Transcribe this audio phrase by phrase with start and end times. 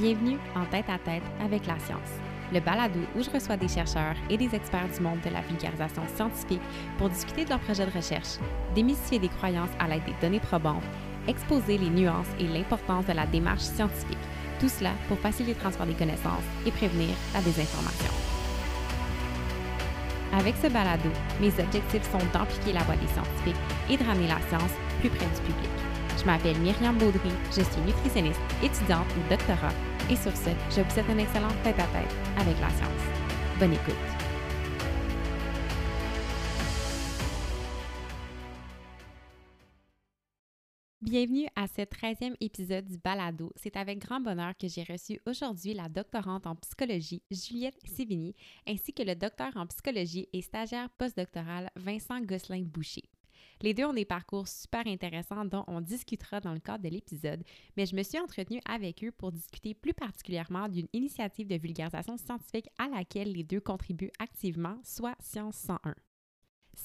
[0.00, 2.20] Bienvenue en tête à tête avec la science,
[2.52, 6.02] le balado où je reçois des chercheurs et des experts du monde de la vulgarisation
[6.14, 6.60] scientifique
[6.98, 8.38] pour discuter de leurs projets de recherche,
[8.76, 10.84] démystifier des croyances à l'aide des données probantes,
[11.26, 14.16] exposer les nuances et l'importance de la démarche scientifique,
[14.60, 18.12] tout cela pour faciliter le transfert des connaissances et prévenir la désinformation.
[20.32, 21.10] Avec ce balado,
[21.40, 25.26] mes objectifs sont d'amplifier la voix des scientifiques et de ramener la science plus près
[25.26, 25.70] du public.
[26.16, 29.72] Je m'appelle Myriam Baudry, je suis nutritionniste, étudiante au doctorat
[30.10, 33.02] et sur ce, je vous souhaite un excellent tête-à-tête avec la science.
[33.58, 34.18] Bonne écoute!
[41.00, 43.50] Bienvenue à ce 13e épisode du Balado.
[43.56, 48.34] C'est avec grand bonheur que j'ai reçu aujourd'hui la doctorante en psychologie Juliette Sévigny
[48.66, 53.08] ainsi que le docteur en psychologie et stagiaire postdoctoral Vincent Gosselin-Boucher.
[53.60, 57.42] Les deux ont des parcours super intéressants dont on discutera dans le cadre de l'épisode,
[57.76, 62.16] mais je me suis entretenue avec eux pour discuter plus particulièrement d'une initiative de vulgarisation
[62.16, 65.94] scientifique à laquelle les deux contribuent activement, soit Science 101.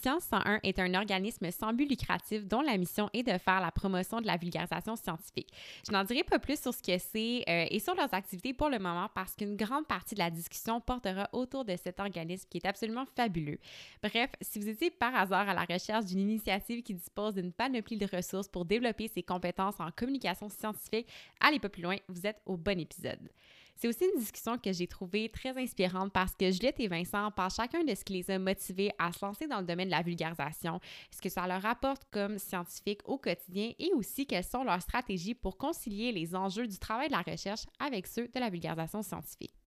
[0.02, 3.72] Science 101 est un organisme sans but lucratif dont la mission est de faire la
[3.72, 5.54] promotion de la vulgarisation scientifique.
[5.88, 8.70] Je n'en dirai pas plus sur ce que c'est euh, et sur leurs activités pour
[8.70, 12.58] le moment parce qu'une grande partie de la discussion portera autour de cet organisme qui
[12.58, 13.60] est absolument fabuleux.
[14.02, 17.98] Bref, si vous étiez par hasard à la recherche d'une initiative qui dispose d'une panoplie
[17.98, 21.08] de ressources pour développer ses compétences en communication scientifique,
[21.40, 23.30] allez pas plus loin, vous êtes au bon épisode.
[23.76, 27.52] C'est aussi une discussion que j'ai trouvée très inspirante parce que Juliette et Vincent parlent
[27.52, 30.02] chacun de ce qui les a motivés à se lancer dans le domaine de la
[30.02, 30.80] vulgarisation,
[31.12, 35.36] ce que ça leur apporte comme scientifique au quotidien et aussi quelles sont leurs stratégies
[35.36, 39.63] pour concilier les enjeux du travail de la recherche avec ceux de la vulgarisation scientifique.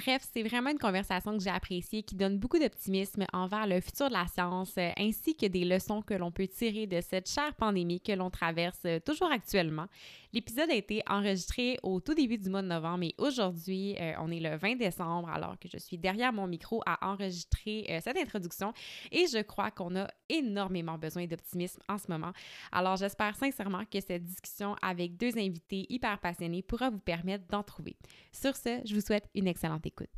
[0.00, 4.08] Bref, c'est vraiment une conversation que j'ai appréciée qui donne beaucoup d'optimisme envers le futur
[4.08, 7.52] de la science euh, ainsi que des leçons que l'on peut tirer de cette chère
[7.54, 9.86] pandémie que l'on traverse euh, toujours actuellement.
[10.32, 14.30] L'épisode a été enregistré au tout début du mois de novembre et aujourd'hui, euh, on
[14.30, 18.72] est le 20 décembre alors que je suis derrière mon micro à enregistrer cette introduction
[19.10, 22.32] et je crois qu'on a énormément besoin d'optimisme en ce moment.
[22.70, 27.62] Alors j'espère sincèrement que cette discussion avec deux invités hyper passionnés pourra vous permettre d'en
[27.62, 27.96] trouver.
[28.32, 30.08] Sur ce, je vous souhaite une excellente écoute.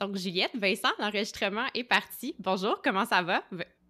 [0.00, 2.34] Donc, Juliette, Vincent, l'enregistrement est parti.
[2.38, 3.42] Bonjour, comment ça va?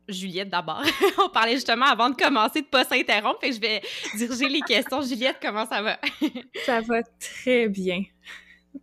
[0.09, 0.83] Juliette d'abord.
[1.19, 3.81] On parlait justement avant de commencer de ne pas s'interrompre et je vais
[4.17, 5.03] diriger les questions.
[5.03, 6.01] Juliette, comment ça va?
[6.67, 8.03] ça va très bien.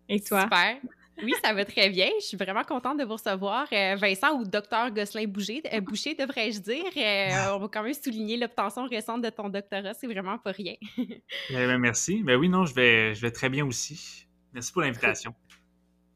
[0.08, 0.44] Et toi?
[0.44, 0.78] Super.
[1.24, 2.10] Oui, ça va très bien.
[2.22, 3.68] Je suis vraiment contente de vous recevoir.
[3.74, 6.86] Euh, Vincent ou docteur Gosselin Boucher, euh, Boucher devrais-je dire?
[6.96, 9.94] Euh, on va quand même souligner l'obtention récente de ton doctorat.
[9.96, 10.76] C'est vraiment pas rien.
[11.50, 12.22] Eh ben, merci.
[12.24, 14.27] Ben oui, non, je vais, je vais très bien aussi.
[14.58, 15.36] Merci pour l'invitation.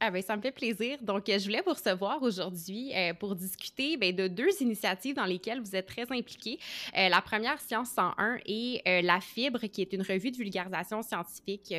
[0.04, 0.98] Ah ben, ça me fait plaisir.
[1.04, 5.62] Donc, je voulais vous recevoir aujourd'hui euh, pour discuter ben, de deux initiatives dans lesquelles
[5.62, 6.58] vous êtes très impliqués.
[6.98, 11.04] Euh, la première, Science 101, et euh, La Fibre, qui est une revue de vulgarisation
[11.04, 11.72] scientifique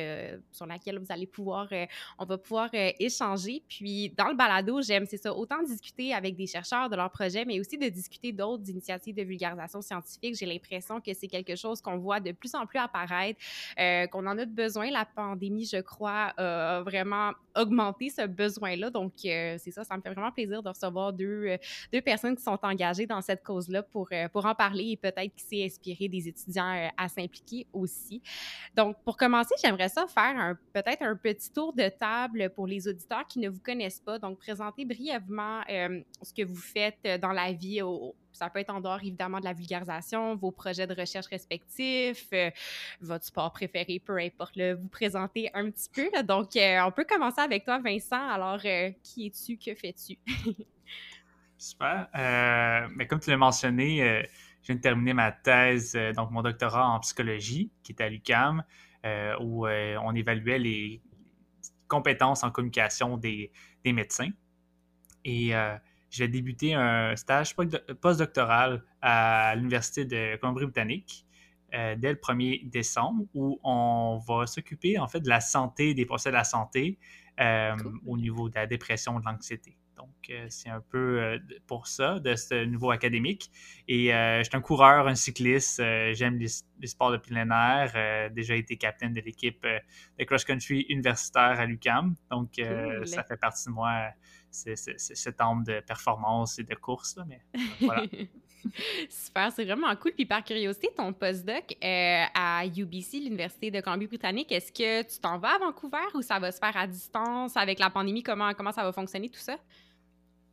[0.53, 1.67] sur laquelle vous allez pouvoir,
[2.17, 3.61] on va pouvoir échanger.
[3.67, 7.43] Puis, dans le balado, j'aime, c'est ça, autant discuter avec des chercheurs de leurs projets,
[7.43, 10.37] mais aussi de discuter d'autres initiatives de vulgarisation scientifique.
[10.39, 13.37] J'ai l'impression que c'est quelque chose qu'on voit de plus en plus apparaître,
[14.11, 14.91] qu'on en a besoin.
[14.91, 18.89] La pandémie, je crois, a vraiment augmenté ce besoin-là.
[18.89, 21.57] Donc, euh, c'est ça, ça me fait vraiment plaisir de recevoir deux, euh,
[21.91, 25.33] deux personnes qui sont engagées dans cette cause-là pour, euh, pour en parler et peut-être
[25.35, 28.21] qui s'est inspiré des étudiants à s'impliquer aussi.
[28.75, 33.27] Donc, pour commencer, j'aimerais ça faire peut-être un petit tour de table pour les auditeurs
[33.27, 34.19] qui ne vous connaissent pas.
[34.19, 38.81] Donc, présenter brièvement ce que vous faites dans la vie au, ça peut être en
[38.81, 42.49] dehors, évidemment, de la vulgarisation, vos projets de recherche respectifs, euh,
[43.01, 46.23] votre sport préféré, peu importe, le vous présenter un petit peu.
[46.23, 48.27] Donc, euh, on peut commencer avec toi, Vincent.
[48.29, 49.57] Alors, euh, qui es-tu?
[49.57, 50.17] Que fais-tu?
[51.57, 52.09] Super.
[52.95, 54.25] mais comme tu l'as mentionné,
[54.61, 58.63] je viens de terminer ma thèse, donc mon doctorat en psychologie, qui est à l'UCAM,
[59.39, 61.01] où on évaluait les
[61.87, 63.49] compétences en communication des,
[63.85, 64.31] des médecins.
[65.23, 65.53] Et
[66.13, 71.25] j'ai débuté un stage postdoctoral à l'Université de Colombie-Britannique
[71.73, 76.05] euh, dès le 1er décembre où on va s'occuper en fait de la santé, des
[76.05, 76.99] procès de la santé
[77.39, 77.75] euh,
[78.05, 79.75] au niveau de la dépression, de l'anxiété.
[79.97, 83.49] Donc, euh, c'est un peu pour ça, de ce niveau académique.
[83.87, 85.81] Et je suis un coureur, un cycliste.
[86.13, 88.31] J'aime les, sports de plein air.
[88.31, 92.15] déjà été capitaine de l'équipe de cross-country universitaire à l'UCAM.
[92.29, 92.61] Donc,
[93.05, 94.09] ça fait partie de moi
[94.53, 97.17] c'est cette âme de performance et de course.
[97.27, 97.41] mais
[97.81, 98.03] voilà.
[99.09, 100.13] Super, c'est vraiment cool.
[100.13, 105.37] Puis par curiosité, ton postdoc euh, à UBC, l'Université de Colombie-Britannique, est-ce que tu t'en
[105.37, 107.57] vas à Vancouver ou ça va se faire à distance?
[107.57, 108.23] Avec la pandémie?
[108.23, 109.57] Comment, comment ça va fonctionner tout ça?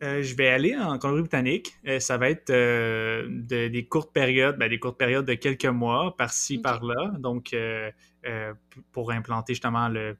[0.02, 1.74] Euh, je vais aller en Colombie-Britannique.
[1.86, 6.16] Euh, ça va être euh, des courtes périodes, ben, des courtes périodes de quelques mois,
[6.16, 7.12] par-ci, par-là.
[7.18, 7.54] Donc,
[8.92, 10.16] pour implanter justement le,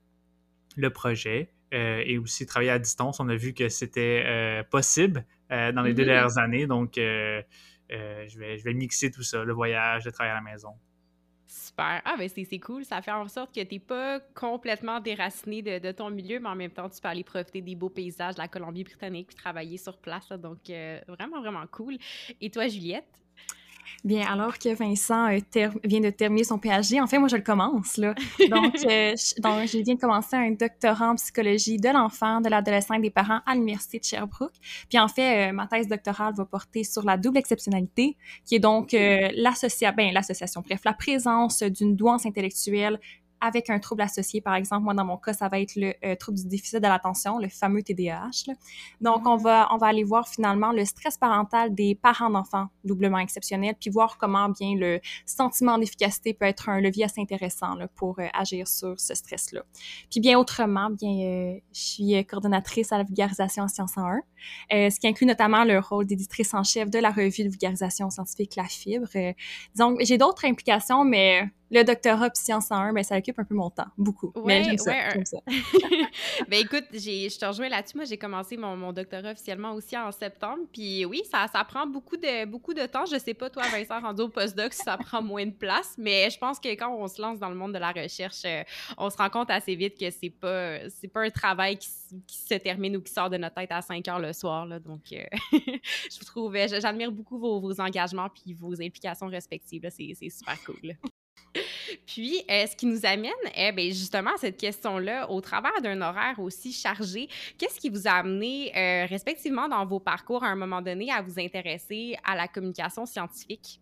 [0.76, 3.20] le projet et aussi travailler à distance.
[3.20, 6.06] On a vu que c'était possible dans les deux mm-hmm.
[6.06, 6.66] dernières années.
[6.66, 10.74] Donc, je, vais, je vais mixer tout ça, le voyage, le travail à la maison.
[11.50, 12.00] Super.
[12.04, 12.84] Ah, ben c'est cool.
[12.84, 16.54] Ça fait en sorte que tu n'es pas complètement déraciné de, ton milieu, mais en
[16.54, 19.98] même temps, tu peux aller profiter des beaux paysages de la Colombie-Britannique puis travailler sur
[19.98, 20.28] place.
[20.28, 21.96] donc, euh, vraiment, vraiment cool.
[22.40, 23.20] Et toi, Juliette?
[24.04, 27.42] Bien, alors que Vincent euh, vient de terminer son PhD, en fait, moi, je le
[27.42, 28.14] commence, là.
[28.48, 32.48] Donc, euh, je, donc, je viens de commencer un doctorat en psychologie de l'enfant, de
[32.48, 34.54] l'adolescent et des parents à l'Université de Sherbrooke.
[34.88, 38.16] Puis, en fait, euh, ma thèse doctorale va porter sur la double exceptionnalité,
[38.46, 42.98] qui est donc ben, l'association, bref, la présence d'une douance intellectuelle
[43.40, 46.14] avec un trouble associé, par exemple, moi dans mon cas, ça va être le euh,
[46.14, 48.52] trouble du déficit de l'attention, le fameux TDAH.
[49.00, 53.18] Donc, on va on va aller voir finalement le stress parental des parents d'enfants doublement
[53.18, 57.88] exceptionnels, puis voir comment bien le sentiment d'efficacité peut être un levier assez intéressant là,
[57.88, 59.62] pour euh, agir sur ce stress-là.
[60.10, 64.06] Puis bien autrement, bien, euh, je suis coordonnatrice à la vulgarisation en sciences en
[64.70, 68.10] 1, ce qui inclut notamment le rôle d'éditrice en chef de la revue de vulgarisation
[68.10, 69.08] scientifique La Fibre.
[69.76, 73.44] donc, j'ai d'autres implications, mais le doctorat puis sciences en 1, ben, ça occupe un
[73.44, 74.32] peu mon temps, beaucoup.
[74.44, 74.92] mais j'aime ça,
[75.24, 75.38] ça.
[76.48, 77.96] ben écoute, je te rejoins là-dessus.
[77.96, 80.64] Moi, j'ai commencé mon, mon, doctorat officiellement aussi en septembre.
[80.72, 83.06] Puis oui, ça, ça prend beaucoup de, beaucoup de temps.
[83.06, 85.94] Je sais pas, toi, Vincent, rendu au postdoc, si ça prend moins de place.
[85.96, 88.64] Mais je pense que quand on se lance dans le monde de la recherche, euh,
[88.98, 91.88] on se rend compte assez vite que c'est pas, c'est pas un travail qui,
[92.28, 94.66] se termine ou qui sort de notre tête à 5 heures le soir.
[94.66, 94.80] Là.
[94.80, 95.22] Donc, euh,
[95.52, 99.88] je trouve, j'admire beaucoup vos, vos, engagements puis vos implications respectives.
[99.90, 100.96] C'est super cool.
[102.06, 106.00] Puis, euh, ce qui nous amène eh bien, justement à cette question-là, au travers d'un
[106.00, 110.56] horaire aussi chargé, qu'est-ce qui vous a amené euh, respectivement dans vos parcours à un
[110.56, 113.80] moment donné à vous intéresser à la communication scientifique?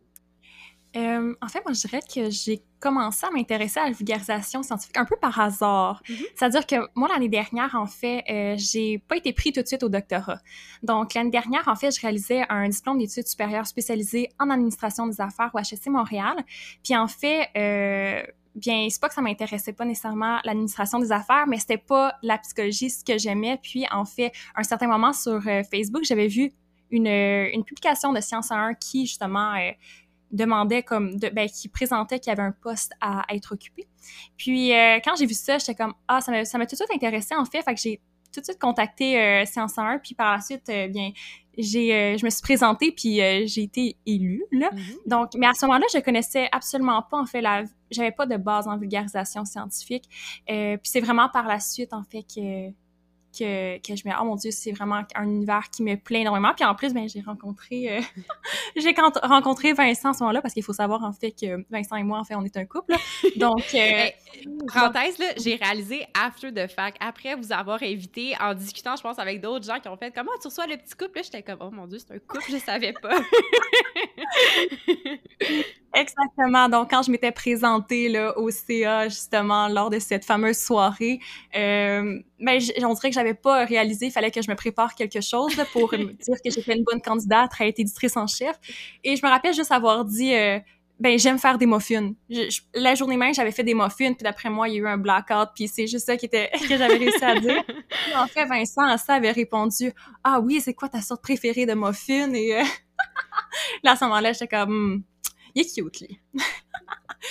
[0.96, 4.96] Euh, en fait, moi, je dirais que j'ai commencé à m'intéresser à la vulgarisation scientifique
[4.96, 6.02] un peu par hasard.
[6.08, 6.25] Mm-hmm.
[6.35, 9.82] C'est-à-dire que moi, l'année dernière, en fait, euh, j'ai pas été pris tout de suite
[9.82, 10.40] au doctorat.
[10.82, 15.20] Donc, l'année dernière, en fait, je réalisais un diplôme d'études supérieures spécialisé en administration des
[15.20, 16.37] affaires au HSC Montréal.
[16.82, 18.23] Puis, en fait, euh,
[18.55, 22.38] bien, c'est pas que ça m'intéressait pas nécessairement l'administration des affaires, mais c'était pas la
[22.38, 23.58] psychologie ce que j'aimais.
[23.62, 26.50] Puis, en fait, à un certain moment sur euh, Facebook, j'avais vu
[26.90, 29.55] une, une publication de Science 1 qui, justement,
[30.30, 33.88] demandait comme de, ben, qui présentait qu'il y avait un poste à, être occupé.
[34.36, 36.76] Puis euh, quand j'ai vu ça, j'étais comme ah ça m'a ça m'a tout de
[36.76, 38.00] suite intéressé en fait, fait que j'ai
[38.32, 41.10] tout de suite contacté euh, Science 1 puis par la suite euh, bien
[41.56, 44.70] j'ai euh, je me suis présentée puis j'ai été élue là.
[44.70, 45.08] Mm-hmm.
[45.08, 48.36] Donc mais à ce moment-là, je connaissais absolument pas en fait la j'avais pas de
[48.36, 50.04] base en vulgarisation scientifique.
[50.46, 52.70] puis c'est vraiment par la suite en fait que
[53.36, 56.52] que, que je me oh mon dieu c'est vraiment un univers qui me plaît énormément.
[56.54, 58.00] Puis en plus ben j'ai rencontré euh,
[58.76, 62.02] j'ai rencontré Vincent à ce moment-là parce qu'il faut savoir en fait que Vincent et
[62.02, 62.94] moi en fait on est un couple.
[63.36, 64.06] Donc euh,
[64.72, 69.19] parenthèse là j'ai réalisé after the fact après vous avoir invité en discutant je pense
[69.19, 71.16] avec d'autres gens qui ont fait comment tu reçois le petit couple?
[71.16, 73.19] Là j'étais comme oh mon dieu c'est un couple je savais pas
[75.94, 76.69] Exactement.
[76.69, 81.19] Donc, quand je m'étais présentée là, au CA, justement, lors de cette fameuse soirée,
[81.56, 85.20] euh, ben, on dirait que j'avais pas réalisé, il fallait que je me prépare quelque
[85.20, 88.56] chose pour me dire que j'étais une bonne candidate à être éditrice en chef.
[89.02, 90.58] Et je me rappelle juste avoir dit, euh,
[91.00, 92.12] ben, j'aime faire des muffins.
[92.75, 94.99] la journée même, j'avais fait des muffins, puis d'après moi, il y a eu un
[94.99, 97.62] blackout, puis c'est juste ça qui était, que j'avais réussi à dire.
[98.16, 99.92] en fait, Vincent, à ça, avait répondu,
[100.25, 102.62] «Ah oui, c'est quoi ta sorte préférée de muffins?» Et euh,
[103.85, 105.04] là, à ce moment-là, j'étais comme...
[105.49, 106.19] Hmm, il est cute, lui.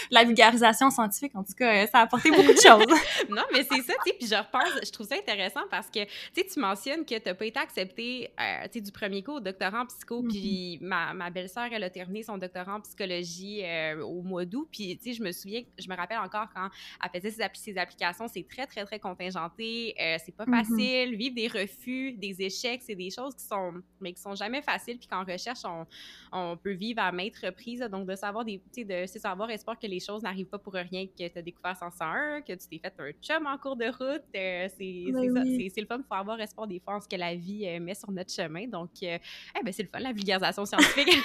[0.10, 2.86] La vulgarisation scientifique, en tout cas, euh, ça a apporté beaucoup de choses.
[3.30, 6.04] non, mais c'est ça, tu sais, puis je repense, je trouve ça intéressant parce que,
[6.04, 9.24] tu sais, tu mentionnes que tu n'as pas été accepté, euh, tu sais, du premier
[9.24, 10.30] coup au doctorat en psycho, mm-hmm.
[10.30, 14.68] puis ma, ma belle-sœur, elle a terminé son doctorat en psychologie euh, au mois d'août,
[14.72, 16.70] puis, tu sais, je me souviens, je me rappelle encore quand
[17.04, 20.66] elle faisait ses, ses applications, c'est très, très, très contingenté, c'est pas mm-hmm.
[20.66, 24.62] facile, vivre des refus, des échecs, c'est des choses qui sont, mais qui sont jamais
[24.62, 25.86] faciles, puis qu'en recherche, on,
[26.32, 29.78] on peut vivre à maintes reprises, donc de savoir des, tu sais, de savoir espoir
[29.78, 32.80] que les choses n'arrivent pas pour rien, que tu as découvert 101, que tu t'es
[32.80, 34.24] fait un chum en cours de route.
[34.36, 35.70] Euh, c'est ben.
[35.74, 35.98] C'est le fun.
[35.98, 38.34] Il faut avoir espoir des fois en ce que la vie euh, met sur notre
[38.34, 38.68] chemin.
[38.68, 39.18] Donc, euh,
[39.60, 41.08] eh ben, c'est le fun, la vulgarisation scientifique.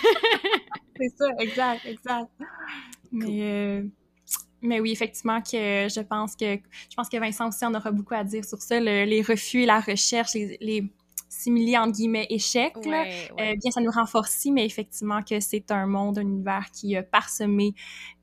[0.97, 2.31] c'est ça, exact, exact.
[3.11, 3.85] Mais,
[4.61, 8.15] mais oui, effectivement, que je pense que je pense que Vincent aussi en aura beaucoup
[8.15, 10.93] à dire sur ça, les refus et la recherche, les
[11.33, 12.75] simili entre guillemets échec.
[12.83, 17.75] bien, ça nous renforce, mais effectivement que c'est un monde, un univers qui a parsemé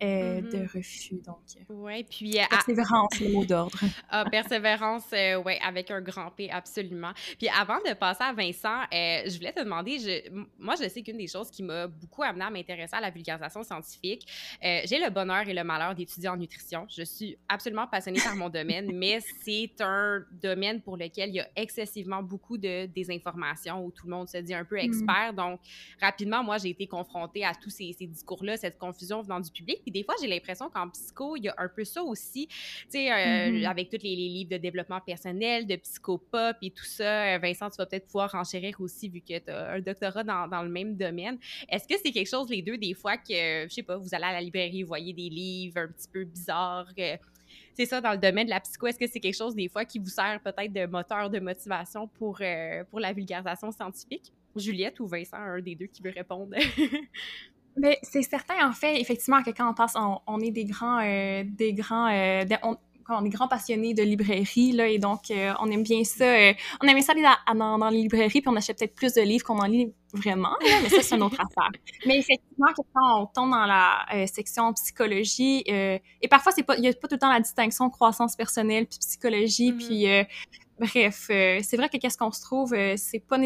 [0.02, 0.72] de mm-hmm.
[0.74, 1.22] refus.
[1.26, 1.38] Donc,
[1.70, 3.80] ouais, puis persévérance, le mot d'ordre.
[4.10, 7.12] ah, persévérance, ouais, avec un grand P, absolument.
[7.38, 11.18] Puis avant de passer à Vincent, je voulais te demander, je, moi, je sais qu'une
[11.18, 14.28] des choses qui m'a beaucoup amené à m'intéresser à la vulgarisation scientifique,
[14.62, 16.86] j'ai le bonheur et le malheur d'étudier en nutrition.
[16.90, 21.40] Je suis absolument passionnée par mon domaine, mais c'est un domaine pour lequel il y
[21.40, 24.80] a excessivement beaucoup de désinformation où tout le monde se dit un peu mm.
[24.80, 25.34] expert.
[25.34, 25.60] Donc,
[26.02, 29.80] rapidement, moi, j'ai été confrontée à tous ces, discours-là, cette confusion venant du public.
[29.82, 32.56] Puis des fois, j'ai l'impression qu'en psycho, il y a un peu ça aussi, tu
[32.90, 33.66] sais, euh, mm-hmm.
[33.68, 37.36] avec tous les, livres de développement personnel, de psychopop et tout ça.
[37.36, 40.48] Euh, Vincent, tu vas peut-être pouvoir enchérir aussi vu que tu as un doctorat dans,
[40.48, 41.38] dans le même domaine.
[41.70, 44.26] Est-ce que c'est quelque chose, les deux, des fois, que, je sais pas, vous allez
[44.26, 46.94] à la librairie, vous voyez des livres un petit peu bizarres,
[47.74, 49.86] c'est ça, dans le domaine de la psycho, est-ce que c'est quelque chose des fois
[49.86, 54.34] qui vous sert peut-être de moteur de motivation pour, euh, pour la vulgarisation scientifique?
[54.56, 56.56] Juliette ou Vincent, un des deux qui veut répondre?
[57.78, 61.44] Mais c'est certain, en fait, effectivement, que quand on passe, on, est des grands, euh,
[61.46, 62.78] des grands, euh, on
[63.26, 66.26] est grands passionnés de librairie, là, et donc euh, on aime bien ça.
[66.26, 67.26] Euh, on aime ça aller
[67.56, 70.56] dans, dans, les librairies, puis on achète peut-être plus de livres qu'on en lit vraiment,
[70.62, 71.70] mais ça, c'est une autre affaire.
[72.06, 76.82] Mais effectivement, quand on tombe dans la euh, section psychologie, et parfois, c'est pas, il
[76.82, 80.28] n'y a pas tout le temps la distinction croissance personnelle puis psychologie, mm-hmm.
[80.28, 80.28] puis
[80.80, 83.38] bref, c'est vrai que qu'est-ce qu'on se trouve, c'est pas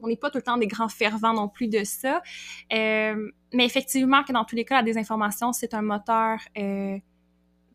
[0.00, 2.20] on n'est pas tout le temps des grands fervents non plus de ça.
[2.70, 6.38] mais effectivement, que dans tous les cas, la désinformation, c'est un moteur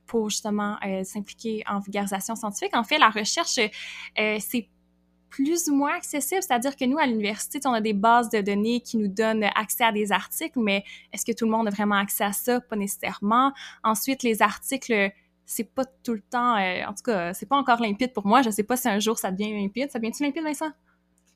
[0.10, 2.76] pour justement euh, s'impliquer en vulgarisation scientifique.
[2.76, 4.68] En fait, la recherche, euh, c'est
[5.30, 8.82] plus ou moins accessible, c'est-à-dire que nous, à l'université, on a des bases de données
[8.82, 11.98] qui nous donnent accès à des articles, mais est-ce que tout le monde a vraiment
[11.98, 12.60] accès à ça?
[12.60, 13.54] Pas nécessairement.
[13.84, 15.12] Ensuite, les articles,
[15.46, 18.42] c'est pas tout le temps, euh, en tout cas, c'est pas encore limpide pour moi.
[18.42, 19.92] Je sais pas si un jour ça devient limpide.
[19.92, 20.72] Ça devient-tu limpide, Vincent?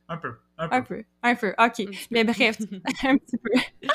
[0.09, 0.33] Un peu.
[0.57, 1.03] Un peu.
[1.23, 1.53] Un peu.
[1.57, 1.87] OK.
[2.11, 2.57] Mais bref,
[3.03, 3.51] un petit peu.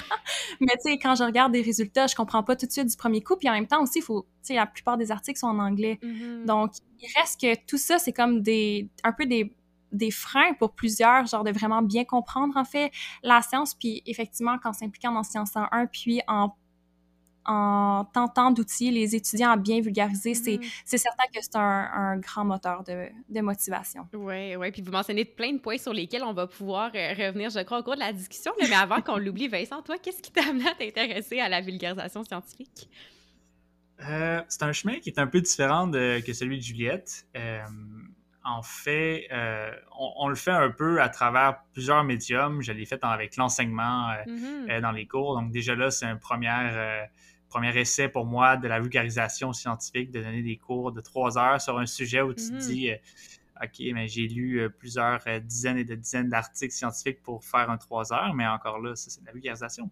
[0.60, 2.96] Mais tu sais, quand je regarde des résultats, je comprends pas tout de suite du
[2.96, 3.36] premier coup.
[3.36, 5.98] Puis en même temps aussi, faut, tu sais, la plupart des articles sont en anglais.
[6.02, 6.46] Mm-hmm.
[6.46, 9.54] Donc, il reste que tout ça, c'est comme des, un peu des,
[9.92, 12.90] des freins pour plusieurs, genre de vraiment bien comprendre en fait
[13.22, 13.74] la science.
[13.74, 16.54] Puis effectivement, quand s'impliquant dans Science 101, puis en
[17.48, 20.96] en tentant d'outiller les étudiants à bien vulgariser, c'est mm-hmm.
[20.98, 24.06] certain que c'est un, grand moteur de, de motivation.
[24.12, 24.70] Oui, oui.
[24.70, 27.78] Puis vous mentionnez plein de points sur lesquels on va pouvoir euh, revenir, je crois,
[27.78, 28.52] au cours de la discussion.
[28.60, 32.22] Mais avant qu'on l'oublie, Vincent, toi, qu'est-ce qui t'a amené à t'intéresser à la vulgarisation
[32.22, 32.90] scientifique?
[34.06, 37.26] Euh, c'est un chemin qui est un peu différent que celui de Juliette.
[37.34, 37.60] Euh,
[38.44, 39.28] en fait,
[39.98, 42.62] on, le fait un peu à travers plusieurs médiums.
[42.62, 44.80] Je l'ai fait avec l'enseignement mm-hmm.
[44.80, 45.38] dans les cours.
[45.38, 47.08] Donc déjà là, c'est une première
[47.48, 51.60] premier essai pour moi de la vulgarisation scientifique, de donner des cours de trois heures
[51.60, 52.58] sur un sujet où tu te mhm.
[52.58, 52.96] dis, euh,
[53.62, 57.70] OK, mais j'ai lu euh, plusieurs euh, dizaines et de dizaines d'articles scientifiques pour faire
[57.70, 59.90] un trois heures, mais encore là, ça, c'est de la vulgarisation.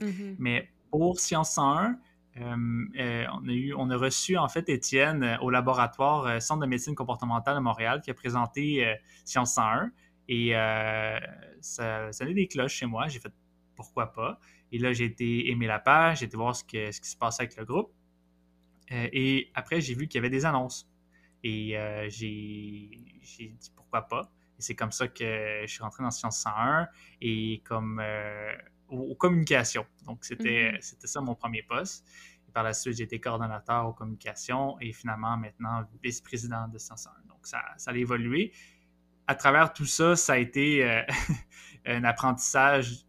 [0.00, 0.36] Mhm.
[0.38, 1.98] Mais pour Science 101,
[2.40, 7.56] on, a eu, on a reçu en fait Étienne au laboratoire Centre de médecine comportementale
[7.56, 9.90] de Montréal qui a présenté Science 101
[10.28, 10.52] et
[11.60, 13.08] ça, ça a des cloches chez moi.
[13.08, 13.32] J'ai fait
[13.74, 14.38] pourquoi pas.
[14.72, 17.16] Et là, j'ai été aimer la page, j'ai été voir ce, que, ce qui se
[17.16, 17.92] passait avec le groupe.
[18.92, 20.88] Euh, et après, j'ai vu qu'il y avait des annonces.
[21.44, 22.90] Et euh, j'ai
[23.38, 24.30] dit pourquoi pas.
[24.58, 26.88] Et c'est comme ça que je suis rentré dans Science 101
[27.20, 28.52] et comme euh,
[28.88, 29.86] aux, communications.
[30.04, 30.80] Donc, c'était mm-hmm.
[30.80, 32.06] c'était ça mon premier poste.
[32.48, 37.04] Et par la suite, j'ai été coordonnateur aux communications et finalement, maintenant, vice-président de Science
[37.04, 37.28] 101.
[37.28, 38.52] Donc, ça, ça a évolué.
[39.26, 41.04] À travers tout ça, ça a été
[41.86, 43.07] un apprentissage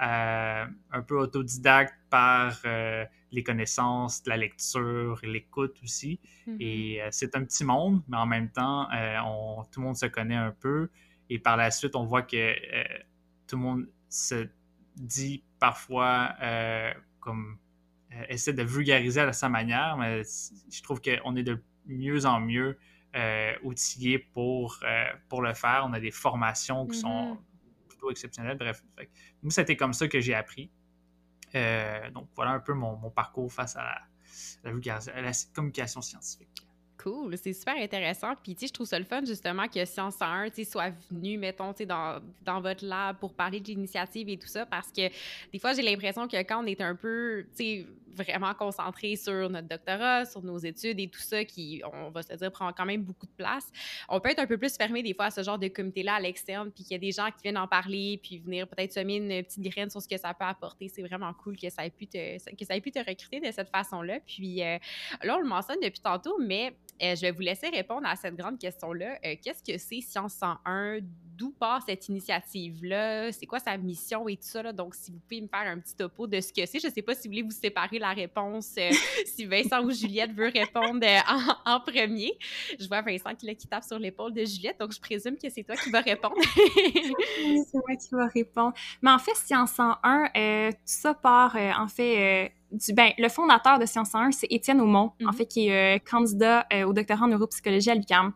[0.00, 6.20] euh, un peu autodidacte par euh, les connaissances, la lecture, l'écoute aussi.
[6.46, 6.56] Mm-hmm.
[6.60, 8.88] Et euh, c'est un petit monde, mais en même temps,
[9.26, 10.88] on, tout le monde se connaît un peu.
[11.30, 12.54] Et par la suite, on voit que
[13.48, 14.46] tout le monde se
[14.96, 16.34] dit parfois
[17.20, 17.58] comme
[18.28, 20.22] essaie de vulgariser à sa manière, mais
[20.70, 22.78] je trouve qu'on est de mieux en mieux
[23.62, 24.80] outillés pour,
[25.28, 25.84] pour le faire.
[25.86, 27.36] On a des formations qui sont
[28.10, 28.56] exceptionnel.
[28.56, 28.82] Bref,
[29.42, 30.70] moi, c'était comme ça que j'ai appris.
[31.54, 34.02] Euh, donc, voilà un peu mon, parcours face à
[34.64, 34.72] la,
[35.54, 36.48] communication scientifique.
[36.98, 38.34] Cool, c'est super intéressant.
[38.42, 41.38] Puis, tu sais, je trouve ça le fun, justement, que Science 101, tu soit venu,
[41.38, 45.08] mettons, tu sais, dans, votre lab pour parler de l'initiative et tout ça, parce que
[45.52, 47.46] des fois, j'ai l'impression que quand on est un peu,
[48.22, 52.34] vraiment concentré sur notre doctorat, sur nos études et tout ça, qui, on va se
[52.34, 53.70] dire, prend quand même beaucoup de place,
[54.08, 56.20] on peut être un peu plus fermé des fois à ce genre de comité-là à
[56.20, 59.16] l'externe, puis qu'il y a des gens qui viennent en parler, puis venir peut-être semer
[59.16, 60.88] une petite graine sur ce que ça peut apporter.
[60.88, 63.50] C'est vraiment cool que ça ait pu te, que ça ait pu te recruter de
[63.50, 64.20] cette façon-là.
[64.26, 64.78] Puis euh,
[65.22, 68.36] là, on le mentionne depuis tantôt, mais euh, je vais vous laisser répondre à cette
[68.36, 69.18] grande question-là.
[69.24, 71.00] Euh, qu'est-ce que c'est Science 101
[71.38, 73.30] d'où part cette initiative-là?
[73.32, 74.62] C'est quoi sa mission et tout ça?
[74.62, 74.72] Là?
[74.72, 76.80] Donc, si vous pouvez me faire un petit topo de ce que c'est.
[76.80, 78.90] Je sais pas si vous voulez vous séparer la réponse, euh,
[79.24, 82.36] si Vincent ou Juliette veut répondre euh, en, premier.
[82.78, 85.48] Je vois Vincent qui, là, qui tape sur l'épaule de Juliette, donc je présume que
[85.48, 86.34] c'est toi qui vas répondre.
[86.56, 88.74] oui, c'est moi qui vais répondre.
[89.00, 93.78] Mais en fait, Science 101, euh, tout ça part, en fait du, ben, le fondateur
[93.78, 95.32] de Science 101, c'est Étienne Aumont, en mhm.
[95.32, 98.32] fait, qui est euh, candidat euh, au doctorat en neuropsychologie à l'UQAM.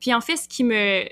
[0.00, 1.04] Puis en fait, ce qui me...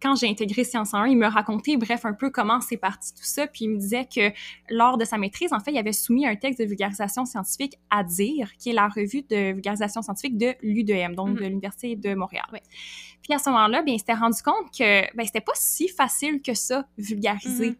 [0.00, 3.24] Quand j'ai intégré Science 101, il me racontait, bref, un peu comment c'est parti tout
[3.24, 4.32] ça, puis il me disait que
[4.68, 8.04] lors de sa maîtrise, en fait, il avait soumis un texte de vulgarisation scientifique à
[8.04, 11.36] DIR, qui est la revue de vulgarisation scientifique de l'UDM, donc mhm.
[11.36, 12.44] de l'Université de Montréal.
[13.22, 16.42] Puis à ce moment-là, bien, il s'était rendu compte que ben, c'était pas si facile
[16.42, 17.70] que ça, vulgariser.
[17.70, 17.76] Mhm.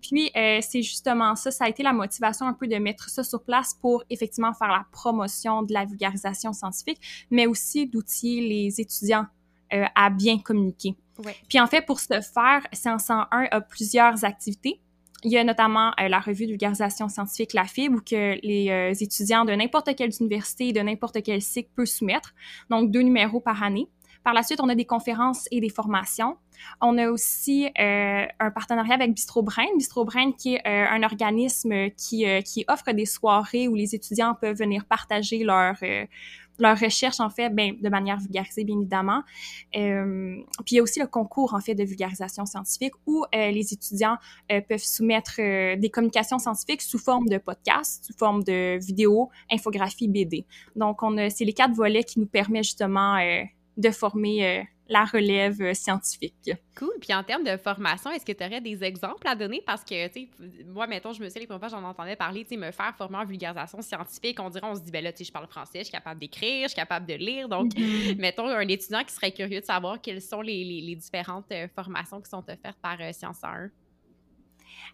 [0.00, 3.24] Puis euh, c'est justement ça, ça a été la motivation un peu de mettre ça
[3.24, 8.80] sur place pour effectivement faire la promotion de la vulgarisation scientifique, mais aussi d'outiller les
[8.80, 9.26] étudiants
[9.72, 10.96] euh, à bien communiquer.
[11.48, 14.80] Puis en fait, pour ce faire, Science 101 a plusieurs activités.
[15.24, 19.02] Il y a notamment euh, la revue de vulgarisation scientifique La Fibre, où que les
[19.02, 22.34] étudiants de n'importe quelle université, de n'importe quel cycle peuvent soumettre.
[22.70, 23.88] Donc, deux numéros par année.
[24.24, 26.36] Par la suite, on a des conférences et des formations.
[26.80, 29.66] On a aussi euh, un partenariat avec Bistro Brain.
[29.76, 33.94] Bistro Brain qui est euh, un organisme qui, euh, qui offre des soirées où les
[33.94, 35.76] étudiants peuvent venir partager leur
[36.58, 39.22] leur recherche, en fait, ben, de manière vulgarisée, bien évidemment.
[39.72, 44.16] puis il y a aussi le concours, en fait, de vulgarisation scientifique où les étudiants
[44.48, 50.44] peuvent soumettre des communications scientifiques sous forme de podcast, sous forme de vidéos, infographie, BD.
[50.76, 53.18] Donc, on c'est les quatre volets qui nous permettent justement
[53.78, 56.50] de former euh, la relève euh, scientifique.
[56.76, 56.92] Cool.
[57.00, 59.62] Puis en termes de formation, est-ce que tu aurais des exemples à donner?
[59.66, 62.44] Parce que, tu sais, moi, mettons, je me sais, les premières fois, j'en entendais parler,
[62.44, 65.12] tu sais, me faire former en vulgarisation scientifique, on dirait, on se dit, ben là,
[65.12, 67.48] tu sais, je parle français, je suis capable d'écrire, je suis capable de lire.
[67.48, 68.16] Donc, mm-hmm.
[68.18, 72.20] mettons, un étudiant qui serait curieux de savoir quelles sont les, les, différentes euh, formations
[72.20, 73.70] qui sont offertes par Science 1.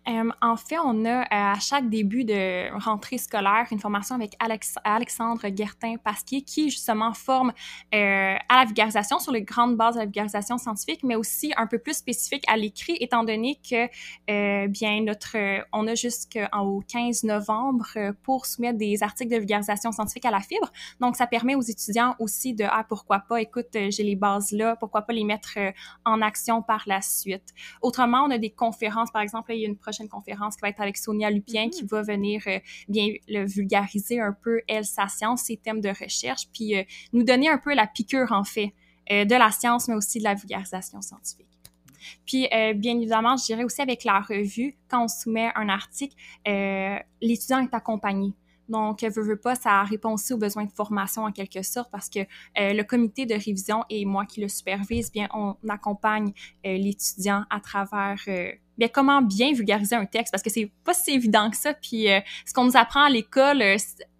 [0.09, 4.37] Euh, en fait, on a euh, à chaque début de rentrée scolaire une formation avec
[4.85, 7.53] Alexandre Guertin-Pasquier qui justement forme
[7.95, 11.67] euh, à la vulgarisation sur les grandes bases de la vulgarisation scientifique, mais aussi un
[11.67, 15.37] peu plus spécifique à l'écrit, étant donné que bien notre,
[15.73, 17.87] on a jusqu'au 15 novembre
[18.23, 20.71] pour soumettre des articles de vulgarisation scientifique à la fibre.
[21.01, 24.77] Donc, ça permet aux étudiants aussi de ah pourquoi pas, écoute, j'ai les bases là,
[24.77, 25.59] pourquoi pas les mettre
[26.05, 27.55] en action par la suite.
[27.83, 30.69] Autrement, on a des conférences, par exemple, il y a une prochaine conférence qui va
[30.69, 31.89] être avec Sonia Lupien qui mm-hmm.
[31.89, 36.49] va venir euh, bien le vulgariser un peu, elle, sa science, ses thèmes de recherche,
[36.53, 38.75] puis euh, nous donner un peu la piqûre, en fait,
[39.11, 41.47] euh, de la science, mais aussi de la vulgarisation scientifique.
[42.27, 46.15] Puis, bien évidemment, je dirais aussi avec la revue, quand on soumet un article,
[47.23, 48.35] l'étudiant est accompagné.
[48.69, 52.09] Donc, veut, veut pas, ça répond aussi aux besoins de formation en quelque sorte parce
[52.09, 56.33] que euh, le comité de révision et moi qui le supervise, bien, on accompagne
[56.67, 60.95] euh, l'étudiant à travers euh, bien comment bien vulgariser un texte parce que c'est pas
[60.95, 61.75] si évident que ça.
[61.75, 62.07] Puis,
[62.47, 63.63] ce qu'on nous apprend à l'école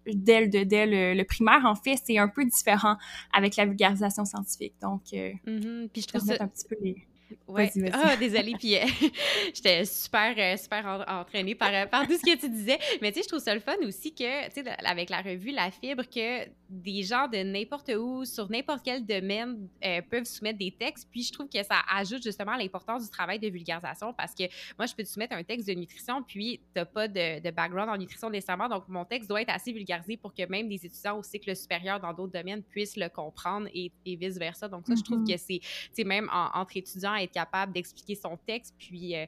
[0.07, 2.97] dès, le, dès le, primaire, en fait, c'est un peu différent
[3.33, 4.75] avec la vulgarisation scientifique.
[4.81, 5.89] Donc, mm-hmm.
[5.89, 6.95] puis je trouve ça un petit peu les
[7.47, 7.71] Ouais.
[7.93, 8.53] Ah, désolée.
[8.57, 8.85] Puis euh,
[9.53, 12.77] j'étais super, euh, super entraînée par, euh, par tout ce que tu disais.
[13.01, 15.51] Mais tu sais, je trouve ça le fun aussi que, tu sais, avec la revue
[15.51, 19.67] La Fibre, que des gens de n'importe où, sur n'importe quel domaine,
[20.09, 21.07] peuvent soumettre des textes.
[21.11, 24.43] Puis je trouve que ça ajoute justement l'importance du travail de vulgarisation parce que
[24.77, 27.51] moi, je peux te soumettre un texte de nutrition, puis tu n'as pas de, de,
[27.51, 28.69] background en nutrition nécessairement.
[28.69, 31.99] Donc, mon texte doit être assez vulgarisé pour que même des étudiants au cycle supérieur
[31.99, 34.67] dans d'autres domaines puissent le comprendre et, vice-versa.
[34.67, 35.33] Donc, ça, je trouve mm-hmm.
[35.33, 38.73] que c'est, tu sais, même entre étudiants, être capable d'expliquer son texte.
[38.77, 39.25] Puis, euh,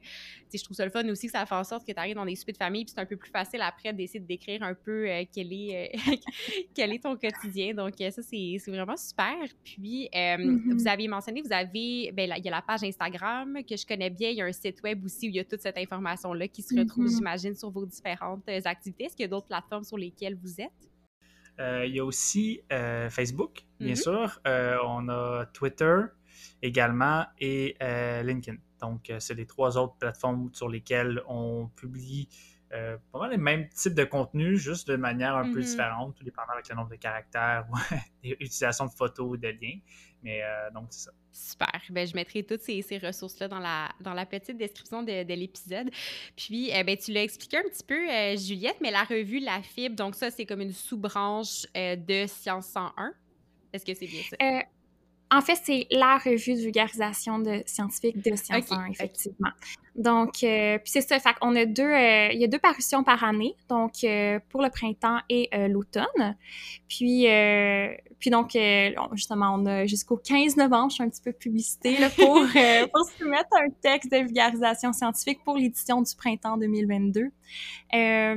[0.52, 2.24] je trouve ça le fun aussi que ça fait en sorte que tu arrives dans
[2.24, 4.74] des soupers de famille, puis c'est un peu plus facile après d'essayer de décrire un
[4.74, 6.16] peu euh, quel, est, euh,
[6.74, 7.74] quel est ton quotidien.
[7.74, 9.36] Donc, ça, c'est vraiment super.
[9.64, 10.74] Puis, mm-hmm.
[10.74, 14.10] vous avez mentionné, vous avez, ben, il y a la page Instagram que je connais
[14.10, 16.48] bien, il y a un site web aussi où il y a toute cette information-là
[16.48, 17.16] qui se retrouve, mm-hmm.
[17.16, 19.04] j'imagine, sur vos différentes activités.
[19.04, 20.70] Est-ce qu'il y a d'autres plateformes sur lesquelles vous êtes?
[21.60, 22.60] il y a aussi
[23.10, 24.02] Facebook, bien mm-hmm.
[24.02, 24.40] sûr.
[24.84, 26.04] on a Twitter,
[26.62, 28.58] également et euh, LinkedIn.
[28.80, 32.28] Donc, euh, c'est les trois autres plateformes sur lesquelles on publie
[32.72, 35.64] euh, pas mal les mêmes types de contenus, juste de manière un peu mm-hmm.
[35.64, 37.76] différente, tout dépendant avec le nombre de caractères ou
[38.22, 39.78] l'utilisation de photos ou de liens.
[40.22, 40.42] Mais
[40.74, 41.12] donc, c'est ça.
[41.30, 41.80] Super.
[41.90, 45.34] Ben, je mettrai toutes ces, ces ressources-là dans la, dans la petite description de, de
[45.34, 45.90] l'épisode.
[46.36, 50.16] Puis, ben, tu l'as expliqué un petit peu, Juliette, mais la revue La Fibre, donc
[50.16, 53.14] ça, c'est comme une sous-branche de Science 101.
[53.72, 54.36] Est-ce que c'est bien ça?
[55.30, 59.50] En fait, c'est la revue de vulgarisation de scientifique de Science 1, effectivement.
[59.94, 63.02] Donc, euh, puis c'est ça, fait on a deux, euh, il y a deux parutions
[63.02, 66.36] par année, donc euh, pour le printemps et l'automne.
[66.88, 67.26] Puis,
[68.18, 68.56] puis donc,
[69.12, 72.34] justement, on a jusqu'au 15 novembre, je suis un petit peu publicité là, pour,
[72.92, 77.30] pour soumettre un texte de vulgarisation scientifique pour l'édition du printemps 2022.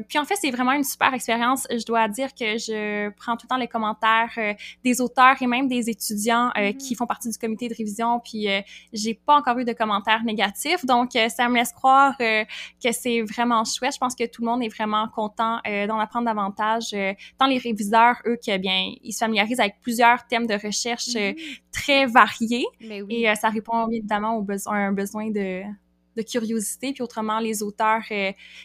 [0.07, 1.67] puis en fait, c'est vraiment une super expérience.
[1.69, 4.37] Je dois dire que je prends tout le temps les commentaires
[4.83, 6.77] des auteurs et même des étudiants mm-hmm.
[6.77, 8.47] qui font partie du comité de révision, puis
[8.93, 12.45] j'ai pas encore eu de commentaires négatifs, donc ça me laisse croire euh,
[12.83, 13.93] que c'est vraiment chouette.
[13.93, 16.93] Je pense que tout le monde est vraiment content euh, d'en apprendre davantage.
[16.93, 21.09] Euh, tant les réviseurs, eux, que bien, ils se familiarisent avec plusieurs thèmes de recherche
[21.09, 21.61] mm-hmm.
[21.71, 22.65] très variés.
[23.09, 25.63] Et ça répond évidemment aux besoins, à un besoin de,
[26.17, 28.03] de curiosité, puis autrement, les auteurs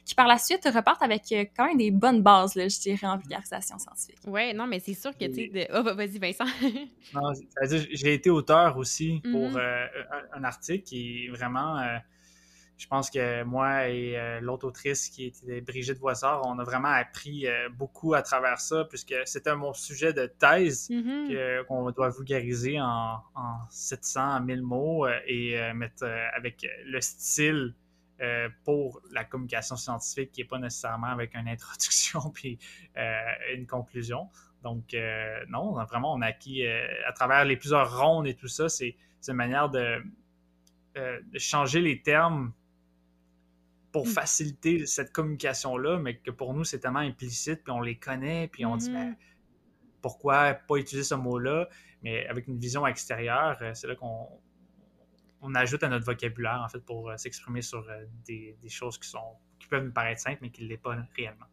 [0.04, 1.22] qui par la suite repartent avec
[1.56, 4.18] quand même des bonnes bases, là, je dirais, en vulgarisation scientifique.
[4.26, 5.66] Oui, non, mais c'est sûr que, tu sais, de...
[5.74, 6.44] oh, vas-y, Vincent.
[7.14, 7.32] non,
[7.92, 9.88] j'ai été auteur aussi pour mm-hmm.
[10.34, 11.78] un, un, article qui est vraiment
[12.76, 16.88] je pense que moi et euh, l'autre autrice qui était Brigitte Voissard, on a vraiment
[16.88, 21.64] appris euh, beaucoup à travers ça, puisque c'était mon sujet de thèse mm-hmm.
[21.64, 23.22] qu'on doit vulgariser en,
[23.70, 27.74] 700 1000 mots euh, et mettre avec le style
[28.64, 32.58] pour la communication scientifique qui n'est pas nécessairement avec une introduction puis
[33.54, 34.28] une conclusion.
[34.62, 34.96] Donc,
[35.48, 38.96] non, vraiment, on a acquis à travers les plusieurs rondes et tout ça, c'est
[39.28, 40.02] une manière de,
[40.94, 42.52] de changer les termes
[43.96, 44.10] pour mm.
[44.10, 48.66] faciliter cette communication-là, mais que pour nous, c'est tellement implicite, puis on les connaît, puis
[48.66, 49.16] on dit, mais mm-hmm.
[50.02, 51.70] pourquoi pas utiliser ce mot-là?
[52.02, 54.28] Mais avec une vision extérieure, euh, c'est là qu'on
[55.40, 58.98] on ajoute à notre vocabulaire, en fait, pour euh, s'exprimer sur euh, des, des, choses
[58.98, 61.46] qui, sont, qui peuvent nous paraître simples, mais qui ne l'est pas réellement.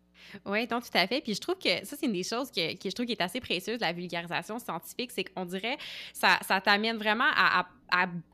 [0.46, 1.22] Oui, donc tout à fait.
[1.22, 3.40] Puis je trouve que ça, c'est une des choses que, je trouve qui est assez
[3.40, 5.78] précieuse la vulgarisation scientifique, c'est qu'on dirait
[6.14, 7.66] ça, ça t'amène vraiment à,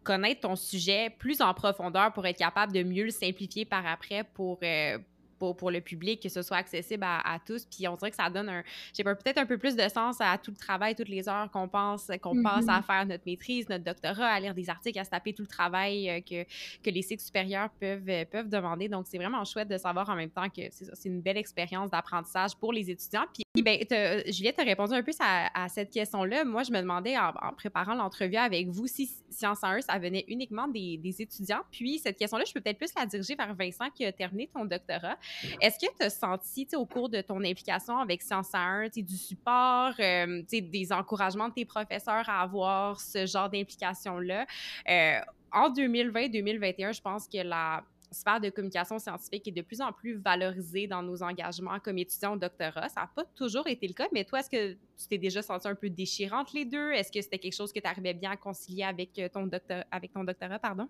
[0.06, 4.24] connaître ton sujet plus en profondeur pour être capable de mieux le simplifier par après
[4.24, 4.98] pour, euh,
[5.40, 7.66] pour, le public, que ce soit accessible à, tous.
[7.66, 10.38] Puis on dirait que ça donne un, j'ai peut-être un peu plus de sens à
[10.38, 12.84] tout le travail, toutes les heures qu'on pense, qu'on passe à mm-hmm.
[12.84, 16.10] faire notre maîtrise, notre doctorat, à lire des articles, à se taper tout le travail
[16.10, 16.44] euh, que,
[16.84, 18.90] que les cycles supérieurs peuvent, euh, peuvent demander.
[18.90, 22.56] Donc, c'est vraiment chouette de savoir en même temps que c'est une belle expérience d'apprentissage
[22.56, 23.26] pour les étudiants.
[23.34, 23.80] Puis, ben,
[24.28, 26.46] Juliette a répondu un peu à, à cette question-là.
[26.46, 30.68] Moi, je me demandais en, préparant l'entrevue avec vous si Science 1, ça venait uniquement
[30.68, 31.62] des, des étudiants.
[31.72, 34.66] Puis, cette question-là, je peux peut-être plus la diriger vers Vincent qui a terminé ton
[34.66, 35.18] doctorat.
[35.62, 39.94] Est-ce que tu as senti au cours de ton implication avec Science 1 du support,
[40.00, 44.46] euh, des encouragements de tes professeurs à avoir ce genre d'implication-là?
[44.90, 45.20] Euh,
[45.52, 50.18] en 2020-2021, je pense que la sphère de communication scientifique est de plus en plus
[50.18, 52.90] valorisée dans nos engagements comme étudiants au doctorat.
[52.90, 55.68] Ça n'a pas toujours été le cas, mais toi, est-ce que tu t'es déjà senti
[55.68, 56.92] un peu déchirante les deux?
[56.92, 60.12] Est-ce que c'était quelque chose que tu arrivais bien à concilier avec ton, docteur, avec
[60.12, 60.60] ton doctorat?
[60.60, 60.90] Pardon?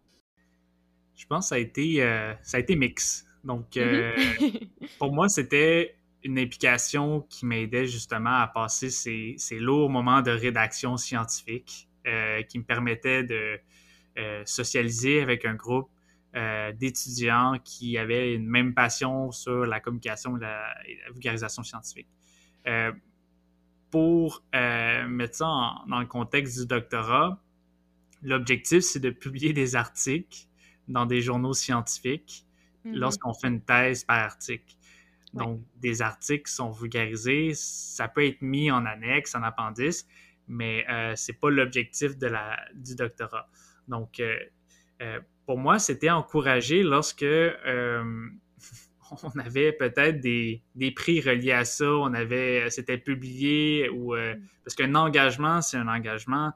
[1.16, 3.26] Je pense que ça a été, euh, ça a été mix.
[3.44, 4.70] Donc, euh, mm-hmm.
[5.00, 10.98] pour moi, c'était une implication qui m'aidait justement à passer ces, lourds moments de rédaction
[10.98, 13.60] scientifique, euh, qui me permettait de
[14.18, 15.90] euh, socialiser avec un groupe
[16.78, 20.76] d'étudiants qui avaient une même passion sur la communication et la,
[21.12, 22.08] vulgarisation scientifique.
[23.90, 27.42] pour mettre ça dans le contexte du doctorat,
[28.22, 30.46] l'objectif, c'est de publier des articles
[30.88, 32.46] dans des journaux scientifiques
[32.86, 34.76] Lorsqu'on fait une thèse par article.
[35.34, 40.08] Donc, des articles sont vulgarisés, ça peut être mis en annexe, en appendice,
[40.48, 43.48] mais euh, ce n'est pas l'objectif de la, du doctorat.
[43.88, 44.36] Donc, euh,
[45.02, 47.24] euh, pour moi, c'était encouragé lorsque
[49.24, 54.42] on avait peut-être des, des, prix reliés à ça, on avait, c'était publié, ou, mm.
[54.64, 56.54] parce qu'un engagement, c'est un engagement,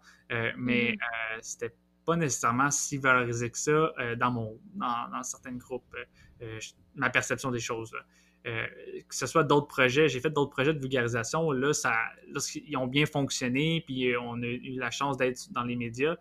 [0.58, 1.40] mais mm.
[1.42, 1.74] c'était
[2.06, 6.06] pas nécessairement si valorisé que ça euh, dans, mon, dans, certains groupes, euh,
[6.44, 6.60] euh,
[6.96, 7.96] ma perception des choses.
[8.44, 11.94] que ce soit d'autres projets, j'ai fait d'autres projets de vulgarisation, là, ça,
[12.28, 16.18] lorsqu'ils ont bien fonctionné, puis on a eu la chance d'être dans les médias,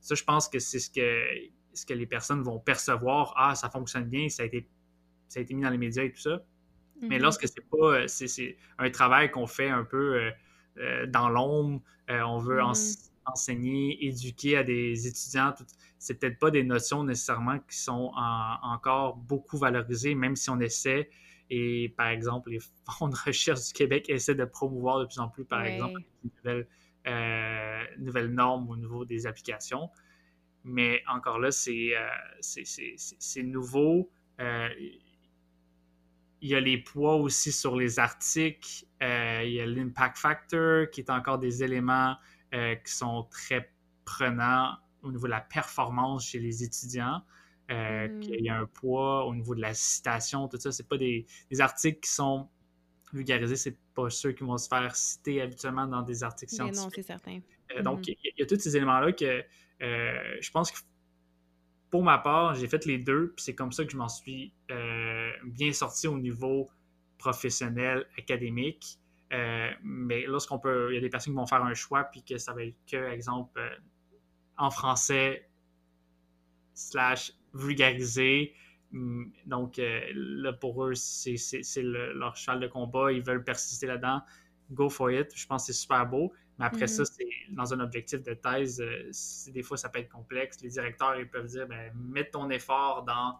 [0.00, 1.24] ça, je pense que c'est ce que,
[1.72, 3.32] ce que les personnes vont percevoir.
[3.36, 4.68] Ah, ça fonctionne bien, ça a été,
[5.28, 6.42] ça a été mis dans les médias et tout ça.
[7.00, 7.22] Mais mm-hmm.
[7.22, 10.30] lorsque c'est pas, c'est, un travail qu'on fait un peu
[11.08, 15.54] dans l'ombre, on veut en mm-hmm enseigner, éduquer à des étudiants,
[15.98, 18.12] c'est peut-être pas des notions nécessairement qui sont
[18.62, 21.08] encore beaucoup valorisées, même si on essaie.
[21.54, 25.28] Et par exemple, les fonds de recherche du Québec essaient de promouvoir de plus en
[25.28, 26.00] plus, par exemple,
[26.44, 26.66] de
[27.06, 29.90] euh, nouvelles, normes au niveau des applications.
[30.64, 34.10] Mais encore là, c'est euh, nouveau.
[34.40, 34.68] Euh,
[36.40, 38.84] il y a les poids aussi sur les articles.
[39.00, 42.16] il y a l'impact factor qui est encore des éléments
[42.54, 43.72] euh, qui sont très
[44.04, 47.22] prenants au niveau de la performance chez les étudiants.
[47.68, 48.20] mm.
[48.20, 50.72] qu'il y a un poids au niveau de la citation, tout ça.
[50.72, 51.26] C'est pas des,
[51.58, 52.48] articles qui sont
[53.12, 56.82] vulgarisés, c'est pas ceux qui vont se faire citer habituellement dans des articles scientifiques.
[56.82, 57.40] non, c'est certain.
[57.82, 58.16] donc, mm-hmm.
[58.24, 59.44] il y, a tous ces éléments-là que
[59.80, 60.78] je pense que
[61.90, 64.54] pour ma part, j'ai fait les deux, puis c'est comme ça que je m'en suis
[65.44, 66.70] bien sorti au niveau
[67.22, 68.98] professionnel, académique.
[69.32, 72.22] Euh, mais lorsqu'on peut, il y a des personnes qui vont faire un choix, puis
[72.22, 73.74] que ça va être que, exemple, euh,
[74.58, 75.48] en français,
[76.74, 78.54] slash vulgarisé.
[78.90, 81.36] Mm, donc, euh, là, pour eux, c'est
[81.82, 84.20] leur cheval de combat, ils veulent persister là-dedans.
[84.70, 85.30] Go for it.
[85.34, 86.32] Je pense que c'est super beau.
[86.58, 87.16] Mais après ça, mm-hmm.
[87.16, 88.82] c'est dans un objectif de thèse,
[89.50, 90.60] des fois, ça peut être complexe.
[90.60, 93.38] Les directeurs, ils peuvent dire, ben, mets ton effort dans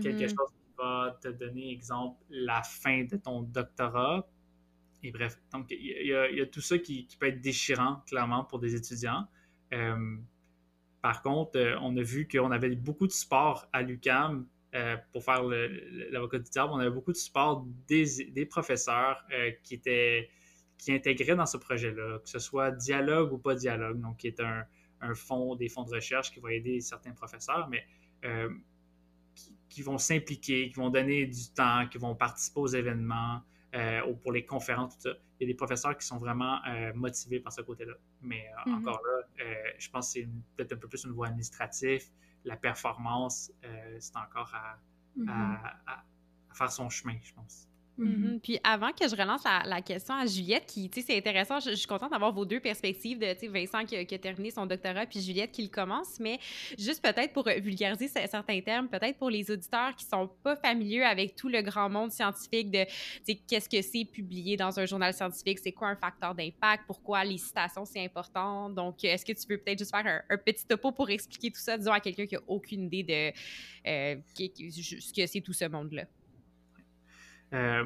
[0.00, 0.28] quelque mm-hmm.
[0.30, 4.26] chose qui va te donner, exemple, la fin de ton doctorat
[5.02, 8.74] et bref, donc il y, a tout ça qui, peut être déchirant, clairement, pour des
[8.74, 9.26] étudiants.
[9.72, 10.16] Euh,
[11.02, 15.22] par contre, euh, on a vu qu'on avait beaucoup de support à l'UCAM euh, pour
[15.22, 16.72] faire l'avocat du diable.
[16.72, 19.24] On avait beaucoup de support des, professeurs
[19.62, 20.30] qui étaient
[20.78, 24.38] qui intégraient dans ce projet-là, que ce soit dialogue ou pas dialogue, donc qui est
[24.38, 24.64] un,
[25.00, 27.84] un fonds, des fonds de recherche qui va aider certains professeurs, mais
[29.68, 33.42] qui, vont s'impliquer, qui vont donner du temps, qui vont participer aux événements,
[34.06, 35.16] ou pour les conférences, tout ça.
[35.38, 37.94] Il y a des professeurs qui sont vraiment euh, motivés par ce côté-là.
[38.22, 38.78] Mais euh, mhm.
[38.78, 39.44] encore là,
[39.78, 42.10] je pense que c'est peut-être un peu plus au niveau administratif.
[42.44, 43.52] La performance,
[43.98, 44.78] c'est encore à,
[45.16, 45.58] mhm.
[46.54, 47.67] faire son chemin, je pense.
[47.98, 48.40] Mm-hmm.
[48.40, 51.74] Puis avant que je relance la, question à Juliette, qui, tu sais, c'est intéressant, je,
[51.74, 55.06] suis contente d'avoir vos deux perspectives de, tu sais, Vincent qui a, terminé son doctorat,
[55.06, 56.38] puis Juliette qui le commence, mais
[56.78, 61.34] juste peut-être pour vulgariser certains termes, peut-être pour les auditeurs qui sont pas familiers avec
[61.34, 62.90] tout le grand monde scientifique de, tu
[63.24, 67.24] sais, qu'est-ce que c'est publié dans un journal scientifique, c'est quoi un facteur d'impact, pourquoi
[67.24, 68.70] les citations c'est important.
[68.70, 71.76] Donc, est-ce que tu peux peut-être juste faire un, petit topo pour expliquer tout ça,
[71.76, 73.32] disons à quelqu'un qui a aucune idée de
[73.88, 76.04] euh, ce que c'est tout ce monde-là?
[77.52, 77.84] Euh,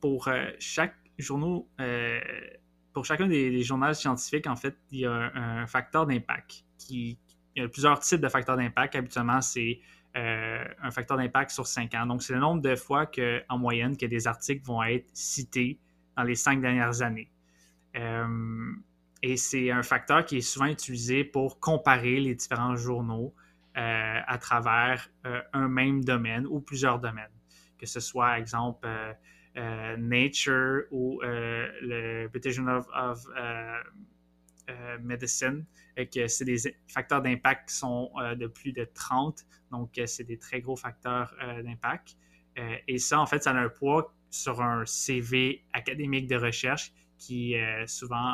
[0.00, 2.20] pour euh, chaque journal, euh,
[2.92, 6.64] pour chacun des, journaux scientifiques, en fait, il y a un, facteur d'impact.
[6.90, 7.16] Il
[7.56, 8.96] y a plusieurs types de facteurs d'impact.
[8.96, 9.80] Habituellement, c'est
[10.14, 12.06] un facteur d'impact sur cinq ans.
[12.06, 15.80] Donc, c'est le nombre de fois qu'en moyenne que des articles vont être cités
[16.16, 17.30] dans les cinq dernières années.
[19.22, 23.34] et c'est un facteur qui est souvent utilisé pour comparer les différents journaux
[23.74, 25.10] à travers
[25.52, 27.33] un même domaine ou plusieurs domaines
[27.78, 29.12] que ce soit, exemple, euh,
[29.56, 33.26] euh, Nature ou euh, le British Journal of,
[35.02, 40.38] Medicine, que c'est des facteurs d'impact qui sont de plus de 30, donc c'est des
[40.38, 42.16] très gros facteurs d'impact.
[42.88, 47.52] et ça, en fait, ça a un poids sur un CV académique de recherche qui
[47.52, 48.32] est souvent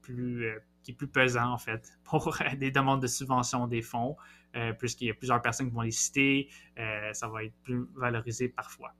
[0.00, 0.48] plus,
[0.84, 4.16] qui est plus pesant, en fait, pour des demandes de subvention des fonds.
[4.56, 7.86] Euh, puisqu'il y a plusieurs personnes qui vont les citer, euh, ça va être plus
[7.94, 8.92] valorisé parfois.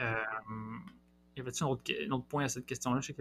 [0.00, 0.14] Euh,
[1.36, 3.00] y avait-il un, autre, point à cette question-là?
[3.00, 3.16] Je sais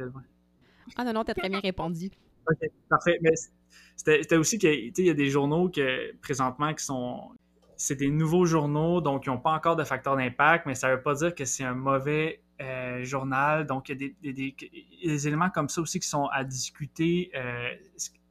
[0.95, 2.11] Ah non, non, t'as très bien répondu.
[2.47, 3.17] OK, parfait.
[3.21, 3.31] Mais
[3.95, 7.31] c'était aussi qu'il y a des journaux que présentement qui sont.
[7.75, 10.95] C'est des nouveaux journaux, donc ils n'ont pas encore de facteur d'impact, mais ça ne
[10.95, 13.65] veut pas dire que c'est un mauvais euh, journal.
[13.65, 14.33] Donc, il y a
[15.09, 17.31] des, éléments comme ça aussi qui sont à discuter.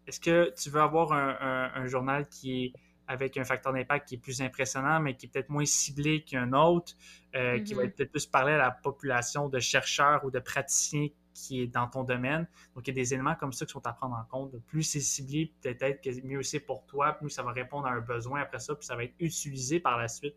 [0.06, 2.72] Est-ce que tu veux avoir un journal qui est
[3.10, 6.52] avec un facteur d'impact qui est plus impressionnant, mais qui est peut-être moins ciblé qu'un
[6.52, 6.92] autre,
[7.34, 7.90] euh, qui va mm-hmm.
[7.90, 12.04] peut-être plus parler à la population de chercheurs ou de praticiens qui est dans ton
[12.04, 12.46] domaine.
[12.76, 14.56] Donc, il y a des éléments comme ça qui sont à prendre en compte.
[14.66, 18.00] Plus c'est ciblé, peut-être que mieux c'est pour toi, plus ça va répondre à un
[18.00, 20.36] besoin après ça, puis ça va être utilisé par la suite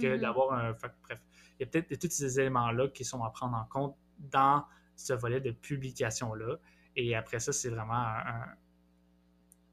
[0.00, 0.20] que mm-hmm.
[0.20, 0.72] d'avoir un...
[0.72, 1.22] Bref,
[1.60, 4.64] il y a peut-être tous ces éléments-là qui sont à prendre en compte dans
[4.96, 6.56] ce volet de publication-là.
[6.96, 8.46] Et après ça, c'est vraiment un,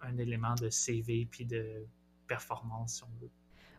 [0.02, 1.88] un, élément de CV puis de
[2.28, 3.37] performance, on.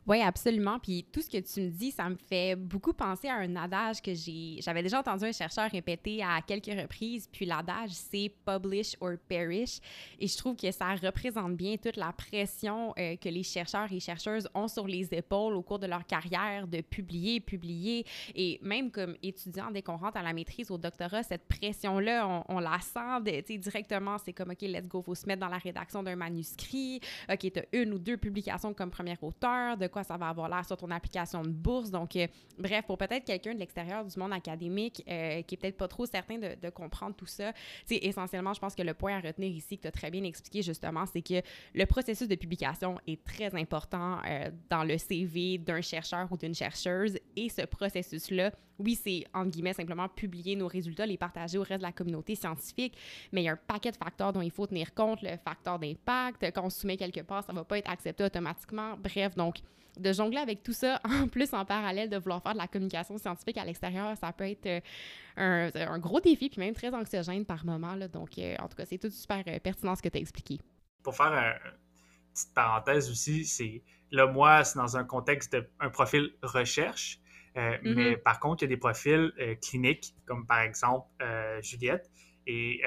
[0.09, 0.79] Oui, absolument.
[0.79, 4.01] Puis tout ce que tu me dis, ça me fait beaucoup penser à un adage
[4.01, 4.57] que j'ai.
[4.63, 7.29] J'avais déjà entendu un chercheur répéter à quelques reprises.
[7.31, 9.81] Puis l'adage, c'est publish or perish.
[10.19, 14.01] Et je trouve que ça représente bien toute la pression euh, que les chercheurs et
[14.01, 18.07] chercheuses ont sur les épaules au cours de leur carrière de publier, publier.
[18.35, 22.61] Et même comme étudiant, dès qu'on rentre à la maîtrise, au doctorat, cette pression-là, on,
[22.61, 24.17] la sent directement.
[24.17, 26.99] C'est comme, OK, let's go, faut se mettre dans la rédaction d'un manuscrit.
[27.31, 29.77] OK, tu as une ou deux publications comme premier auteur.
[29.77, 31.91] De ça va avoir l'air sur ton application de bourse.
[31.91, 32.27] Donc, euh,
[32.59, 36.07] bref, pour peut-être quelqu'un de l'extérieur du monde académique euh, qui est peut-être pas trop
[36.07, 37.53] certain de, comprendre tout ça,
[37.87, 40.23] c'est essentiellement, je pense que le point à retenir ici que tu as très bien
[40.25, 41.43] expliqué justement, c'est que
[41.75, 46.55] le processus de publication est très important euh, dans le CV d'un chercheur ou d'une
[46.55, 51.63] chercheuse et ce processus-là oui, c'est, entre guillemets, simplement publier nos résultats, les partager au
[51.63, 52.97] reste de la communauté scientifique,
[53.33, 55.79] mais il y a un paquet de facteurs dont il faut tenir compte, le facteur
[55.79, 58.97] d'impact, quand on soumet quelque part, ça va pas être accepté automatiquement.
[58.97, 59.61] Bref, donc,
[59.99, 63.19] de jongler avec tout ça, en plus, en parallèle, de vouloir faire de la communication
[63.19, 67.65] scientifique à l'extérieur, ça peut être euh, un, gros défi, puis même très anxiogène par
[67.65, 67.97] moment.
[68.13, 70.59] Donc, euh, en tout cas, c'est tout super euh, pertinent ce que tu as expliqué.
[71.03, 76.33] Pour faire une petite parenthèse aussi, c'est là, moi, c'est dans un contexte d'un profil
[76.43, 77.21] recherche.
[77.59, 77.95] Euh, mm-hmm.
[77.95, 82.11] Mais par contre, il y a des profils euh, cliniques, comme par exemple euh, Juliette,
[82.51, 82.81] et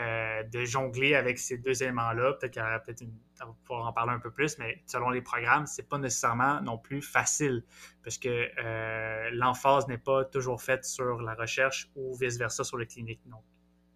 [0.52, 3.14] de jongler avec ces deux éléments-là, peut-être qu'il y aurait peut-être une.
[3.44, 6.62] On va pouvoir en parler un peu plus, mais selon les programmes, c'est pas nécessairement
[6.62, 7.64] non plus facile
[8.04, 8.50] parce que
[9.32, 13.22] l'emphase n'est pas toujours faite sur la recherche ou vice-versa sur le clinique.
[13.28, 13.44] Donc,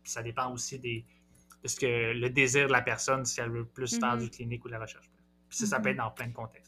[0.03, 1.03] ça dépend aussi des,
[1.63, 4.19] de ce que le désir de la personne, si elle veut plus faire mm-hmm.
[4.19, 5.09] du clinique ou de la recherche.
[5.49, 5.91] Puis ça, ça peut mm-hmm.
[5.93, 6.64] être dans plein de contextes.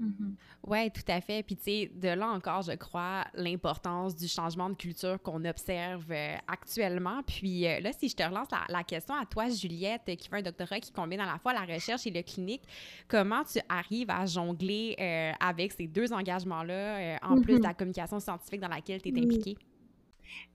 [0.00, 0.32] Mm-hmm.
[0.66, 1.42] Oui, tout à fait.
[1.42, 6.04] Puis, tu sais, de là encore, je crois, l'importance du changement de culture qu'on observe
[6.10, 7.22] euh, actuellement.
[7.26, 10.42] Puis euh, là, si je te relance la, question à toi, Juliette, qui fait un
[10.42, 12.62] doctorat qui combine à la fois la recherche et le clinique,
[13.08, 17.62] comment tu arrives à jongler euh, avec ces deux engagements-là, en plus de mm-hmm.
[17.62, 19.56] la communication scientifique dans laquelle tu es impliquée?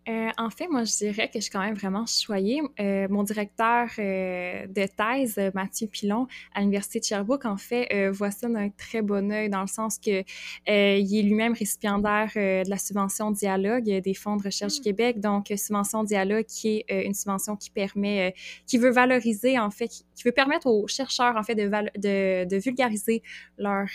[0.10, 2.62] Euh, en fait, moi, je dirais que je suis quand même vraiment choyée.
[2.80, 8.32] Euh, mon directeur euh, de thèse, Mathieu Pilon, à l'Université de Sherbrooke, en fait, voit
[8.32, 10.24] ça d'un très bon œil dans le sens que
[10.68, 14.84] il est lui-même récipiendaire de la subvention Dialogue des fonds de recherche du mmh.
[14.84, 15.20] Québec.
[15.20, 18.34] Donc, subvention Dialogue, qui est une subvention qui permet,
[18.68, 22.58] qui veut valoriser, en fait, qui, veut permettre aux chercheurs, en fait, de, de, de
[22.58, 23.24] vulgariser
[23.58, 23.88] leur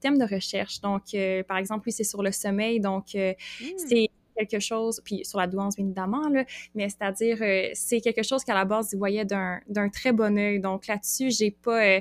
[0.00, 0.80] thème de recherche.
[0.80, 1.14] Donc,
[1.46, 2.80] par exemple, lui, c'est sur le sommeil.
[2.80, 3.64] Donc, mmh.
[3.76, 8.22] c'est quelque chose, puis sur la douance, bien évidemment, là, mais c'est-à-dire, euh, c'est quelque
[8.22, 10.60] chose qu'à la base, ils voyaient d'un très bon œil.
[10.60, 11.84] Donc là-dessus, j'ai pas...
[11.84, 12.00] Euh,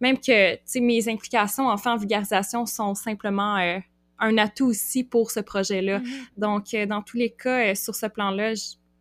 [0.00, 3.78] même que, tu sais, mes implications en fait en vulgarisation sont simplement euh,
[4.18, 5.98] un atout aussi pour ce projet-là.
[5.98, 6.38] Mm-hmm.
[6.38, 8.54] Donc, dans tous les cas, sur ce plan-là,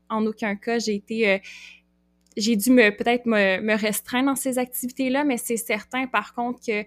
[0.10, 1.41] en aucun cas, j'ai été
[2.38, 6.60] j'ai dû me peut-être me, me, restreindre dans ces activités-là, mais c'est certain par contre
[6.65, 6.86] que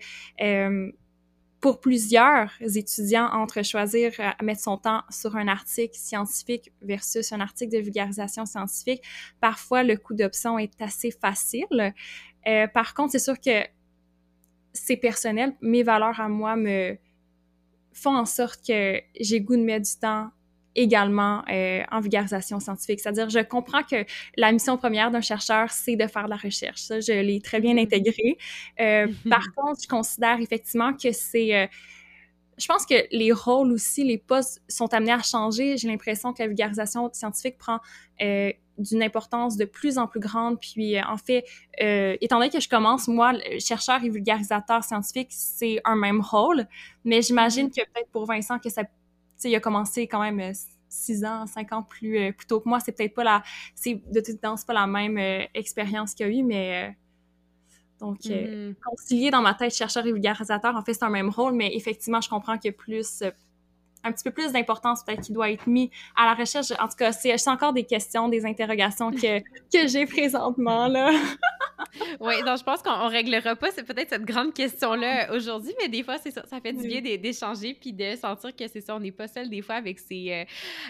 [1.62, 7.40] pour plusieurs étudiants entre choisir à mettre son temps sur un article scientifique versus un
[7.40, 9.00] article de vulgarisation scientifique,
[9.40, 11.94] parfois le coût d'option est assez facile.
[12.48, 13.64] Euh, par contre, c'est sûr que
[14.72, 15.54] c'est personnel.
[15.60, 16.98] Mes valeurs à moi me
[17.92, 20.30] font en sorte que j'ai goût de mettre du temps
[20.74, 23.00] également euh, en vulgarisation scientifique.
[23.00, 24.04] C'est-à-dire, je comprends que
[24.36, 26.80] la mission première d'un chercheur, c'est de faire de la recherche.
[26.80, 27.82] Ça, je l'ai très bien mm-hmm.
[27.82, 28.38] intégré.
[28.80, 31.54] Euh, par contre, je considère effectivement que c'est...
[31.54, 31.66] Euh,
[32.58, 35.78] je pense que les rôles aussi, les postes sont amenés à changer.
[35.78, 37.78] J'ai l'impression que la vulgarisation scientifique prend
[38.20, 40.60] d'une importance de plus en plus grande.
[40.60, 41.44] Puis, en fait,
[42.20, 46.66] étant donné que je commence, moi, chercheur et vulgarisateur scientifique, c'est un même rôle.
[47.04, 47.84] Mais j'imagine mm-hmm.
[47.84, 48.84] que peut-être pour Vincent, que ça
[49.44, 50.52] il a commencé quand même euh,
[50.88, 52.80] six ans, cinq ans plus, euh, plus tôt que moi.
[52.80, 53.42] C'est peut-être pas la,
[53.74, 56.96] c'est de toute évidence pas la même euh, expérience qu'il a eu, mais
[58.00, 58.74] donc mm-hmm.
[58.84, 62.20] concilier dans ma tête chercheur et vulgarisateur, en fait, c'est un même rôle, mais effectivement,
[62.20, 63.22] je comprends qu'il y a plus
[64.04, 66.70] un petit peu plus d'importance peut-être qui doit être mis à la recherche.
[66.72, 69.40] En tout cas, c'est encore des questions, des interrogations que,
[69.72, 71.10] que j'ai présentement, là.
[72.20, 76.02] oui, donc je pense qu'on réglera pas c'est peut-être cette grande question-là aujourd'hui, mais des
[76.02, 79.00] fois, c'est ça, ça fait du bien d'échanger puis de sentir que c'est ça, on
[79.00, 80.44] n'est pas seul des fois avec ces, euh,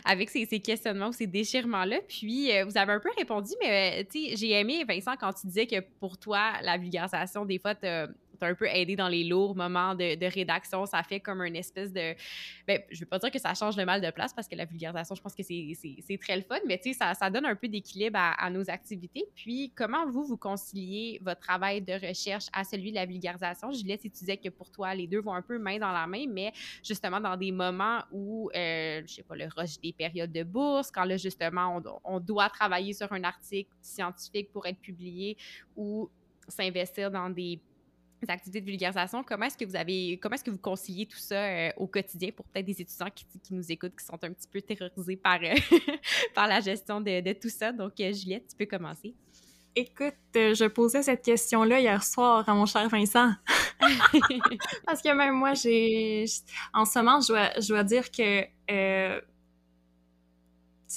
[0.04, 2.00] avec ces, ces, questionnements ou ces déchirements-là.
[2.08, 5.32] Puis, euh, vous avez un peu répondu, mais euh, tu sais, j'ai aimé, Vincent, quand
[5.32, 7.74] tu disais que pour toi, la vulgarisation, des fois,
[8.46, 10.86] un peu aidé dans les lourds moments de, rédaction.
[10.86, 12.14] Ça fait comme une espèce de.
[12.66, 14.64] Ben, je veux pas dire que ça change le mal de place parce que la
[14.64, 17.54] vulgarisation, je pense que c'est très le fun, mais tu sais, ça, ça, donne un
[17.54, 19.24] peu d'équilibre à, nos activités.
[19.34, 23.72] Puis, comment vous, vous conciliez votre travail de recherche à celui de la vulgarisation?
[23.72, 26.06] Juliette, si tu disais que pour toi, les deux vont un peu main dans la
[26.06, 26.52] main, mais
[26.82, 30.90] justement dans des moments où, euh, je sais pas, le rush des périodes de bourse,
[30.90, 35.36] quand là, justement, on doit travailler sur un article scientifique pour être publié
[35.76, 36.10] ou
[36.48, 37.60] s'investir dans des
[38.30, 39.22] activités de vulgarisation.
[39.22, 42.30] Comment est-ce que vous avez, comment est-ce que vous conciliez tout ça euh, au quotidien
[42.30, 45.54] pour peut-être des étudiants qui, nous écoutent, qui sont un petit peu terrorisés par, euh,
[46.34, 47.72] par la gestion de, tout ça?
[47.72, 49.14] Donc, euh, Juliette, tu peux commencer.
[49.74, 53.32] Écoute, je posais cette question-là hier soir à mon cher Vincent.
[54.86, 56.26] Parce que même moi, j'ai.
[56.74, 59.22] En ce moment, je dois, je dois dire que.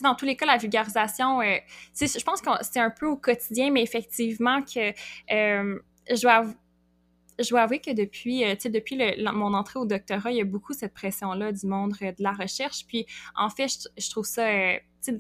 [0.01, 3.81] dans tous les cas, la vulgarisation, je pense que c'est un peu au quotidien, mais
[3.81, 4.91] effectivement que
[5.29, 6.45] je dois
[7.39, 8.98] je dois avouer que depuis, euh, depuis
[9.34, 12.32] mon entrée au doctorat, il y a beaucoup cette pression-là du monde euh, de la
[12.32, 12.86] recherche.
[12.88, 14.78] Puis, en fait, je, trouve ça, euh,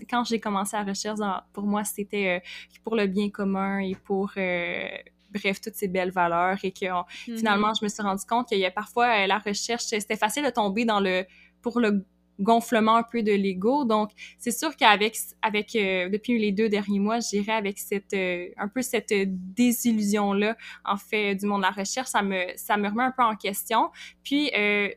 [0.09, 1.19] quand j'ai commencé la recherche,
[1.53, 2.41] pour moi, c'était
[2.83, 6.57] pour le bien commun et pour, bref, toutes ces belles valeurs.
[6.63, 7.37] Et que mm-hmm.
[7.37, 10.49] finalement, je me suis rendu compte qu'il y a parfois la recherche, c'était facile de
[10.49, 11.25] tomber dans le,
[11.61, 12.05] pour le
[12.39, 13.85] gonflement un peu de l'ego.
[13.85, 18.13] Donc, c'est sûr qu'avec, avec, euh, depuis les deux derniers mois, je dirais avec cette,
[18.13, 19.13] euh, un peu cette
[19.55, 23.23] désillusion-là, en fait, du monde de la recherche, ça me, ça me remet un peu
[23.23, 23.89] en question.
[24.23, 24.89] Puis, euh,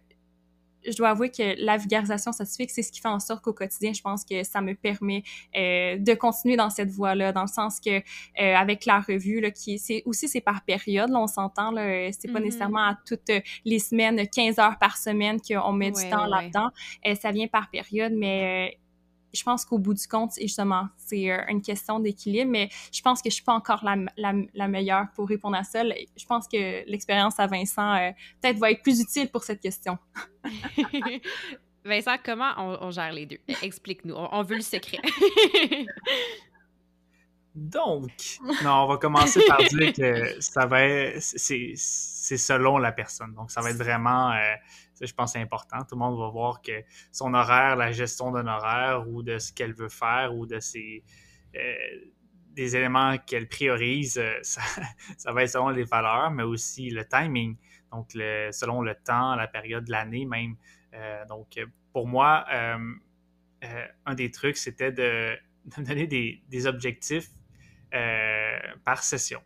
[0.90, 3.92] je dois avouer que la vulgarisation scientifique, c'est ce qui fait en sorte qu'au quotidien,
[3.92, 5.22] je pense que ça me permet
[5.56, 8.02] euh, de continuer dans cette voie-là, dans le sens que euh,
[8.38, 12.30] avec la revue, là, qui c'est aussi c'est par période, là, on s'entend, là, c'est
[12.30, 12.42] pas mm-hmm.
[12.42, 13.30] nécessairement à toutes
[13.64, 16.70] les semaines, 15 heures par semaine qu'on met du temps là-dedans.
[17.06, 18.76] Euh, ça vient par période, mais euh,
[19.32, 23.22] je pense qu'au bout du compte, justement, c'est euh, une question d'équilibre, mais je pense
[23.22, 25.82] que je suis pas encore la, la, meilleure pour répondre à ça.
[25.84, 28.10] Je pense que l'expérience à Vincent euh,
[28.40, 29.98] peut-être va être plus utile pour cette question.
[31.84, 33.38] Vincent, comment on, gère les deux?
[33.62, 34.14] Explique-nous.
[34.14, 34.98] On, veut le secret.
[37.58, 38.12] Donc,
[38.62, 41.74] non, on va commencer par dire que ça va être, c'est
[42.36, 43.34] selon la personne.
[43.34, 44.54] Donc, ça va être vraiment, euh,
[45.00, 45.78] je pense, important.
[45.80, 49.52] Tout le monde va voir que son horaire, la gestion d'un horaire ou de ce
[49.52, 51.02] qu'elle veut faire ou de ses,
[51.56, 51.74] euh,
[52.52, 54.62] des éléments qu'elle priorise, euh, ça,
[55.18, 57.56] ça, va être selon les valeurs, mais aussi le timing.
[57.90, 60.54] Donc, le, selon le temps, la période de l'année même.
[61.28, 61.58] donc,
[61.92, 65.36] pour moi, un des trucs, c'était de,
[65.76, 67.30] de, donner des, des objectifs
[67.94, 69.40] euh, par session.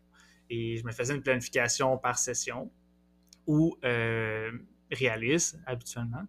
[0.51, 2.71] Et je me faisais une planification par session
[3.47, 4.51] ou euh,
[4.91, 6.25] réaliste habituellement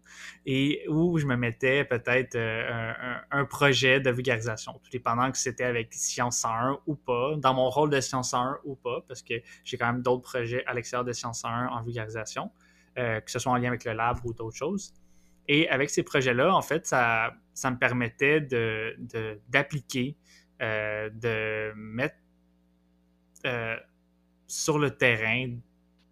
[0.46, 2.94] et où je me mettais peut-être euh,
[3.32, 7.70] un, projet de vulgarisation, tout dépendant que c'était avec Science 101 ou pas, dans mon
[7.70, 11.06] rôle de Science 101 ou pas, parce que j'ai quand même d'autres projets à l'extérieur
[11.06, 12.52] de Science 101 en vulgarisation,
[12.96, 14.94] que ce soit en lien avec le lab ou d'autres choses.
[15.48, 17.34] Et avec ces projets-là, en fait, ça,
[17.66, 18.42] me permettait
[19.50, 20.16] d'appliquer
[20.64, 22.16] euh, de mettre
[23.46, 23.76] euh,
[24.48, 25.58] sur le terrain,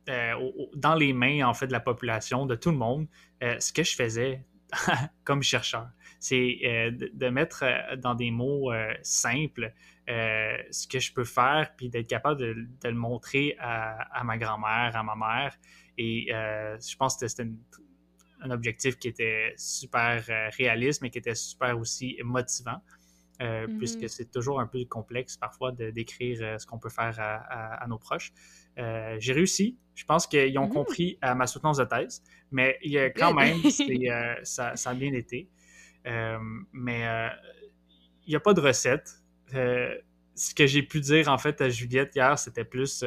[0.09, 0.33] euh,
[0.75, 3.07] dans les mains en fait de la population, de tout le monde,
[3.41, 4.43] ce que je faisais
[5.23, 5.89] comme chercheur.
[6.19, 6.59] C'est
[6.91, 7.63] de, mettre
[7.97, 8.71] dans des mots
[9.03, 9.73] simples
[10.07, 15.03] ce que je peux faire, puis d'être capable de, le montrer à, ma grand-mère, à
[15.03, 15.55] ma mère.
[15.97, 17.49] Et je pense que c'était
[18.41, 20.23] un objectif qui était super
[20.57, 22.81] réaliste, mais qui était super aussi motivant.
[23.41, 23.77] Euh, mm-hmm.
[23.77, 27.85] puisque c'est toujours un peu complexe parfois de décrire euh, ce qu'on peut faire à,
[27.87, 28.31] nos proches.
[28.77, 29.79] Euh, j'ai réussi.
[29.95, 30.73] Je pense qu'ils ont mm-hmm.
[30.73, 32.21] compris à ma soutenance de thèse,
[32.51, 32.77] mais
[33.15, 33.57] quand même,
[34.43, 35.49] ça, ça, a bien été.
[36.05, 37.31] mais
[38.25, 39.09] il n'y a pas de recette.
[39.47, 43.03] ce que j'ai pu dire en fait à Juliette hier, c'était plus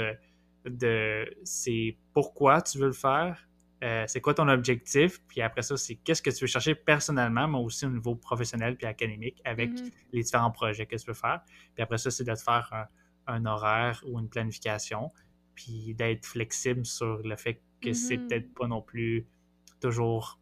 [0.65, 3.47] de c'est pourquoi tu veux le faire,
[3.85, 7.47] euh, c'est quoi ton objectif, puis après ça, c'est qu'est-ce que tu veux chercher personnellement,
[7.47, 9.91] mais aussi au niveau professionnel puis académique avec mhm.
[10.13, 11.43] les différents projets que tu veux faire.
[11.75, 12.89] Puis après ça, c'est de te faire
[13.27, 15.13] un, horaire ou une planification,
[15.55, 18.29] puis d'être flexible sur le fait que c'est mhm.
[18.29, 19.27] peut-être pas non plus
[19.81, 20.41] toujours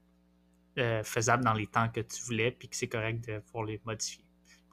[0.78, 3.80] euh, faisable dans les temps que tu voulais, puis que c'est correct de pouvoir les
[3.84, 4.24] modifier.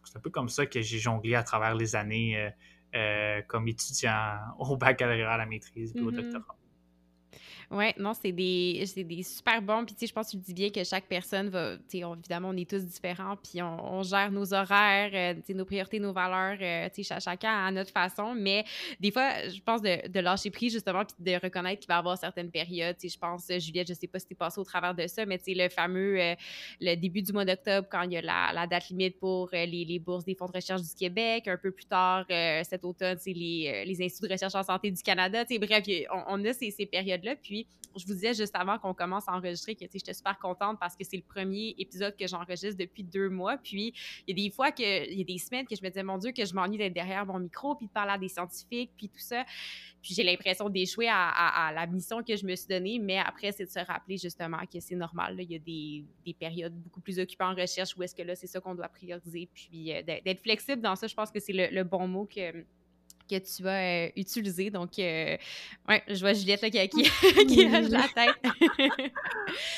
[0.04, 2.52] C'est un peu comme ça que j'ai jonglé à travers les années
[2.94, 6.22] euh, comme étudiant au baccalauréat, à la maîtrise, puis au mhm.
[6.22, 6.56] doctorat.
[7.72, 9.86] Oui, non, c'est des, des super bons.
[9.86, 12.04] Puis, tu sais, je pense que tu dis bien que chaque personne va, tu sais,
[12.18, 16.00] évidemment, on est tous différents, puis on, gère nos horaires, euh, tu sais, nos priorités,
[16.00, 18.34] nos valeurs, euh, tu sais, chacun à notre façon.
[18.34, 18.66] Mais
[19.00, 22.18] des fois, je pense de, lâcher prise, justement, puis de reconnaître qu'il va y avoir
[22.18, 22.98] certaines périodes.
[22.98, 25.06] Tu sais, je pense, Juliette, je sais pas si tu es passée au travers de
[25.06, 26.34] ça, mais tu sais, le fameux, euh,
[26.82, 30.00] le début du mois d'octobre, quand il y a la, date limite pour les, les,
[30.00, 32.26] bourses des fonds de recherche du Québec, un peu plus tard,
[32.64, 35.60] cet automne, tu sais, les, les instituts de recherche en santé du Canada, tu sais,
[35.60, 37.36] bref, on, on a ces, ces périodes-là.
[37.36, 37.59] Puis,
[37.98, 41.04] je vous disais juste avant qu'on commence à enregistrer que j'étais super contente parce que
[41.04, 43.58] c'est le premier épisode que j'enregistre depuis deux mois.
[43.58, 43.94] Puis
[44.28, 46.04] il y a des fois que il y a des semaines que je me disais
[46.04, 48.92] mon Dieu que je m'ennuie d'être derrière mon micro puis de parler à des scientifiques
[48.96, 49.44] puis tout ça.
[50.02, 53.66] Puis j'ai l'impression d'échouer à, la mission que je me suis donnée, mais après c'est
[53.66, 55.36] de se rappeler justement que c'est normal.
[55.40, 58.48] Il y a des, périodes beaucoup plus occupées en recherche où est-ce que là c'est
[58.48, 61.08] ça qu'on doit prioriser puis euh, d'être flexible dans ça.
[61.08, 62.64] Je pense que c'est le bon mot que
[63.30, 64.70] que tu vas euh, utiliser.
[64.70, 65.38] Donc, euh,
[65.88, 67.04] ouais, je vois Juliette là, qui, qui,
[67.48, 68.36] qui la tête.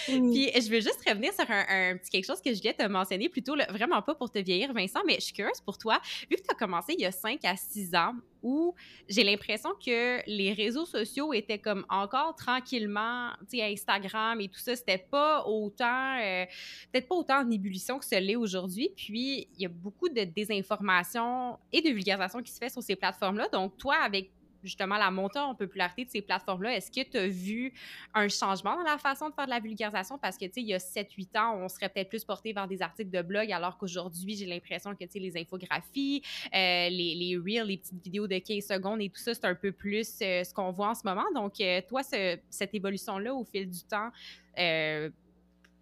[0.05, 3.55] Puis, je veux juste revenir sur un, petit quelque chose que Juliette a mentionné plutôt,
[3.69, 5.99] vraiment pas pour te vieillir, Vincent, mais je suis curieuse pour toi.
[6.29, 8.13] Vu que tu as commencé il y a 5 à 6 ans,
[8.43, 8.73] où
[9.07, 14.59] j'ai l'impression que les réseaux sociaux étaient comme encore tranquillement, tu sais, Instagram et tout
[14.59, 16.45] ça, c'était pas autant, euh,
[16.91, 18.91] peut-être pas autant en ébullition que ce l'est aujourd'hui.
[18.95, 22.95] Puis, il y a beaucoup de désinformation et de vulgarisation qui se fait sur ces
[22.95, 23.47] plateformes-là.
[23.49, 24.31] Donc, toi, avec
[24.63, 27.73] justement la montée en popularité de ces plateformes-là, est-ce que tu as vu
[28.13, 30.17] un changement dans la façon de faire de la vulgarisation?
[30.17, 32.67] Parce que, tu sais, il y a 7-8 ans, on serait peut-être plus porté vers
[32.67, 36.21] des articles de blog, alors qu'aujourd'hui, j'ai l'impression que, tu sais, les infographies,
[36.53, 39.71] euh, les, reels, les petites vidéos de 15 secondes et tout ça, c'est un peu
[39.71, 41.25] plus euh, ce qu'on voit en ce moment.
[41.33, 44.11] Donc, euh, toi, cette évolution-là, au fil du temps,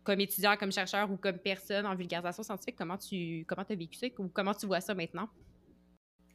[0.03, 3.97] comme étudiant, comme chercheur ou comme personne en vulgarisation scientifique, comment tu comment as vécu
[3.97, 5.29] ça ou comment tu vois ça maintenant?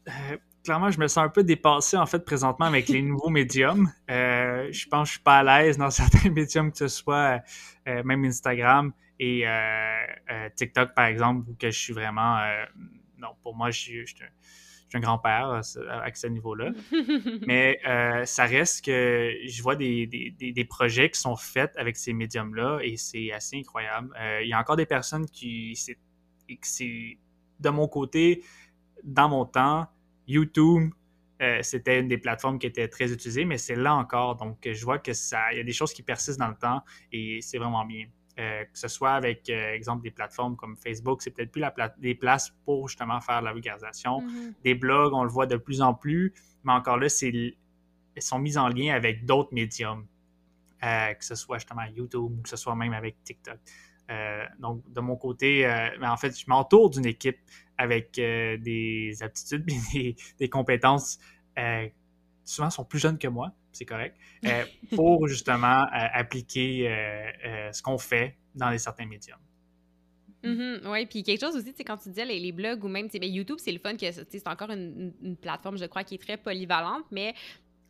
[0.09, 3.91] Euh, clairement, je me sens un peu dépassé en fait présentement avec les nouveaux médiums.
[4.11, 7.43] Euh, je pense que je suis pas à l'aise dans certains médiums, que ce soit
[7.89, 9.45] euh, même Instagram et
[10.57, 12.39] TikTok par exemple, où que je suis vraiment.
[13.17, 14.05] non, pour moi, je suis,
[14.93, 16.71] un grand-père à ce niveau-là.
[17.47, 17.81] Mais
[18.27, 22.81] ça reste que je vois des, des, des, projets qui sont faits avec ces médiums-là
[22.83, 24.09] et c'est assez incroyable.
[24.43, 25.75] Il y a encore des personnes qui.
[25.77, 27.19] C'est
[27.61, 28.43] de mon côté,
[29.05, 29.87] dans mon temps,
[30.27, 30.91] YouTube,
[31.43, 34.37] euh, c'était une des plateformes qui était très utilisée, mais c'est là encore.
[34.37, 36.83] Donc, je vois que ça, il y a des choses qui persistent dans le temps
[37.13, 38.07] et c'est vraiment bien.
[38.41, 41.73] Euh, que ce soit avec, euh, exemple, des plateformes comme Facebook, c'est peut-être plus la
[41.99, 44.23] des places pour justement faire la vulgarisation.
[44.23, 44.55] Mm-hmm.
[44.65, 46.33] Des blogs, on le voit de plus en plus,
[46.65, 50.05] mais encore là, c'est, elles sont mises en lien avec d'autres médiums,
[50.81, 53.59] que ce soit justement YouTube ou que ce soit même avec TikTok.
[54.59, 55.67] Donc, de mon côté,
[56.01, 57.39] mais en fait, je m'entoure d'une équipe
[57.79, 61.19] avec euh, des aptitudes et des, compétences
[61.59, 61.89] euh,
[62.45, 66.89] souvent sont plus jeunes que moi, c'est correct, euh, pour justement appliquer
[67.73, 69.39] ce qu'on fait dans les certains médiums.
[70.43, 70.91] Mm-hmm.
[70.91, 73.25] oui, puis quelque chose aussi, c'est quand tu disais les, les blogs ou même, ben,
[73.25, 76.37] YouTube, c'est le fun que c'est encore une, une, plateforme, je crois, qui est très
[76.37, 77.35] polyvalente, mais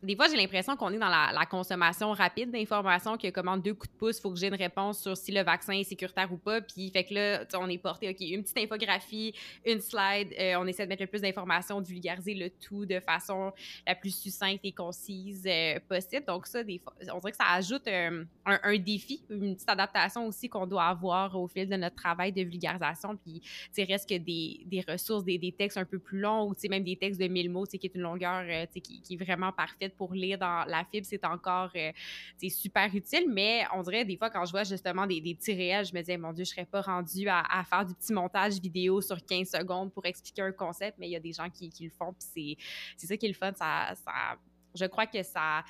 [0.05, 3.73] des fois, j'ai l'impression qu'on est dans la, consommation rapide d'informations, que comme en deux
[3.73, 6.31] coups de pouce, il faut que j'ai une réponse sur si le vaccin est sécuritaire
[6.31, 6.61] ou pas.
[6.61, 9.33] Puis, fait que là, on est porté, OK, une petite infographie,
[9.65, 12.99] une slide, euh, on essaie de mettre le plus d'informations, de vulgariser le tout de
[12.99, 13.51] façon
[13.85, 16.25] la plus succincte et concise euh, possible.
[16.25, 20.25] Donc, ça, des fois, on dirait que ça ajoute euh, un, défi, une petite adaptation
[20.27, 23.15] aussi qu'on doit avoir au fil de notre travail de vulgarisation.
[23.17, 23.41] Puis,
[23.73, 26.83] tu reste que des, ressources, des, textes un peu plus longs ou, tu sais, même
[26.83, 29.94] des textes de 1000 mots, qui est une longueur, tu sais, qui, est vraiment parfaite
[29.97, 31.91] pour lire dans la fibre, c'est encore euh,
[32.37, 33.25] c'est super utile.
[33.29, 36.17] Mais on dirait des fois, quand je vois justement des, petits réels, je me disais,
[36.17, 39.93] mon Dieu, je serais pas rendue à, faire du petit montage vidéo sur 15 secondes
[39.93, 42.13] pour expliquer un concept, mais il y a des gens qui, le font.
[42.13, 42.57] Puis
[42.97, 43.53] c'est ça qui est le fun.
[43.55, 44.37] Ça, ça,
[44.73, 45.63] je crois que ça.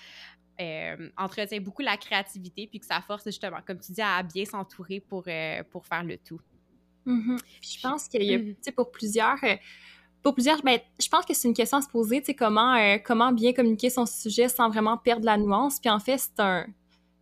[0.62, 4.46] Euh, entretient beaucoup la créativité, puis que ça force justement, comme tu dis, à bien
[4.46, 6.40] s'entourer pour, euh, pour faire le tout.
[7.06, 7.40] Mm-hmm.
[7.62, 8.56] Je pense qu'il y a, mm-hmm.
[8.56, 9.38] tu sais, pour plusieurs,
[10.26, 12.98] pour plusieurs, ben, je pense que c'est une question à se poser, tu comment, euh,
[12.98, 15.80] comment bien communiquer son sujet sans vraiment perdre la nuance.
[15.80, 16.66] Puis en fait, c'est un...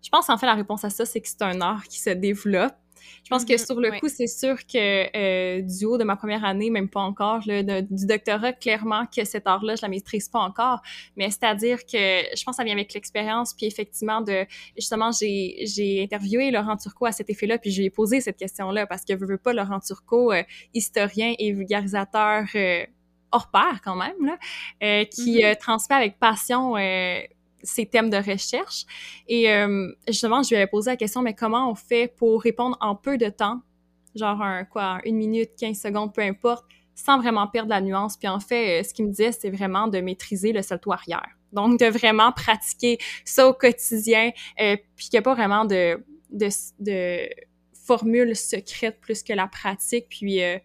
[0.02, 2.12] Je pense en fait la réponse à ça, c'est que c'est un art qui se
[2.12, 2.74] développe.
[3.24, 6.16] Je pense que mhm, sur le coup, c'est sûr que euh, du haut de ma
[6.16, 10.30] première année, même pas encore, là, du doctorat, clairement que cet art-là, je la maîtrise
[10.30, 10.82] pas encore.
[11.16, 11.98] Mais c'est-à-dire que
[12.36, 13.54] je pense que ça vient avec l'expérience.
[13.54, 14.46] Puis effectivement, de
[14.78, 18.88] justement, j'ai, interviewé Laurent Turcot à cet effet-là, puis je lui ai posé cette question-là
[18.88, 20.44] parce que je veux pas Laurent Turcot, euh,
[20.74, 22.86] historien et vulgarisateur euh,
[23.32, 24.38] hors pair quand même, là,
[24.84, 25.58] euh, qui mm-hmm.
[25.58, 26.76] transmet avec passion
[27.64, 28.86] ces thèmes de recherche.
[29.28, 32.78] Et euh, justement, je lui avais posé la question, mais comment on fait pour répondre
[32.82, 33.62] en peu de temps,
[34.16, 38.18] genre quoi, une minute, 15 secondes, peu importe, sans vraiment perdre la nuance.
[38.18, 41.30] Puis en fait, euh, ce qu'il me disait, c'est vraiment de maîtriser le salto arrière.
[41.52, 46.04] Donc, de vraiment pratiquer ça au quotidien, euh, puis qu'il n'y a pas vraiment de,
[46.32, 46.50] de,
[46.80, 47.30] de
[47.74, 50.08] formule secrète plus que la pratique.
[50.10, 50.58] Puis euh,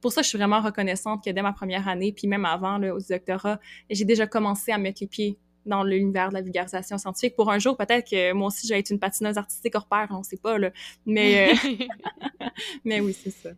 [0.00, 2.94] pour ça, je suis vraiment reconnaissante que dès ma première année, puis même avant, là,
[2.94, 7.36] au doctorat, j'ai déjà commencé à mettre les pieds dans l'univers de la vulgarisation scientifique.
[7.36, 10.22] Pour un jour, peut-être que moi aussi, j'allais être une patineuse artistique hors pair, on
[10.22, 10.70] sait pas, là.
[11.04, 11.74] Mais, euh,
[12.84, 13.50] mais oui, c'est ça.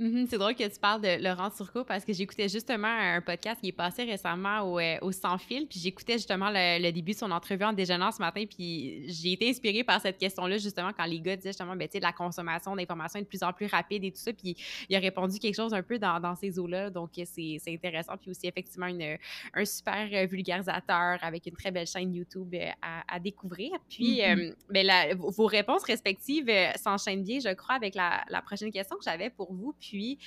[0.00, 3.60] Mhm, c'est drôle que tu parles de Laurent Turcot parce que j'écoutais justement un podcast
[3.60, 7.18] qui est passé récemment au, euh, au Sans Fil, puis j'écoutais justement le, début de
[7.18, 11.04] son entrevue en déjeunant ce matin, puis j'ai été inspirée par cette question-là justement quand
[11.04, 13.66] les gars disaient justement, ben, tu sais, la consommation d'informations est de plus en plus
[13.66, 14.56] rapide et tout ça, puis
[14.88, 18.30] il a répondu quelque chose un peu dans, dans ces eaux-là, donc c'est intéressant, puis
[18.30, 19.16] aussi effectivement une,
[19.54, 23.70] un super vulgarisateur avec une très belle chaîne YouTube euh, à, à découvrir.
[23.88, 24.50] Puis, mm-hmm.
[24.50, 26.50] euh, ben, la, vos réponses respectives
[26.82, 29.72] s'enchaînent bien, je crois, avec la, la prochaine question que j'avais pour vous.
[29.88, 30.18] Puis,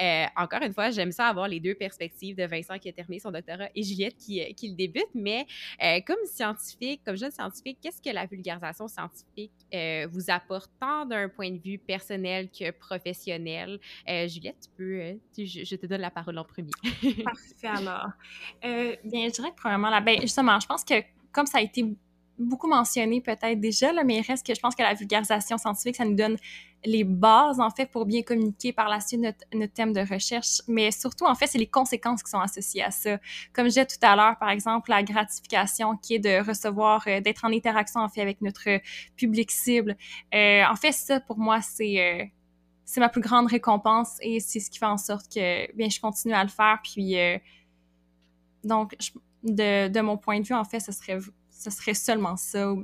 [0.00, 3.18] euh, encore une fois, j'aime ça avoir les deux perspectives de Vincent qui a terminé
[3.18, 5.08] son doctorat et Juliette qui, euh, qui le débute.
[5.14, 5.46] Mais
[5.82, 9.52] euh, comme scientifique, comme jeune scientifique, qu'est-ce que la vulgarisation scientifique
[10.10, 13.80] vous apporte tant d'un point de vue personnel que professionnel?
[14.06, 16.70] Juliette, tu peux, je, te donne la parole en premier.
[17.24, 18.10] Parfait, alors.
[18.62, 20.94] bien, je dirais que premièrement, là, ben, justement, je pense que
[21.32, 21.84] comme ça a été
[22.38, 26.04] beaucoup mentionné peut-être déjà, mais il reste que je pense que la vulgarisation scientifique, ça
[26.04, 26.36] nous donne
[26.84, 30.62] les bases, en fait, pour bien communiquer par la suite notre, thème de recherche.
[30.66, 33.18] Mais surtout, en fait, c'est les conséquences qui sont associées à ça.
[33.52, 37.20] Comme je disais tout à l'heure, par exemple, la gratification qui est de recevoir, euh,
[37.20, 38.80] d'être en interaction, en fait, avec notre
[39.16, 39.96] public cible.
[40.34, 42.00] Euh, en fait, ça, pour moi, c'est...
[42.00, 42.24] Euh,
[42.84, 45.98] c'est ma plus grande récompense et c'est ce qui fait en sorte que bien je
[45.98, 47.16] continue à le faire puis
[48.64, 48.94] donc
[49.44, 51.18] de, de mon point de vue en fait ce serait
[51.62, 52.74] ce serait seulement ça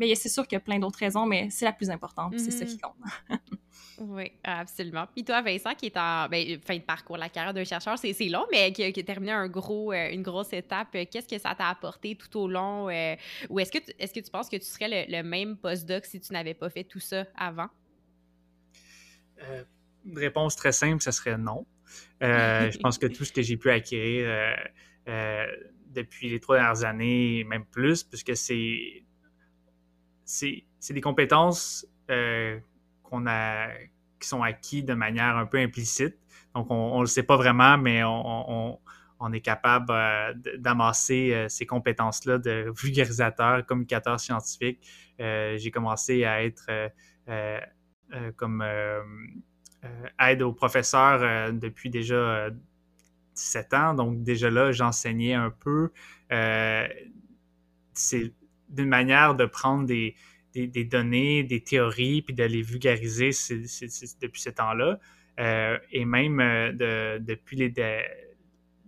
[0.00, 2.52] mais c'est sûr qu'il y a plein d'autres raisons, mais c'est la plus importante, c'est
[2.52, 2.80] ça qui Mhm.
[2.80, 2.96] compte.
[4.00, 5.06] Oui, absolument.
[5.12, 8.12] Puis toi, Vincent, qui est en ben, fin de parcours, la carrière d'un chercheur, c'est
[8.12, 11.04] c'est long, mais qui, a qui a terminé un gros, euh, une grosse étape, euh,
[11.10, 12.88] qu'est-ce que ça t'a apporté tout au long?
[12.88, 13.16] euh,
[13.50, 16.04] ou est-ce que, tu- est-ce que tu penses que tu serais le, le même postdoc
[16.06, 17.66] si tu n'avais pas fait tout ça avant?
[19.42, 19.64] Euh,
[20.06, 21.66] une réponse très simple, ce serait non.
[22.22, 24.54] Euh, je pense que tout ce que j'ai pu acquérir euh,
[25.08, 25.46] euh,
[25.90, 29.04] depuis les trois dernières années, même plus, puisque c'est
[30.90, 32.58] des compétences euh,
[33.02, 33.68] qu'on a
[34.20, 36.16] qui sont acquis de manière un peu implicite.
[36.54, 38.78] Donc, on ne le sait pas vraiment, mais on, on-
[39.20, 44.86] on est capable euh, d'amasser euh, ces compétences-là de vulgarisateur, communicateur scientifique.
[45.18, 46.68] J'ai commencé à être
[48.36, 48.62] comme
[50.20, 52.50] aide aux professeurs depuis déjà
[53.38, 53.94] 17 ans.
[53.94, 55.90] Donc, déjà là, j'enseignais un peu.
[56.32, 56.86] Euh,
[57.94, 58.32] c'est
[58.68, 60.14] d'une manière de prendre des,
[60.54, 64.98] des, données, des théories, puis de les vulgariser depuis ce temps-là.
[65.40, 67.72] Euh, et même euh, de, depuis les.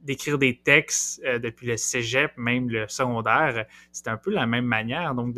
[0.03, 5.15] d'écrire des textes depuis le cégep, même le secondaire, c'est un peu la même manière.
[5.15, 5.37] Donc,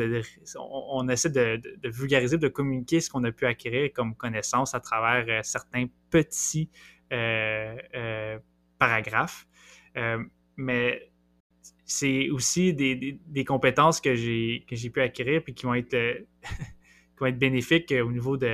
[0.56, 5.44] on, essaie de, vulgariser, de communiquer ce qu'on a pu acquérir comme connaissance à travers
[5.44, 6.70] certains petits
[8.84, 9.46] paragraphes.
[9.96, 10.18] Euh,
[10.56, 11.10] mais
[11.84, 15.74] c'est aussi des, des- des compétences que j'ai que j'ai pu acquérir puis qui vont
[15.74, 16.14] être, euh,
[17.12, 18.46] qui vont être bénéfiques euh, au niveau de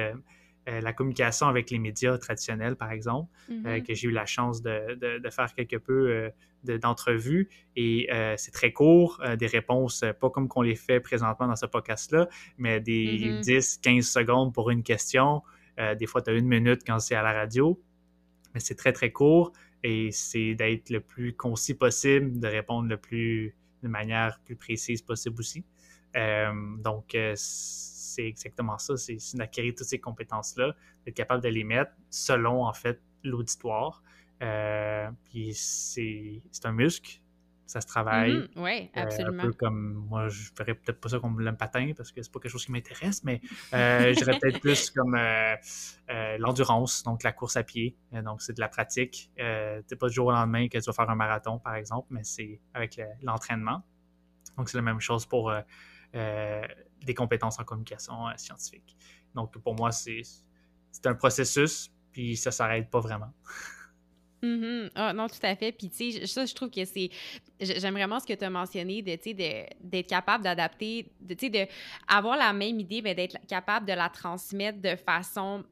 [0.69, 3.83] euh, la communication avec les médias traditionnels, par exemple, Mhm.
[3.87, 6.31] que j'ai eu la chance de, de- de faire quelque peu
[6.65, 7.49] de- d'entrevues.
[7.85, 7.97] Et
[8.37, 9.11] c'est très court,
[9.43, 13.41] des réponses, pas comme qu'on les fait présentement dans ce podcast-là, mais des Mhm.
[13.41, 15.43] 10-15 secondes pour une question.
[16.01, 17.67] Des fois, tu as une minute quand c'est à la radio,
[18.53, 19.53] mais c'est très, très court
[19.83, 25.03] et c'est d'être le plus concis possible, de répondre le plus, de manière plus précise
[25.03, 25.65] possible aussi.
[26.17, 30.75] Euh, donc, euh, c'est exactement ça, c'est d'acquérir toutes ces compétences-là,
[31.05, 34.03] d'être capable de les mettre selon, en fait, l'auditoire.
[34.43, 37.21] Euh, puis c'est un muscle,
[37.69, 38.49] ça se travaille.
[38.57, 39.43] Oui, Euh, absolument.
[39.43, 42.33] un peu comme moi, je ferais peut-être pas ça comme le patin parce que c'est
[42.33, 43.41] pas quelque chose qui m'intéresse, mais
[43.75, 45.57] euh, je dirais peut-être plus comme euh,
[46.39, 47.95] l'endurance, donc la course à pied.
[48.25, 49.31] Donc c'est de la pratique.
[49.37, 52.25] C'est pas du jour au lendemain que tu vas faire un marathon, par exemple, mais
[52.25, 53.85] c'est avec le- l'entraînement.
[54.57, 55.53] donc c'est la même chose pour
[56.15, 58.97] des compétences en communication scientifique.
[59.35, 60.23] Donc pour moi, c'est
[60.91, 63.33] c'est un processus, puis ça s'arrête pas vraiment.
[64.43, 64.91] Mhm.
[64.95, 65.73] Ah, non, tout à fait.
[65.73, 67.11] Puis, tu sais, ça, je trouve que c'est.
[67.61, 69.17] J'aime vraiment ce que tu as mentionné, de,
[69.81, 71.67] d'être capable d'adapter, de, tu sais, de
[72.07, 75.65] avoir la même idée, mais d'être capable de la transmettre de façon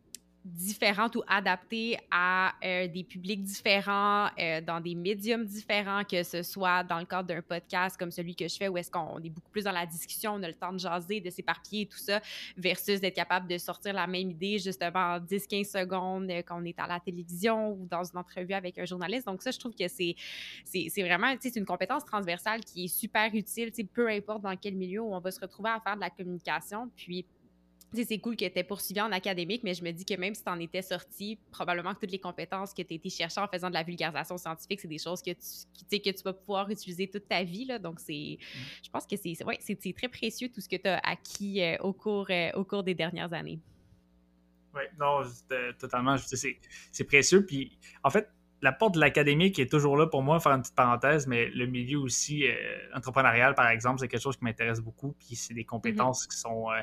[0.46, 6.42] différente ou adaptée à euh, des publics différents, euh, dans des médiums différents, que ce
[6.42, 9.30] soit dans le cadre d'un podcast comme celui que je fais, où est-ce qu'on est
[9.30, 12.20] beaucoup plus dans la discussion, on a le temps de jaser, de s'éparpiller tout ça,
[12.56, 16.64] versus d'être capable de sortir la même idée justement en 10-15 secondes euh, quand on
[16.64, 19.26] est à la télévision ou dans une entrevue avec un journaliste.
[19.26, 20.14] Donc ça, je trouve que c'est
[20.64, 24.74] c'est c'est vraiment, c'est une compétence transversale qui est super utile, peu importe dans quel
[24.74, 26.90] milieu où on va se retrouver à faire de la communication.
[26.96, 27.26] Puis
[27.94, 30.42] c'est cool que tu aies poursuivi en académique, mais je me dis que même si
[30.44, 33.48] tu en étais sorti, probablement que toutes les compétences que tu as été chercher en
[33.48, 36.68] faisant de la vulgarisation scientifique, c'est des choses que tu, qui- que tu vas pouvoir
[36.70, 37.64] utiliser toute ta vie.
[37.64, 37.78] Là.
[37.78, 38.38] Donc, c'est,
[38.84, 41.76] je pense que c'est ouais, c'est- très précieux tout ce que tu as acquis euh,
[41.80, 43.60] au, cours, euh, au cours des dernières années.
[44.74, 46.16] Oui, non, c'était totalement.
[46.18, 46.58] C'est
[46.92, 47.46] c'est précieux.
[47.46, 48.28] Puis, en fait,
[48.62, 51.66] la porte de l'académique est toujours là pour moi, faire une petite parenthèse, mais le
[51.66, 52.54] milieu aussi euh,
[52.94, 55.14] entrepreneurial, par exemple, c'est quelque chose qui m'intéresse beaucoup.
[55.18, 56.82] Puis, c'est des compétences qui sont euh, euh,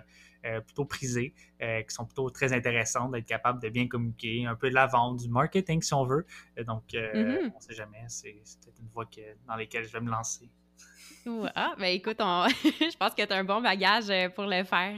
[0.61, 4.69] plutôt prisées, euh, qui sont plutôt très intéressantes, d'être capable de bien communiquer, un peu
[4.69, 6.25] de la vente, du marketing, si on veut.
[6.59, 7.51] Euh, donc, euh, Mhm.
[7.53, 8.03] on ne sait jamais.
[8.07, 10.49] C'est c'est peut-être une voie que, dans laquelle je vais me lancer.
[11.55, 14.63] Ah, ben écoute, on- je pense que tu as un bon bagage euh, pour le
[14.63, 14.97] faire.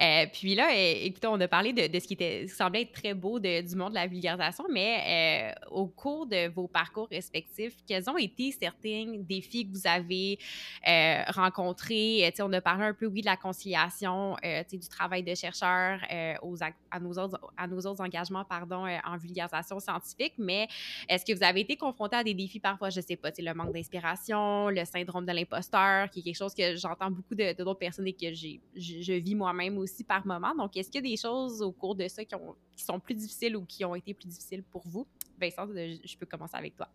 [0.00, 3.40] Euh, puis là, euh, écoutez, on a parlé de, ce qui semblait être très beau
[3.40, 8.52] du monde de la vulgarisation, mais au cours de vos parcours respectifs, quels ont été
[8.52, 10.38] certains défis que vous avez
[10.86, 12.24] euh, rencontrés?
[12.24, 14.36] Euh, tu sais, on a parlé un peu, oui, de la conciliation,
[14.70, 15.98] du travail de chercheur
[16.42, 20.68] aux, à, nos autres, à nos autres engagements pardon, en vulgarisation scientifique, mais
[21.08, 23.72] est-ce que vous avez été confronté à des défis parfois, je sais pas, le manque
[23.72, 27.78] d'inspiration, le syndrome de l'imposteur, qui est quelque chose que j'entends beaucoup de de d'autres
[27.78, 30.54] personnes et que j'ai, je, je vis moi-même aussi par moment.
[30.54, 32.98] Donc, est-ce qu'il y a des choses au cours de ça qui, ont, qui sont
[32.98, 35.06] plus difficiles ou qui ont été plus difficiles pour vous?
[35.40, 36.88] Vincent, je peux commencer avec toi.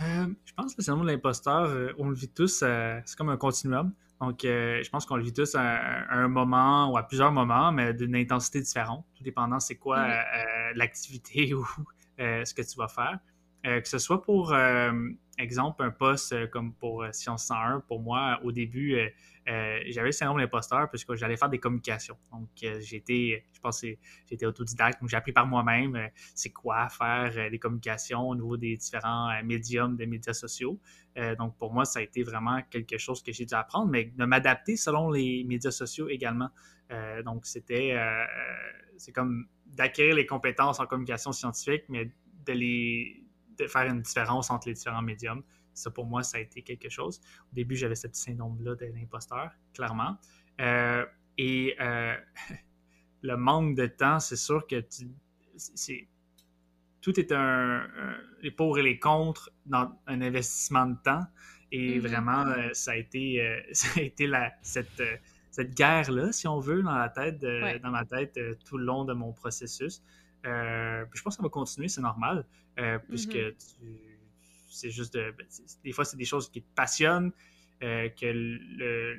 [0.00, 3.16] Euh, je pense que le syndrome de l'imposteur, euh, on le vit tous, euh, c'est
[3.16, 3.92] comme un continuum.
[4.20, 7.32] Donc, euh, je pense qu'on le vit tous à, à un moment ou à plusieurs
[7.32, 11.66] moments, mais d'une intensité différente, tout dépendant c'est quoi euh, l'activité ou
[12.18, 13.18] ce que tu vas faire.
[13.64, 14.54] Que ce soit pour,
[15.38, 18.98] exemple, un poste comme pour Science 101, pour moi, au début,
[19.48, 22.16] euh, j'avais le syndrome de l'imposteur puisque j'allais faire des communications.
[22.30, 23.88] Donc, euh, j'étais, je pense que
[24.28, 28.56] j'étais autodidacte, donc j'ai appris par moi-même euh, c'est quoi faire des communications au niveau
[28.56, 30.78] des différents médiums des médias sociaux.
[31.38, 34.24] donc, pour moi, ça a été vraiment quelque chose que j'ai dû apprendre, mais de
[34.24, 36.50] m'adapter selon les médias sociaux également.
[37.24, 37.96] donc, c'était,
[38.96, 42.10] c'est comme d'acquérir les compétences en communication scientifique, mais
[42.46, 43.21] de les,
[43.68, 45.42] faire une différence entre les différents médiums.
[45.74, 47.20] Ça, pour moi, ça a été quelque chose.
[47.50, 50.16] Au début, j'avais ce petit syndrome-là de l'imposteur, clairement.
[50.60, 51.04] Euh,
[51.38, 52.14] et euh,
[53.22, 54.84] le manque de temps, c'est sûr que
[55.56, 56.08] c'est,
[57.00, 57.86] tout est un,
[58.42, 61.26] les pour et les contre dans un investissement de temps.
[61.70, 62.00] Et mm-hmm.
[62.00, 65.02] vraiment, euh, ça a été, ça a été la, cette,
[65.50, 69.14] cette guerre-là, si on veut, dans la tête, dans ma tête tout le long de
[69.14, 70.02] mon processus.
[70.44, 72.46] je pense que ça va continuer, c'est normal,
[73.08, 73.56] puisque mm-hmm.
[73.56, 74.12] tu
[74.72, 75.46] c'est juste de, ben,
[75.84, 77.32] des fois, c'est des choses qui te passionnent,
[77.82, 79.16] euh, que le,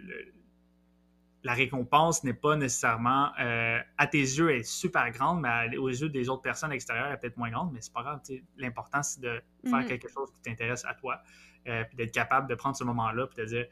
[1.43, 6.09] la récompense n'est pas nécessairement, euh, à tes yeux, est super grande, mais aux yeux
[6.09, 8.21] des autres personnes à l'extérieur, elle est peut-être moins grande, mais c'est pas grave.
[8.57, 9.87] L'important, c'est de faire mm-hmm.
[9.87, 11.21] quelque chose qui t'intéresse à toi,
[11.67, 13.65] euh, puis d'être capable de prendre ce moment-là, puis de dire,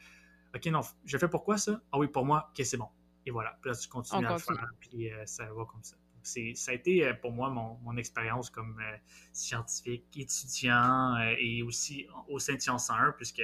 [0.55, 1.81] OK, non, je fais pourquoi ça?
[1.91, 2.89] Ah oui, pour moi, OK, c'est bon.
[3.25, 3.57] Et voilà.
[3.61, 7.05] Puis là, tu continues à le faire, puis ça va comme ça ça a été
[7.05, 8.97] euh, pour moi mon, expérience comme euh,
[9.33, 13.43] scientifique, étudiant euh, et aussi au sein de Science 101, puisque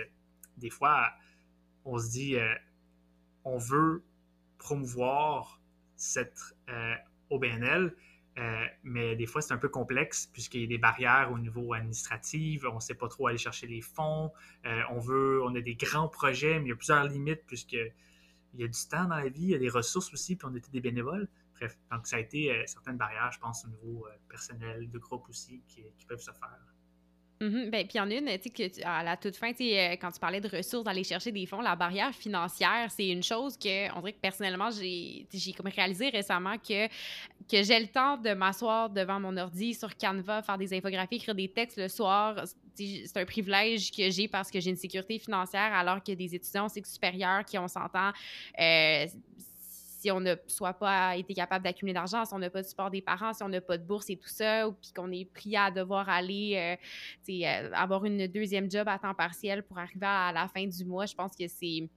[0.58, 1.10] des fois,
[1.86, 2.36] on se dit,
[3.44, 4.04] on veut
[4.58, 5.62] promouvoir
[5.96, 6.40] cette
[7.30, 7.96] OBNL,
[8.84, 12.64] mais des fois, c'est un peu complexe puisqu'il y a des barrières au niveau administratif,
[12.66, 14.32] on ne sait pas trop aller chercher les fonds,
[14.90, 17.94] on veut, on a des grands projets, mais il y a plusieurs limites puisqu'il
[18.56, 20.56] y a du temps dans la vie, il y a des ressources aussi, puis on
[20.56, 21.30] était des bénévoles.
[21.60, 25.00] Bref, donc ça a été euh, certaines barrières, je pense, au niveau euh, personnel, de
[25.00, 26.60] groupe aussi, qui, peuvent se faire.
[27.40, 29.58] Mm Ben, puis il y en a une, tu sais, à la toute fin, tu
[29.58, 33.10] sais, euh, quand tu parlais de ressources, d'aller chercher des fonds, la barrière financière, c'est
[33.10, 37.88] une chose que, on dirait que personnellement, j'ai comme réalisé récemment que, que j'ai le
[37.88, 41.88] temps de m'asseoir devant mon ordi sur Canva, faire des infographies, écrire des textes le
[41.88, 42.44] soir.
[42.76, 46.68] C'est un privilège que j'ai parce que j'ai une sécurité financière, alors que des étudiants
[46.68, 48.12] au cycle supérieur qui, on s'entend,
[50.12, 53.02] on n'a soit pas été capable d'accumuler d'argent, si on n'a pas de support des
[53.02, 55.56] parents, si on n'a pas de bourse et tout ça, ou puis qu'on est pris
[55.56, 56.78] à devoir aller
[57.30, 60.86] euh, euh, avoir une deuxième job à temps partiel pour arriver à la fin du
[60.86, 61.90] mois, je pense que c'est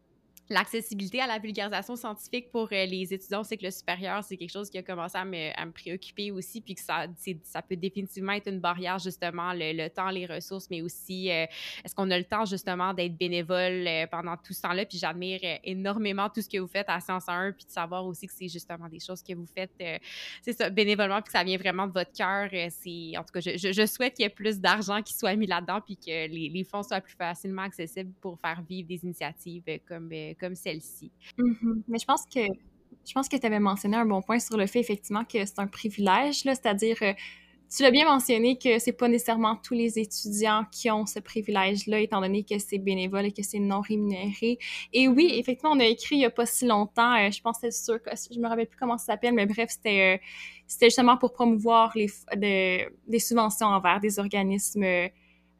[0.50, 4.68] l'accessibilité à la vulgarisation scientifique pour euh, les étudiants au cycle supérieur, c'est quelque chose
[4.68, 7.06] qui a commencé à me, à me préoccuper aussi, puis que ça,
[7.44, 11.46] ça peut définitivement être une barrière, justement, le, temps, les ressources, mais aussi euh,
[11.84, 14.84] est-ce qu'on a le temps, justement, d'être bénévole euh, pendant tout ce temps-là?
[14.84, 18.26] Puis j'admire énormément tout ce que vous faites à Science 1, puis de savoir aussi
[18.26, 19.70] que c'est justement des choses que vous faites,
[20.42, 22.48] c'est ça, bénévolement, puis que ça vient vraiment de votre cœur.
[22.50, 25.46] c'est, en tout cas, je, je, souhaite qu'il y ait plus d'argent qui soit mis
[25.46, 29.62] là-dedans, puis que les, les, fonds soient plus facilement accessibles pour faire vivre des initiatives
[29.86, 30.10] comme
[30.40, 31.12] comme celle-ci.
[31.38, 31.82] Mm-hmm.
[31.88, 32.40] Mais je pense que
[33.06, 35.58] je pense que tu avais mentionné un bon point sur le fait effectivement que c'est
[35.58, 37.12] un privilège, c'est-à-dire euh,
[37.74, 42.00] tu l'as bien mentionné que c'est pas nécessairement tous les étudiants qui ont ce privilège-là,
[42.00, 44.58] étant donné que c'est bénévole et que c'est non rémunéré.
[44.92, 45.40] Et oui, mm-hmm.
[45.40, 47.84] effectivement, on a écrit il y a pas si longtemps, euh, je pense que c'est
[47.84, 50.24] sûr que je me rappelle plus comment ça s'appelle, mais bref, c'était euh,
[50.66, 55.08] c'était justement pour promouvoir les des subventions envers des organismes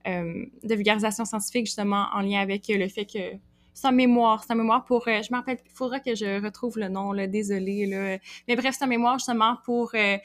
[0.06, 3.38] de vulgarisation scientifique, justement en lien avec le fait que
[3.80, 4.44] sa mémoire.
[4.44, 5.08] Sa mémoire pour.
[5.08, 7.86] Euh, je me rappelle, il faudra que je retrouve le nom, là, désolé.
[7.86, 8.18] Là.
[8.48, 9.92] Mais bref, sa mémoire justement pour.
[9.94, 10.16] Euh,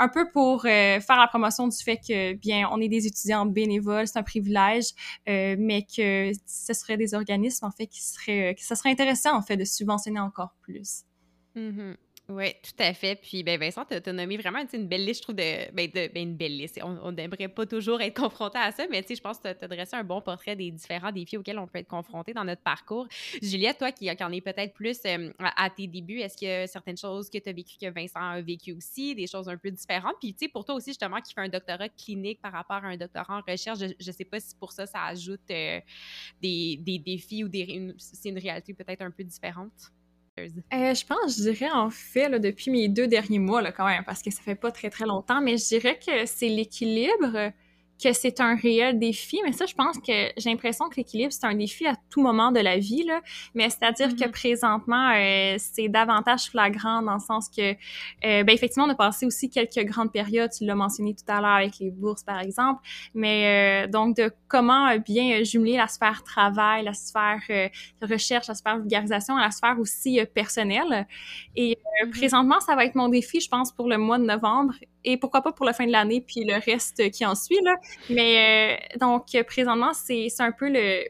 [0.00, 3.44] un peu pour euh, faire la promotion du fait que, bien, on est des étudiants
[3.46, 4.84] bénévoles, c'est un privilège,
[5.26, 9.42] mais que ce serait des organismes, en fait, qui seraient, que ça serait intéressant, en
[9.42, 11.02] fait, de subventionner encore plus.
[11.56, 11.96] Mm-hmm.
[12.30, 13.16] Oui, tout à fait.
[13.16, 16.12] Puis, ben, Vincent, tu as, nommé vraiment une belle liste, je trouve, de, ben, de,
[16.12, 16.78] ben, une belle liste.
[16.84, 19.96] On n'aimerait pas toujours être confronté à ça, mais je pense que tu as, dressé
[19.96, 23.08] un bon portrait des différents défis auxquels on peut être confronté dans notre parcours.
[23.40, 26.66] Juliette, toi qui, en es peut-être plus euh, à, tes débuts, est-ce qu'il y a
[26.66, 29.70] certaines choses que tu as vécues que Vincent a vécues aussi, des choses un peu
[29.70, 30.16] différentes?
[30.20, 32.88] Puis, tu sais, pour toi aussi, justement, qui fait un doctorat clinique par rapport à
[32.88, 35.80] un doctorat en recherche, je ne sais pas si pour ça, ça ajoute euh,
[36.42, 39.92] des, des, défis ou des, c'est une réalité peut-être un peu différente.
[40.72, 44.22] Euh, je pense, je dirais en fait, depuis mes deux derniers mois, quand même, parce
[44.22, 47.52] que ça fait pas très très longtemps, mais je dirais que c'est l'équilibre
[48.02, 51.46] que c'est un réel défi, mais ça, je pense que j'ai l'impression que l'équilibre, c'est
[51.46, 53.20] un défi à tout moment de la vie, là.
[53.54, 54.30] Mais c'est-à-dire que mm-hmm.
[54.30, 57.74] présentement, euh, c'est davantage flagrant dans le sens que, euh,
[58.44, 61.56] ben, effectivement, on a passé aussi quelques grandes périodes, tu l'as mentionné tout à l'heure
[61.56, 62.82] avec les bourses, par exemple,
[63.14, 67.40] mais euh, donc de comment bien jumeler la sphère travail, la sphère
[68.00, 71.06] recherche, la sphère vulgarisation, la sphère aussi personnelle.
[71.56, 72.10] Et mm-hmm.
[72.10, 74.74] présentement, ça va être mon défi, je pense, pour le mois de novembre
[75.04, 77.74] et pourquoi pas pour la fin de l'année puis le reste qui en suit là.
[78.10, 81.04] Mais donc, présentement, c'est un peu le,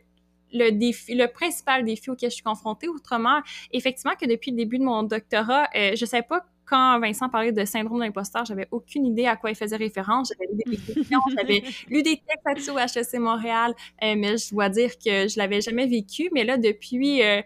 [0.53, 2.89] le défi, le principal défi auquel je suis confrontée.
[2.89, 3.41] Autrement,
[3.73, 7.53] effectivement, que depuis le début de mon doctorat, euh, je savais pas quand Vincent parlait
[7.53, 10.31] de syndrome d'imposteur, j'avais aucune idée à quoi il faisait référence.
[10.31, 14.51] J'avais lu des questions, j'avais lu des textes là-dessus au HEC Montréal, euh, mais je
[14.51, 16.29] dois dire que je l'avais jamais vécu.
[16.33, 17.41] Mais là, depuis euh,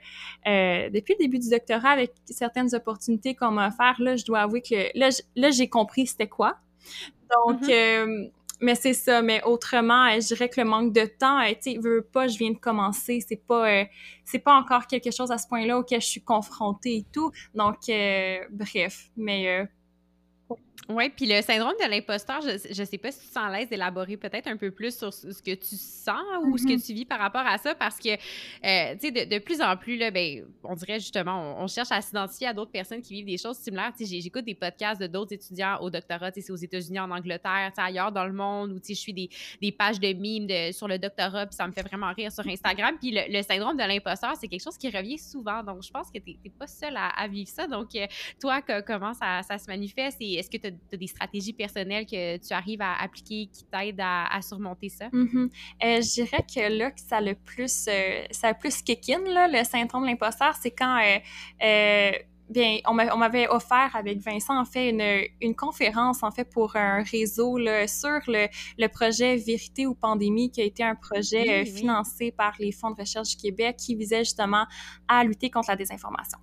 [0.49, 4.41] euh, depuis le début du doctorat, avec certaines opportunités qu'on m'a offertes, là, je dois
[4.41, 6.57] avouer que là, là j'ai compris c'était quoi.
[7.47, 8.31] Donc, mm-hmm.
[8.63, 9.23] Mais c'est ça.
[9.23, 12.29] Mais autrement, euh, je dirais que le manque de temps, euh, tu sais, veux pas,
[12.29, 13.19] je viens de commencer.
[13.27, 13.85] C'est pas, euh,
[14.25, 17.33] c'est pas encore quelque chose à ce point-là auquel je suis confrontée et tout.
[17.55, 17.79] Donc,
[18.51, 19.11] bref.
[19.17, 19.67] Mais
[20.89, 24.17] oui, puis le syndrome de l'imposteur, je ne sais pas si tu sens l'aise d'élaborer
[24.17, 26.87] peut-être un peu plus sur ce que tu sens ou ce que mm-hmm.
[26.87, 29.97] tu vis par rapport à ça, parce que, euh, tu sais, de, plus en plus,
[29.97, 33.39] là, ben, on dirait justement, on, cherche à s'identifier à d'autres personnes qui vivent des
[33.39, 33.93] choses similaires.
[33.97, 36.99] Tu sais, j'écoute des podcasts de d'autres étudiants au doctorat, tu sais, c'est aux États-Unis,
[36.99, 39.31] en Angleterre, tu sais, ailleurs dans le monde, où, tu sais, je suis des,
[39.61, 42.47] des pages de mimes de, sur le doctorat, puis ça me fait vraiment rire sur
[42.47, 42.97] Instagram.
[43.01, 45.63] Puis le, syndrome de l'imposteur, c'est quelque chose qui revient souvent.
[45.63, 47.69] Donc, je pense que tu n'es pas seule à, vivre ça.
[47.69, 48.07] Donc, euh,
[48.41, 52.37] toi, comment ça, ça se manifeste et est-ce que tu as des stratégies personnelles que
[52.37, 55.09] tu arrives à appliquer qui t'aident à, surmonter ça?
[55.09, 55.51] Mm-hmm.
[55.85, 59.21] Euh, je dirais que là, que ça le plus, euh, ça a plus kick in,
[59.23, 61.01] là, le syndrome de l'imposteur, c'est quand
[61.63, 62.13] euh,
[62.49, 67.03] bien, on m'avait offert avec Vincent, en fait, une, une, conférence, en fait, pour un
[67.03, 68.49] réseau là, sur le,
[68.79, 73.01] le, projet Vérité ou Pandémie, qui a été un projet financé par les fonds de
[73.01, 74.67] recherche du Québec qui visait justement
[75.09, 76.39] à lutter contre la désinformation.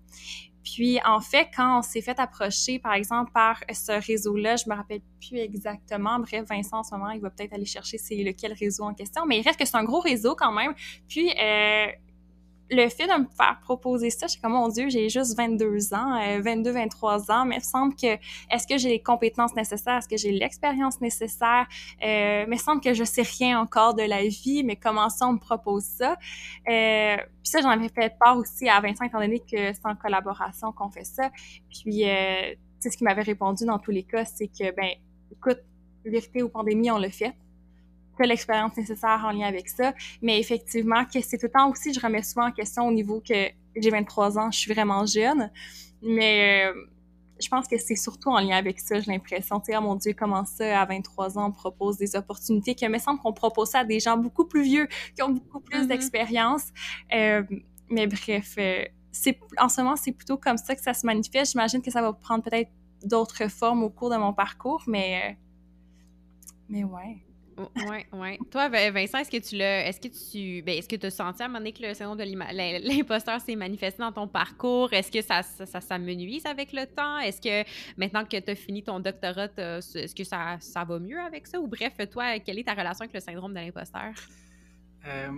[0.64, 4.76] Puis, en fait, quand on s'est fait approcher, par exemple, par ce réseau-là, je me
[4.76, 6.20] rappelle plus exactement.
[6.20, 9.26] Bref, Vincent, en ce moment, il va peut-être aller chercher c'est lequel réseau en question,
[9.26, 10.74] mais il reste que c'est un gros réseau quand même.
[11.08, 11.88] Puis, euh,
[12.72, 15.94] le fait de me faire proposer ça, je suis comme, mon Dieu, j'ai juste 22
[15.94, 18.08] ans, 22, euh, 23 ans, mais il me semble que,
[18.52, 19.98] est-ce que j'ai les compétences nécessaires?
[19.98, 21.68] Est-ce que j'ai l'expérience nécessaire?
[22.04, 25.10] Euh, mais il me semble que je sais rien encore de la vie, mais comment
[25.10, 26.16] ça, on me propose ça?
[26.70, 29.96] Euh, puis ça, j'en avais fait part aussi à Vincent, étant donné que c'est en
[29.96, 31.32] collaboration qu'on fait ça.
[31.70, 34.92] Puis, euh, ce qui m'avait répondu dans tous les cas, c'est que, ben,
[35.32, 35.60] écoute,
[36.06, 37.34] vérité ou pandémie, on l'a fait
[38.26, 39.94] l'expérience nécessaire en lien avec ça.
[40.22, 43.22] Mais effectivement, que c'est tout le temps aussi, je remets souvent en question au niveau
[43.22, 45.52] que j'ai 23 ans, je suis vraiment jeune.
[46.02, 46.74] Mais euh,
[47.42, 49.60] je pense que c'est surtout en lien avec ça, j'ai l'impression.
[49.60, 52.86] Tu sais, oh mon Dieu, comment ça, à 23 ans, on propose des opportunités que
[52.88, 55.84] me semble qu'on propose ça à des gens beaucoup plus vieux, qui ont beaucoup plus
[55.84, 55.88] mm-hmm.
[55.88, 56.68] d'expérience.
[57.14, 57.44] Euh,
[57.90, 61.54] mais bref, euh, c'est en ce moment, c'est plutôt comme ça que ça se manifeste.
[61.54, 62.70] J'imagine que ça va prendre peut-être
[63.04, 65.38] d'autres formes au cours de mon parcours, mais...
[66.68, 67.18] mais ouais.
[67.76, 68.38] Oui, oui.
[68.52, 69.88] Toi, Vincent, est-ce que tu l'as.
[69.88, 70.62] Est-ce que tu.
[70.64, 73.42] Ben, est-ce que tu as senti à un moment donné que le syndrome de l'imposteur
[73.42, 74.94] s'est manifesté dans ton parcours?
[74.94, 77.20] Est-ce que ça, ça, ça s'amenuise avec le temps?
[77.20, 81.20] Est-ce que maintenant que tu as fini ton doctorat, est-ce que ça, ça va mieux
[81.20, 81.60] avec ça?
[81.60, 84.14] Ou bref, toi, quelle est ta relation avec le syndrome de l'imposteur?
[85.06, 85.32] Euh,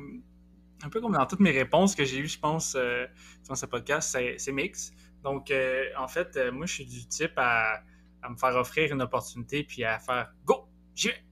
[0.84, 3.06] un peu comme dans toutes mes réponses que j'ai eues, je pense, euh,
[3.48, 4.94] dans ce podcast, c'est mix.
[5.24, 7.84] Donc, euh, en fait, moi, je suis du type à,
[8.22, 10.68] à, me faire offrir une opportunité puis à faire Go!
[10.96, 11.31] J'y vais!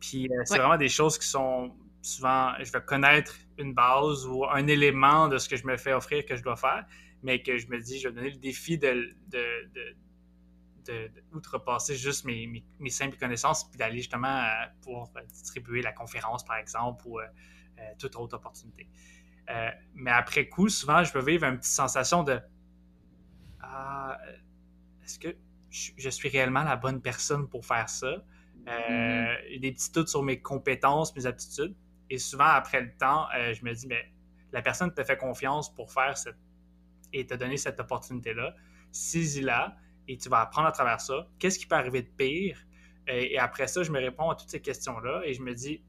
[0.00, 4.46] Puis euh, c'est vraiment des choses qui sont souvent, je vais connaître une base ou
[4.46, 6.86] un élément de ce que je me fais offrir que je dois faire,
[7.22, 9.38] mais que je me dis, je vais donner le défi de, de,
[11.90, 14.44] juste mes, mes, simples connaissances, puis d'aller justement
[14.82, 17.26] pour distribuer la conférence, par exemple, ou euh,
[17.78, 18.88] euh, toute autre opportunité.
[19.94, 22.40] mais après coup, souvent, je peux vivre une petite sensation de
[23.60, 24.18] ah,
[25.04, 25.36] est-ce que
[25.70, 28.24] je suis réellement la bonne personne pour faire ça?
[28.68, 31.74] Euh, des petits doutes sur mes compétences, mes aptitudes.
[32.08, 34.10] Et souvent, après le temps, euh, je me dis, mais
[34.52, 36.36] la personne te fait confiance pour faire cette
[37.12, 38.54] et te donner cette opportunité-là.
[38.92, 39.76] Saisis-la
[40.08, 41.28] et tu vas apprendre à travers ça.
[41.38, 42.58] Qu'est-ce qui peut arriver de pire?
[43.06, 45.82] Et, après ça, je me réponds à toutes ces questions-là et je me dis,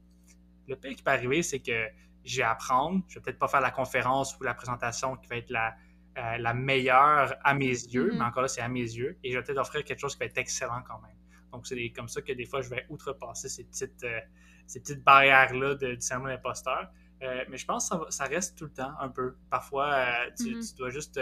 [0.68, 1.86] le pire qui peut arriver, c'est que
[2.24, 3.04] je vais apprendre.
[3.08, 5.76] Je vais peut-être pas faire la conférence ou la présentation qui va être la,
[6.18, 8.18] euh, la meilleure à mes yeux, mm-hmm.
[8.18, 9.18] mais encore là, c'est à mes yeux.
[9.22, 11.16] Et je vais peut-être offrir quelque chose qui va être excellent quand même.
[11.52, 14.20] Donc, c'est comme ça que des fois, je vais outrepasser ces petites, euh,
[14.66, 16.90] ces petites barrières-là de, du syndrome d'imposteur.
[17.22, 19.36] Euh, mais je pense que ça, reste tout le temps un peu.
[19.50, 20.70] Parfois, euh, mm-hmm.
[20.70, 21.20] tu, dois juste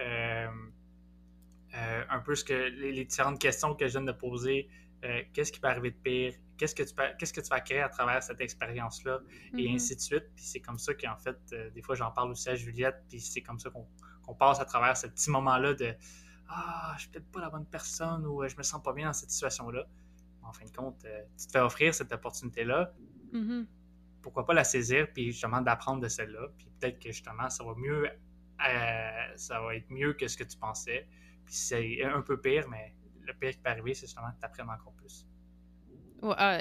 [0.00, 0.50] un
[2.24, 4.68] peu ce que les, différentes questions que je viens de poser.
[5.32, 6.32] qu'est-ce qui peut arriver de pire?
[6.56, 9.20] Qu'est-ce que tu qu'est-ce que tu vas créer à travers cette expérience-là?
[9.52, 9.74] Et mm-hmm.
[9.74, 10.24] ainsi de suite.
[10.34, 11.38] Puis c'est comme ça qu'en fait,
[11.72, 13.04] des fois, j'en parle aussi à Juliette.
[13.08, 15.94] Puis c'est comme ça qu'on passe à travers ce petit moment-là de
[16.48, 19.06] ah, je suis peut-être pas la bonne personne ou euh, je me sens pas bien
[19.06, 19.86] dans cette situation-là.
[20.42, 22.94] En fin de compte, euh, tu te fais offrir cette opportunité-là.
[23.32, 23.66] Mm-hmm.
[24.22, 26.48] Pourquoi pas la saisir puis justement d'apprendre de celle-là.
[26.56, 30.44] Puis peut-être que justement, ça va mieux, euh, ça va être mieux que ce que
[30.44, 31.06] tu pensais.
[31.44, 34.46] Puis c'est un peu pire, mais le pire qui peut arriver, c'est justement que tu
[34.46, 35.26] apprennes encore plus.
[36.22, 36.58] Ah,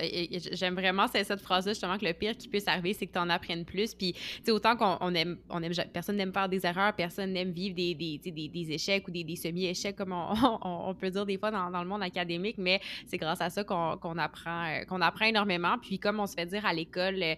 [0.51, 3.29] j'aime vraiment cette, phrase-là, justement, que le pire qui puisse arriver, c'est que tu en
[3.29, 3.93] apprennes plus.
[3.93, 4.15] Puis,
[4.49, 8.19] autant qu'on aime, on aime, personne n'aime faire des erreurs, personne n'aime vivre des, des,
[8.19, 10.13] des, échecs ou des, semi-échecs, comme
[10.61, 13.63] on, peut dire des fois dans, dans le monde académique, mais c'est grâce à ça
[13.63, 15.77] qu'on apprend, euh, qu'on apprend énormément.
[15.79, 17.35] Puis, comme on se fait dire à l'école, euh,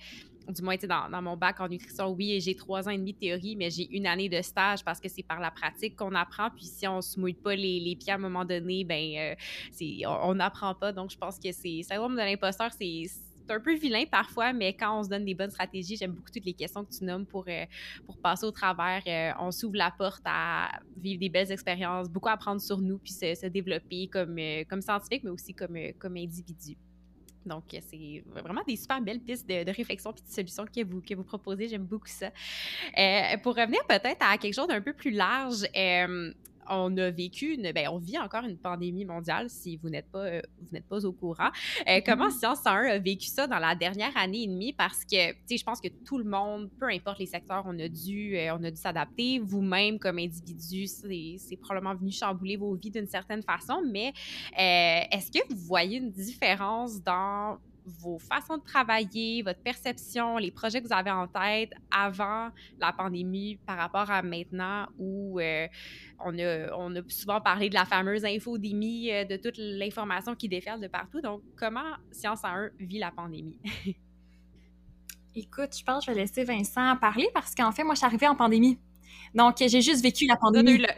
[0.52, 3.20] du moins, dans, dans mon bac en nutrition, oui, j'ai trois ans et demi de
[3.20, 6.50] théorie, mais j'ai une année de stage parce que c'est par la pratique qu'on apprend.
[6.50, 9.36] Puis si on se mouille pas les, pieds à un moment donné, ben
[9.82, 10.92] euh, on n'apprend pas.
[10.92, 13.06] Donc, je pense que c'est syndrome de l'imposteur, c'est
[13.50, 16.46] un peu vilain parfois, mais quand on se donne des bonnes stratégies, j'aime beaucoup toutes
[16.46, 17.66] les questions que tu nommes pour, euh,
[18.06, 19.02] pour passer au travers.
[19.08, 23.12] Euh, on s'ouvre la porte à vivre des belles expériences, beaucoup apprendre sur nous, puis
[23.12, 24.38] se, se développer comme,
[24.70, 26.78] comme scientifique, mais aussi comme, comme individu.
[27.46, 31.16] Donc, c'est vraiment des super belles pistes de, réflexion et de solutions que vous, que
[31.16, 31.68] vous proposez.
[31.68, 32.32] J'aime beaucoup ça.
[32.98, 36.34] Euh, pour revenir peut-être à quelque chose d'un peu plus large, euh,
[36.70, 40.26] on a vécu, une, ben, on vit encore une pandémie mondiale si vous n'êtes pas,
[40.26, 41.50] euh, vous n'êtes pas au courant.
[41.88, 42.40] Euh, comment mm-hmm.
[42.40, 44.74] Science 101 a vécu ça dans la dernière année et demie?
[44.74, 47.78] Parce que, tu sais, je pense que tout le monde, peu importe les secteurs, on
[47.80, 49.40] a dû, euh, on a dû s'adapter.
[49.40, 53.82] Vous-même, comme individu, c'est probablement venu chambouler vos vies d'une certaine façon.
[53.86, 54.14] Mais
[54.56, 57.58] est-ce que vous voyez une différence dans
[58.00, 62.94] vos façons de travailler, votre perception, les projets que vous avez en tête avant la
[62.94, 65.68] pandémie par rapport à maintenant où euh,
[66.20, 70.50] on, a, on a souvent parlé de la fameuse infodémie, euh, de toute l'information qui
[70.50, 71.22] déferle de partout.
[71.22, 73.58] Donc, comment Science en 1 vit la pandémie?
[75.36, 78.06] Écoute, je pense que je vais laisser Vincent parler parce qu'en fait, moi, je suis
[78.06, 78.80] arrivée en pandémie.
[79.34, 80.84] Donc, j'ai juste vécu la pandémie.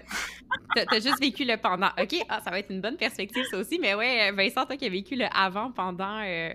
[0.76, 1.90] Tu as, juste vécu le pendant.
[2.02, 3.78] OK, ah, ça va être une bonne perspective, ça aussi.
[3.80, 6.54] Mais ouais, Vincent, toi qui as vécu le avant, pendant, euh,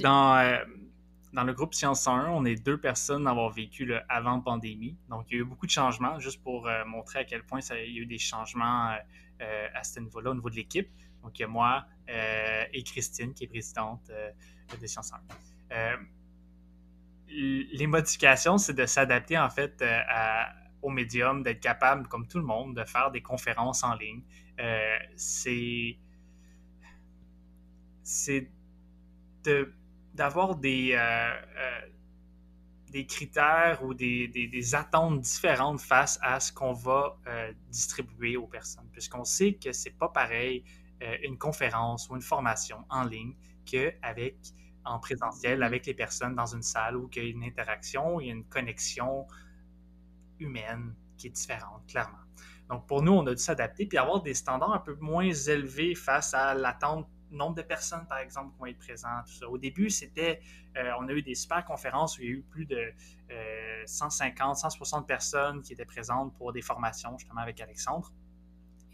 [0.00, 0.64] dans, euh,
[1.32, 4.96] dans le groupe Science 101, on est deux personnes à avoir vécu le avant pandémie.
[5.08, 7.60] Donc, il y a eu beaucoup de changements, juste pour euh, montrer à quel point
[7.60, 8.94] ça, il y a eu des changements
[9.40, 10.88] euh, à ce niveau-là, au niveau de l'équipe.
[11.22, 14.10] Donc, il y a moi et Christine, qui est présidente
[14.78, 15.12] de Science
[15.70, 15.96] 101.
[17.28, 19.82] les modifications, c'est de s'adapter en fait
[20.82, 24.22] au médium, d'être capable, comme tout le monde, de faire des conférences en ligne.
[25.16, 25.96] c'est
[28.02, 28.50] c'est
[30.14, 31.80] d'avoir des, euh, euh,
[32.90, 38.46] des critères ou des, des, attentes différentes face à ce qu'on va euh, distribuer aux
[38.46, 40.64] personnes, puisqu'on sait que c'est pas pareil
[41.24, 43.34] une conférence ou une formation en ligne
[43.64, 44.36] qu'avec
[44.84, 45.64] en présentiel mm-hmm.
[45.64, 48.34] avec les personnes dans une salle où il y a une interaction, il y a
[48.34, 49.26] une connexion
[50.38, 52.18] humaine qui est différente, clairement.
[52.68, 55.94] Donc, pour nous, on a dû s'adapter puis avoir des standards un peu moins élevés
[55.94, 57.06] face à l'attente
[57.36, 59.48] nombre de personnes, par exemple, qui vont être présentes, tout ça.
[59.48, 60.40] Au début, c'était,
[60.76, 62.92] euh, on a eu des super conférences où il y a eu plus de
[63.86, 68.12] 150, 160 personnes qui étaient présentes pour des formations, justement, avec Alexandre.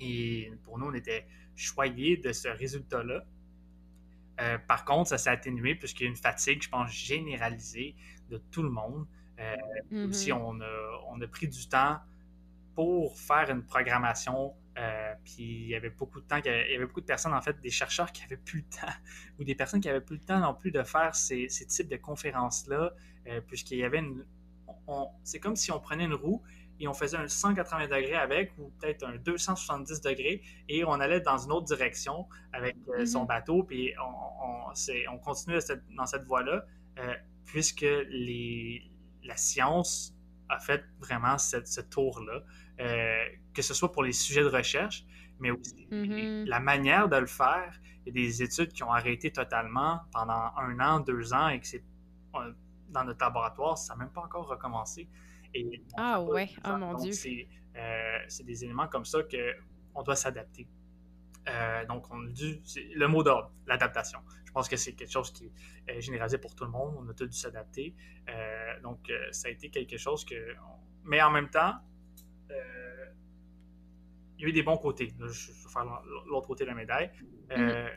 [0.01, 1.26] Et pour nous, on était
[1.57, 3.24] choyés de ce résultat-là.
[4.41, 7.97] Euh, par contre, ça s'est atténué puisqu'il y a une fatigue, je pense, généralisée
[8.30, 9.07] de tout le monde.
[9.41, 9.57] Euh,
[9.93, 10.32] mm-hmm.
[10.32, 11.99] On a, on a pris du temps
[12.74, 16.87] pour faire une programmation euh, puis il y avait beaucoup de temps, il y avait
[16.87, 18.93] beaucoup de personnes, en fait, des chercheurs qui avaient plus le temps,
[19.39, 21.97] ou des personnes qui avaient plus le temps non plus de faire ces, types de
[21.97, 22.93] conférences-là,
[23.26, 24.24] euh, puisqu'il y avait une.
[25.24, 26.43] c'est comme si on prenait une roue
[26.81, 31.20] et on faisait un 180 degrés avec, ou peut-être un 270 degrés, et on allait
[31.20, 33.26] dans une autre direction avec euh, son mm-hmm.
[33.26, 35.59] bateau, puis on, on, on continuait
[35.97, 36.64] dans cette voie-là,
[37.45, 38.89] puisque les,
[39.24, 40.18] la science
[40.49, 42.42] a fait vraiment ce tour-là.
[42.80, 45.05] Euh, que ce soit pour les sujets de recherche,
[45.40, 46.44] mais aussi mm-hmm.
[46.44, 47.74] la manière de le faire.
[48.07, 51.59] Il y a des études qui ont arrêté totalement pendant un an, deux ans, et
[51.59, 51.82] que c'est
[52.36, 52.53] euh,
[52.88, 55.09] dans notre laboratoire, ça n'a même pas encore recommencé.
[55.55, 57.12] Et ah ouais, oh mon Dieu.
[57.76, 60.68] Euh, c'est des éléments comme ça qu'on doit s'adapter.
[61.88, 62.61] Donc, on dû,
[62.94, 64.20] le mot d'ordre, l'adaptation.
[64.44, 65.51] Je pense que c'est quelque chose qui
[65.86, 66.94] est généralisé pour tout le monde.
[66.99, 67.94] On a tous dû s'adapter.
[68.82, 70.55] donc, ça a été quelque chose que.
[71.05, 71.74] Mais en même temps,
[72.51, 73.05] euh,
[74.38, 75.12] il y a eu des bons côtés.
[75.18, 75.84] je vais faire
[76.26, 77.11] l'autre côté de la médaille.
[77.51, 77.90] Euh, mm-hmm.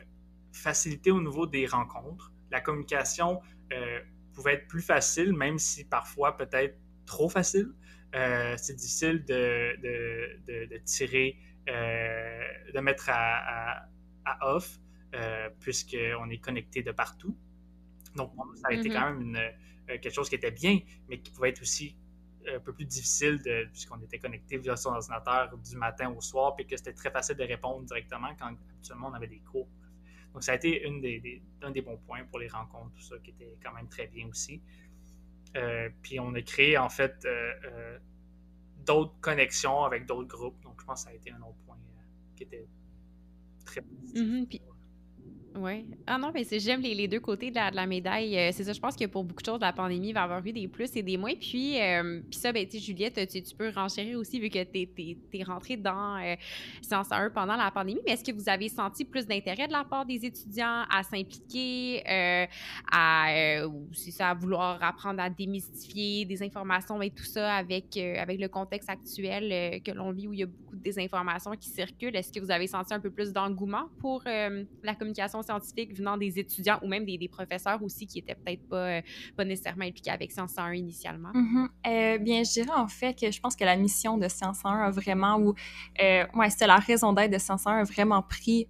[0.52, 2.32] Facilité au niveau des rencontres.
[2.50, 3.40] La communication
[3.72, 4.00] euh,
[4.34, 6.76] pouvait être plus facile, même si parfois peut-être
[7.06, 7.72] trop facile.
[8.12, 13.88] c'est difficile de, de, tirer, de mettre à,
[14.40, 14.78] off,
[15.60, 17.36] puisqu'on est connecté de partout.
[18.16, 18.92] Donc, ça a été mm-hmm.
[18.92, 19.38] quand même
[19.86, 21.96] quelque chose qui était bien, mais qui pouvait être aussi
[22.48, 26.56] un peu plus difficile de, puisqu'on était connecté via son ordinateur du matin au soir,
[26.56, 29.68] puis que c'était très facile de répondre directement quand habituellement on avait des cours.
[30.32, 33.16] Donc, ça a été une des, un des bons points pour les rencontres, tout ça,
[33.22, 34.62] qui était quand même très bien aussi.
[35.56, 37.98] Euh, puis on a créé en fait euh, euh,
[38.86, 40.61] d'autres connexions avec d'autres groupes.
[40.82, 41.78] Je pense que ça a été un autre point
[42.36, 42.66] qui était
[43.64, 44.20] très positif.
[44.20, 44.60] Mm-hmm,
[45.54, 45.86] Oui.
[46.06, 48.36] Ah non, mais j'aime les, les, deux côtés de la, médaille.
[48.36, 50.52] Euh, c'est ça, je pense que pour beaucoup de choses, la pandémie va avoir eu
[50.52, 51.34] des plus et des moins.
[51.34, 55.16] Puis, euh, puis ça, ben, Juliette, tu, tu, peux renchérir aussi vu que tu es,
[55.34, 56.34] es, rentrée dans euh,
[56.80, 58.00] Sciences 1 pendant la pandémie.
[58.06, 62.02] Mais est-ce que vous avez senti plus d'intérêt de la part des étudiants à s'impliquer,
[62.08, 62.46] euh,
[62.90, 63.62] à,
[63.92, 68.88] ça, à vouloir apprendre à démystifier des informations et tout ça avec, avec le contexte
[68.88, 72.16] actuel que l'on vit où il y a beaucoup de désinformations qui circulent?
[72.16, 76.38] Est-ce que vous avez senti un peu plus d'engouement pour la communication scientifique venant des
[76.38, 79.02] étudiants ou même des, des professeurs aussi qui étaient peut-être pas, euh,
[79.36, 81.30] pas nécessairement impliqués avec Science 101 initialement?
[81.86, 84.84] Euh, bien, je dirais en fait que je pense que la mission de Science 101
[84.84, 85.54] a vraiment, ou
[86.00, 88.68] euh, ouais, c'est la raison d'être de Science 101 a vraiment pris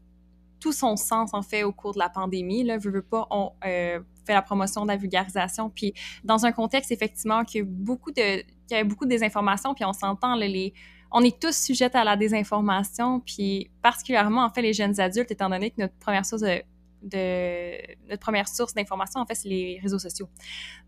[0.61, 2.63] tout son sens en fait au cours de la pandémie.
[2.63, 5.93] Là, je veux pas, on fait la promotion de la vulgarisation, puis
[6.23, 10.37] dans un contexte effectivement qui beaucoup de, y avait beaucoup de désinformation, puis on s'entend
[10.37, 10.73] les
[11.13, 15.51] on est tous sujets à la désinformation, puis particulièrement, en fait, les jeunes adultes, étant
[15.51, 19.99] donné que notre première source de, notre première source d'information, en fait, c'est les réseaux
[19.99, 20.29] sociaux.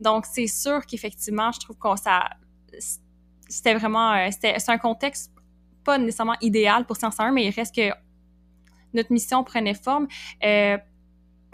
[0.01, 2.31] Donc, c'est sûr qu'effectivement, je trouve que ça,
[3.49, 5.31] c'était vraiment, euh, c'est un contexte
[5.85, 7.91] pas nécessairement idéal pour Science 1, mais il reste que
[8.95, 10.09] notre mission prenait forme.
[10.43, 10.79] Euh,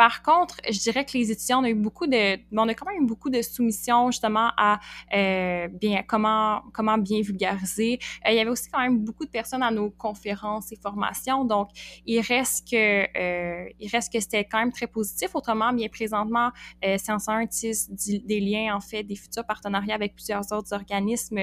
[0.01, 2.87] par contre, je dirais que les étudiants, on a eu beaucoup de, on a quand
[2.87, 4.81] même eu beaucoup de soumissions justement à
[5.15, 7.99] euh, bien comment comment bien vulgariser.
[8.25, 11.45] Euh, il y avait aussi quand même beaucoup de personnes à nos conférences et formations,
[11.45, 11.69] donc
[12.07, 15.35] il reste que euh, il reste que c'était quand même très positif.
[15.35, 16.51] Autrement, bien présentement,
[16.83, 21.41] euh, Science 1 utilise des liens en fait, des futurs partenariats avec plusieurs autres organismes,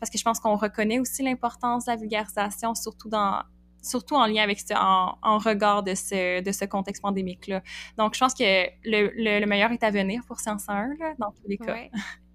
[0.00, 3.42] parce que je pense qu'on reconnaît aussi l'importance de la vulgarisation, surtout dans
[3.82, 7.62] surtout en lien avec en, en, regard de ce, de ce contexte pandémique-là.
[7.98, 11.32] Donc, je pense que le, le, meilleur est à venir pour Science 1, là, dans
[11.32, 11.76] tous les cas.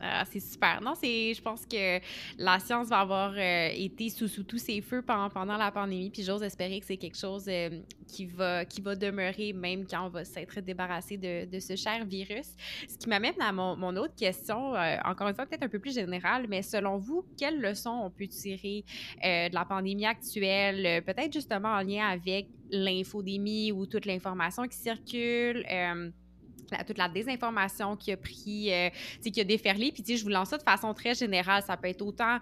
[0.00, 0.80] Ah, c'est super.
[0.80, 2.00] Non, c'est, je pense que
[2.38, 6.42] la science va avoir euh, été sous, tous ses feux pendant, la pandémie, puis j'ose
[6.42, 10.24] espérer que c'est quelque chose euh, qui, va, qui va demeurer même quand on va
[10.24, 12.54] s'être débarrassé de, ce cher virus.
[12.88, 15.80] Ce qui m'amène à mon, mon autre question, euh, encore une fois peut-être un peu
[15.80, 18.84] plus générale, mais selon vous, quelles leçons on peut tirer
[19.22, 25.64] de la pandémie actuelle, peut-être justement en lien avec l'infodémie ou toute l'information qui circule?
[26.86, 28.90] Toute la désinformation qui a pris, euh,
[29.22, 29.92] qui a déferlé.
[29.92, 31.62] Puis, je vous lance ça de façon très générale.
[31.62, 32.38] Ça peut être autant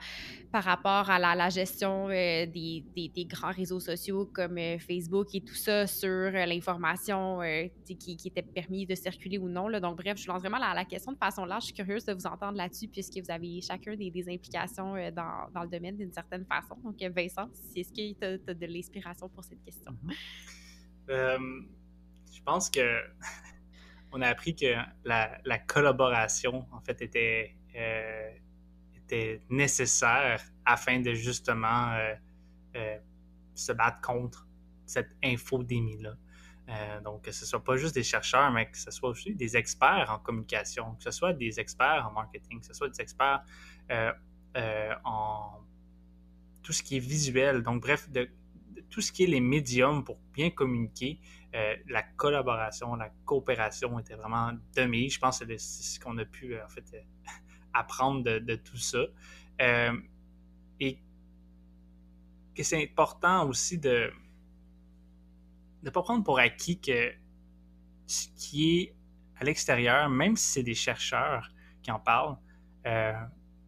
[0.52, 5.40] par rapport à la, gestion euh, des, des, grands réseaux sociaux comme euh, Facebook et
[5.40, 7.40] tout ça sur l'information
[7.84, 9.68] qui, était permis de circuler ou non.
[9.68, 9.80] Là.
[9.80, 11.64] Donc, bref, je lance vraiment la, question de façon large.
[11.64, 15.50] Je suis curieuse de vous entendre là-dessus puisque vous avez chacun des, des implications dans,
[15.52, 16.76] dans, le domaine d'une certaine façon.
[16.82, 19.92] Donc, Vincent, est-ce que tu as, de l'inspiration pour cette question?
[21.08, 21.66] Mm-hmm.
[22.32, 22.80] je pense que
[24.12, 26.66] on a appris que la, collaboration,
[27.76, 28.30] euh,
[28.94, 32.14] était nécessaire afin de justement euh,
[32.76, 32.98] euh,
[33.54, 34.46] se battre contre
[34.84, 36.16] cette infodémie-là.
[37.02, 39.56] donc, que ce ne soit pas juste des chercheurs, mais que ce soit aussi des
[39.56, 43.44] experts en communication, que ce soit des experts en marketing, que ce soit des experts
[45.04, 45.60] en
[46.62, 47.62] tout ce qui est visuel.
[47.62, 48.28] Donc, bref, de,
[48.90, 51.20] tout ce qui est les médiums pour bien communiquer,
[51.56, 55.14] euh, la collaboration, la coopération était vraiment de mise.
[55.14, 57.00] Je pense que c'est ce qu'on a pu euh, en fait euh,
[57.72, 59.06] apprendre de, tout ça.
[60.78, 60.98] et
[62.54, 64.12] que c'est important aussi de
[65.82, 67.12] ne pas prendre pour acquis que
[68.06, 68.96] ce qui est
[69.36, 71.50] à l'extérieur, même si c'est des chercheurs
[71.82, 72.36] qui en parlent,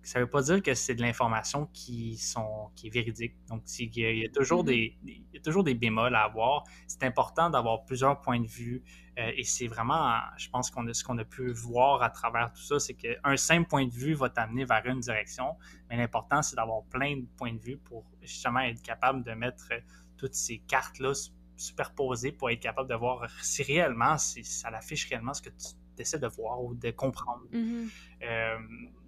[0.08, 3.34] ça ne veut pas dire que c'est de l'information qui, sont, qui est véridique.
[3.46, 4.66] Donc, il y, a, toujours mm-hmm.
[4.66, 6.64] des, il y a toujours des bémols à avoir.
[6.86, 8.82] C'est important d'avoir plusieurs points de vue.
[9.18, 12.50] Euh, et c'est vraiment, je pense qu'on a, ce qu'on a pu voir à travers
[12.54, 15.56] tout ça, c'est qu'un simple point de vue va t'amener vers une direction.
[15.90, 19.68] Mais l'important, c'est d'avoir plein de points de vue pour justement être capable de mettre
[20.16, 21.12] toutes ces cartes-là
[21.54, 25.74] superposées pour être capable de voir si réellement, si ça affiche réellement ce que tu
[26.00, 27.44] essaies de voir ou de comprendre.
[27.52, 27.88] Mm-hmm.
[28.22, 28.58] Euh,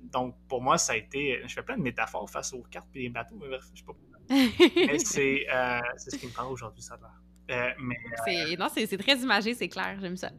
[0.02, 1.40] donc, pour moi, ça a été.
[1.46, 3.86] Je fais plein de métaphores face aux cartes et les bateaux, mais bref, je sais
[3.86, 3.94] pas.
[4.76, 6.98] mais c'est euh, ce qui me parle aujourd'hui, ça.
[7.50, 7.96] Euh, mais,
[8.56, 10.30] non, c'est très imagé, c'est clair, j'aime ça.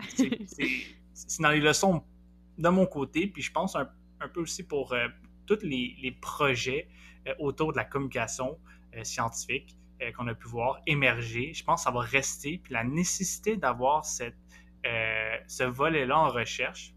[1.13, 2.01] c'est dans les leçons
[2.57, 3.89] de mon côté, puis je pense un,
[4.21, 4.95] un peu aussi pour
[5.45, 6.87] tous les, les, projets
[7.39, 8.57] autour de la communication
[9.03, 9.75] scientifique
[10.15, 11.53] qu'on a pu voir émerger.
[11.53, 14.37] Je pense que ça va rester, puis la nécessité d'avoir cette
[14.83, 16.93] ce volet-là en recherche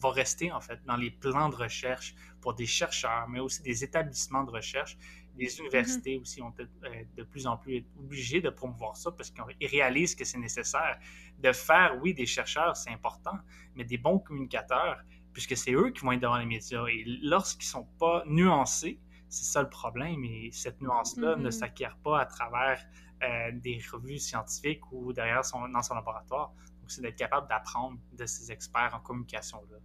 [0.00, 3.84] va rester en fait dans les plans de recherche pour des chercheurs, mais aussi des
[3.84, 4.96] établissements de recherche.
[5.36, 9.30] Les universités aussi ont euh, de plus en plus été obligées de promouvoir ça parce
[9.30, 10.98] qu'ils réalisent que c'est nécessaire
[11.40, 13.38] de faire, oui, des chercheurs, c'est important,
[13.74, 15.00] mais des bons communicateurs,
[15.32, 16.84] puisque c'est eux qui vont être devant les médias.
[16.86, 20.22] Et lorsqu'ils ne sont pas nuancés, c'est ça le problème.
[20.22, 21.50] Et cette nuance-là ne mm-hmm.
[21.50, 22.80] s'acquiert pas à travers
[23.20, 26.52] des revues scientifiques ou derrière son, dans son laboratoire.
[26.80, 29.78] Donc, c'est d'être capable d'apprendre de ces experts en communication-là.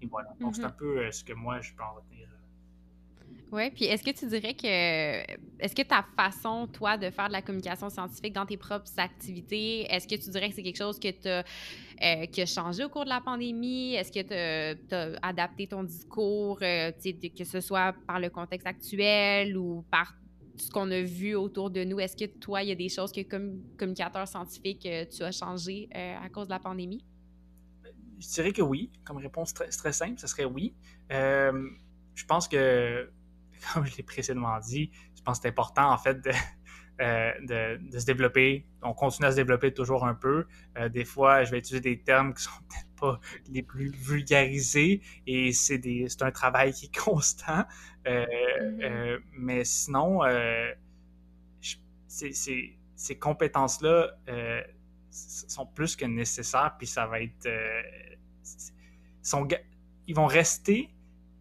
[0.00, 0.30] Et voilà.
[0.40, 0.66] Donc, c'est mm-hmm.
[0.66, 2.28] un peu ce que moi, je peux en retenir.
[3.54, 7.32] Oui, puis est-ce que tu dirais que est-ce que ta façon, toi, de faire de
[7.32, 10.98] la communication scientifique dans tes propres activités, est-ce que tu dirais que c'est quelque chose
[10.98, 13.94] que tu euh, qui a changé au cours de la pandémie?
[13.94, 19.56] Est-ce que tu as, adapté ton discours, euh, que ce soit par le contexte actuel
[19.56, 20.14] ou par
[20.56, 22.00] ce qu'on a vu autour de nous?
[22.00, 25.32] Est-ce que toi, il y a des choses que comme communicateur scientifique, euh, tu as
[25.32, 27.04] changé à cause de la pandémie?
[28.18, 28.90] Je dirais que oui.
[29.04, 30.74] Comme réponse très, simple, ce serait oui.
[31.10, 33.10] je pense que
[33.72, 36.18] comme je l'ai précédemment dit, je pense que c'est important en fait
[37.00, 38.64] euh, de, de, se développer.
[38.82, 40.46] On continue à se développer toujours un peu.
[40.78, 45.00] Euh, des fois, je vais utiliser des termes qui sont peut-être pas les plus vulgarisés
[45.26, 45.82] et c'est
[46.22, 47.64] un travail qui est constant.
[48.06, 48.24] Euh,
[48.60, 49.22] mm-hmm.
[49.32, 50.20] mais sinon,
[52.06, 54.16] ces compétences-là
[55.10, 57.48] sont plus que nécessaires, puis ça va être.
[59.22, 59.48] Sont,
[60.06, 60.90] ils vont rester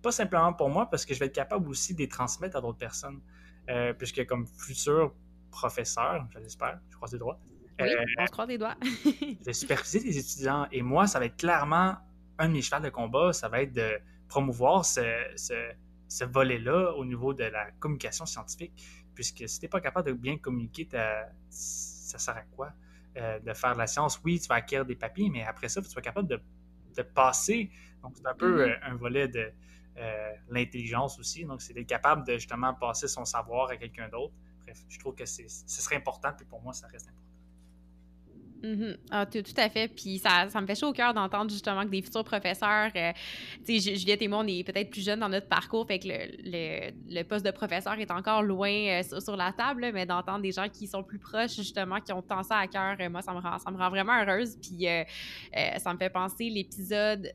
[0.02, 2.62] pas simplement pour moi, parce que je vais être capable aussi de les transmettre à
[2.62, 3.22] d'autres personnes.
[3.70, 5.14] Euh, puisque comme futur
[5.54, 7.40] professeur, je l'espère, je crois des doigts.
[7.80, 8.76] Oui, euh, on se croise des doigts.
[9.46, 10.68] de superviser les étudiants.
[10.72, 11.96] Et moi, ça va être clairement
[12.38, 15.02] un de mes chevals de combat, ça va être de promouvoir ce,
[15.36, 18.74] ce, volet-là au niveau de la communication scientifique.
[19.16, 20.88] Puisque si tu n'es pas capable de bien communiquer,
[21.50, 22.72] ça sert à quoi?
[23.16, 25.82] Euh, de faire de la science, oui, tu vas acquérir des papiers, mais après ça,
[25.82, 26.42] tu vas être capable de,
[26.98, 27.70] de passer.
[28.02, 28.80] Donc, c'est un peu mm-hmm.
[28.84, 29.52] un volet de,
[29.96, 31.46] euh, l'intelligence aussi.
[31.46, 34.34] Donc, c'est d'être capable de justement passer son savoir à quelqu'un d'autre.
[34.90, 37.24] Je trouve que ce serait important, puis pour moi, ça reste important.
[38.64, 38.98] Mm-hmm.
[39.12, 39.90] ah, tout, à fait.
[39.90, 43.12] Puis ça, ça me fait chaud au cœur d'entendre justement que des futurs professeurs, euh,
[43.66, 46.08] tu sais, Juliette et moi, on est peut-être plus jeunes dans notre parcours, fait que
[46.08, 50.70] le, poste de professeur est encore loin euh, sur, la table, mais d'entendre des gens
[50.70, 53.60] qui sont plus proches, justement, qui ont tant ça à cœur, moi, ça me, rend,
[53.60, 54.56] ça me rend vraiment heureuse.
[54.62, 54.88] Puis
[55.78, 57.34] ça me fait penser l'épisode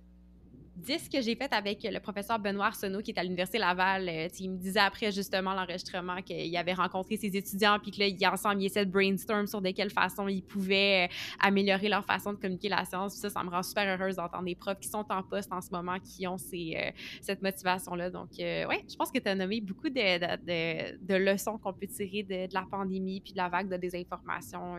[0.79, 4.09] 10 que j'ai fait avec le professeur Benoît Arsenault qui est à l'Université Laval.
[4.09, 8.07] Euh, il me disait après justement l'enregistrement qu'il avait rencontré ses étudiants puis que là,
[8.07, 12.05] ils, ensemble, ils essaient de brainstorm sur de quelle façon ils pouvaient euh, améliorer leur
[12.05, 13.15] façon de communiquer la science.
[13.15, 15.71] ça, ça me rend super heureuse d'entendre des profs qui sont en poste en ce
[15.71, 16.91] moment, qui ont ces, euh,
[17.21, 18.11] cette motivation-là.
[18.11, 22.23] Donc, ouais, je pense que tu as nommé beaucoup de, de, leçons qu'on peut tirer
[22.23, 24.77] de, la pandémie puis de la vague de désinformation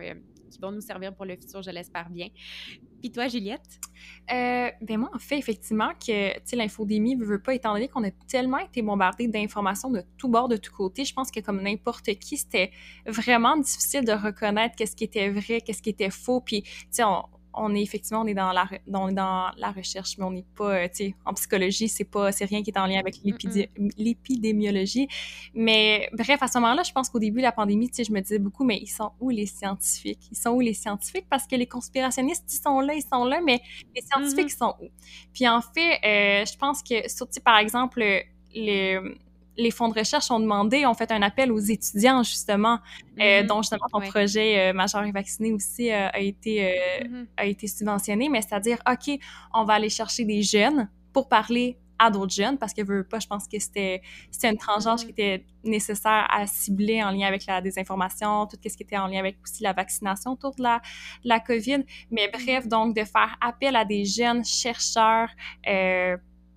[0.50, 2.28] qui vont nous servir pour le futur, je l'espère bien.
[3.00, 3.80] Puis toi, Juliette?
[4.30, 8.10] Euh, ben moi, en fait, effectivement, que l'infodémie ne veut pas, étant donné qu'on a
[8.28, 12.14] tellement été bombardé d'informations de tous bords, de tous côtés, je pense que comme n'importe
[12.18, 12.70] qui, c'était
[13.06, 16.40] vraiment difficile de reconnaître qu'est-ce qui était vrai, qu'est-ce qui était faux.
[16.40, 17.22] Puis, tu sais, on,
[17.54, 20.84] on est effectivement on est dans la dans, dans la recherche mais on n'est pas
[20.84, 23.16] euh, tu sais en psychologie c'est pas c'est rien qui est en lien avec
[23.96, 25.08] l'épidémiologie.
[25.54, 28.12] Mais bref à ce moment-là je pense qu'au début de la pandémie tu sais je
[28.12, 30.28] me disais beaucoup mais ils sont où les scientifiques?
[30.30, 31.26] Ils sont où les scientifiques?
[31.28, 33.60] Parce que les conspirationnistes ils sont là ils sont là mais
[33.94, 34.88] les scientifiques ils sont où?
[35.32, 38.04] Puis en fait euh, je pense que surtout par exemple
[38.54, 39.00] les
[39.56, 42.78] les fonds de recherche ont demandé, ont fait un appel aux étudiants, justement,
[43.18, 43.46] euh, mm-hmm.
[43.46, 47.26] dont justement ton projet euh, Majeur et vacciné aussi euh, a, été, mm-hmm.
[47.36, 49.18] a été subventionné, mais c'est-à-dire, OK,
[49.54, 53.18] on va aller chercher des jeunes pour parler à d'autres jeunes, parce que veux pas,
[53.18, 54.00] je pense que c'était
[54.42, 55.04] une mm-hmm.
[55.04, 59.06] qui était nécessaire à cibler en lien avec la désinformation, tout ce qui était en
[59.06, 60.80] lien avec aussi la vaccination autour de la,
[61.24, 61.84] la COVID.
[62.10, 65.28] Mais bref, donc de faire appel à des jeunes chercheurs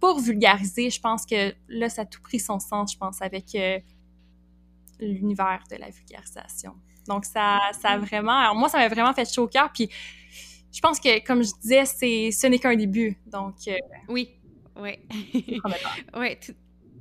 [0.04, 3.56] pour vulgariser, je pense que là, ça a tout pris son sens, je pense, avec
[3.56, 3.80] euh,
[5.00, 6.74] l'univers de la vulgarisation.
[7.08, 8.38] Donc, ça, ça a vraiment...
[8.38, 9.88] Alors, moi, ça m'a vraiment fait chaud au cœur, puis
[10.74, 13.56] je pense que, comme je disais, c'est ce n'est qu'un début, donc...
[13.70, 13.78] Euh,
[14.10, 14.32] oui,
[14.76, 15.00] oui.
[16.18, 16.54] oui, tout,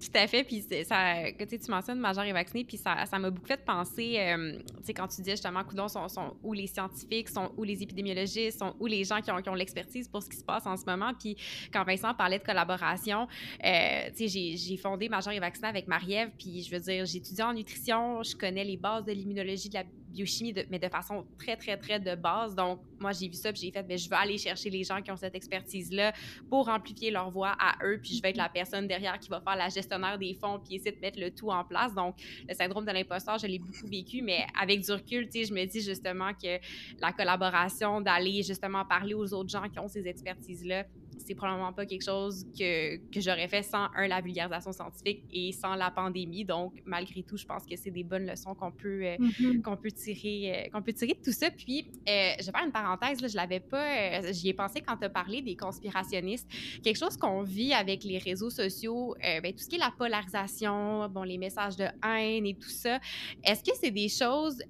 [0.02, 0.44] tout à fait.
[0.44, 4.16] Puis ça, que tu mentionnes majeur et vacciné, puis ça, ça m'a beaucoup fait penser,
[4.18, 6.08] euh, tu sais, quand tu dis justement, coudon, sont,
[6.42, 9.54] où les scientifiques, sont où les épidémiologistes, sont où les gens qui ont, qui ont
[9.54, 11.12] l'expertise pour ce qui se passe en ce moment.
[11.18, 11.36] Puis
[11.72, 13.28] quand Vincent parlait de collaboration,
[13.64, 17.18] euh, tu sais, j'ai fondé majeur et vacciné avec Marie-Ève, puis je veux dire, j'ai
[17.18, 21.26] étudié en nutrition, je connais les bases de l'immunologie, de la biochimie, mais de façon
[21.39, 22.55] très, très, très de base.
[22.55, 24.84] Donc, moi, j'ai vu ça, puis j'ai fait, mais ben, je veux aller chercher les
[24.84, 26.12] gens qui ont cette expertise-là
[26.48, 29.40] pour amplifier leur voix à eux, puis je vais être la personne derrière qui va
[29.40, 31.94] faire la gestionnaire des fonds, puis essayer de mettre le tout en place.
[31.94, 32.16] Donc,
[32.48, 35.55] le syndrome de l'imposteur, je l'ai beaucoup vécu, mais avec du recul, tu sais, je
[35.55, 36.59] me dis justement que
[37.01, 40.84] la collaboration, d'aller justement parler aux autres gens qui ont ces expertises-là,
[41.26, 45.52] c'est probablement pas quelque chose que, que j'aurais fait sans, un, la vulgarisation scientifique et
[45.52, 46.44] sans la pandémie.
[46.44, 49.62] Donc, malgré tout, je pense que c'est des bonnes leçons qu'on peut, euh, mm-hmm.
[49.62, 51.50] qu'on peut, tirer, euh, qu'on peut tirer de tout ça.
[51.50, 54.96] Puis, euh, je vais faire une parenthèse, là, je l'avais pas, j'y ai pensé quand
[54.96, 56.48] tu as parlé des conspirationnistes.
[56.82, 61.08] Quelque chose qu'on vit avec les réseaux sociaux, ben, tout ce qui est la polarisation,
[61.08, 62.98] bon, les messages de haine et tout ça.
[63.44, 64.62] Est-ce que c'est des choses,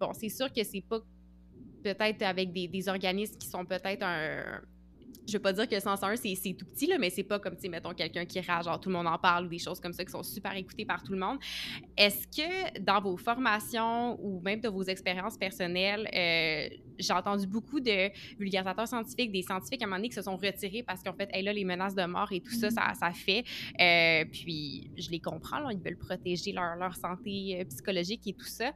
[0.00, 1.00] bon, c'est sûr que c'est pas
[1.82, 4.60] peut-être avec des, des, organismes qui sont peut-être un,
[5.26, 7.56] je veux pas dire que le 101, c'est tout petit, là, mais c'est pas comme,
[7.56, 9.92] tu mettons, quelqu'un qui rage, genre tout le monde en parle ou des choses comme
[9.92, 11.38] ça qui sont super écoutées par tout le monde.
[11.96, 17.80] Est-ce que dans vos formations ou même de vos expériences personnelles, euh, j'ai entendu beaucoup
[17.80, 21.12] de vulgarisateurs scientifiques, des scientifiques à un moment donné qui se sont retirés parce qu'en
[21.12, 23.44] fait, hey, là, les menaces de mort et tout ça, ça, ça fait.
[23.80, 28.46] Euh, puis, je les comprends, ils veulent protéger leur, leur santé euh, psychologique et tout
[28.46, 28.72] ça.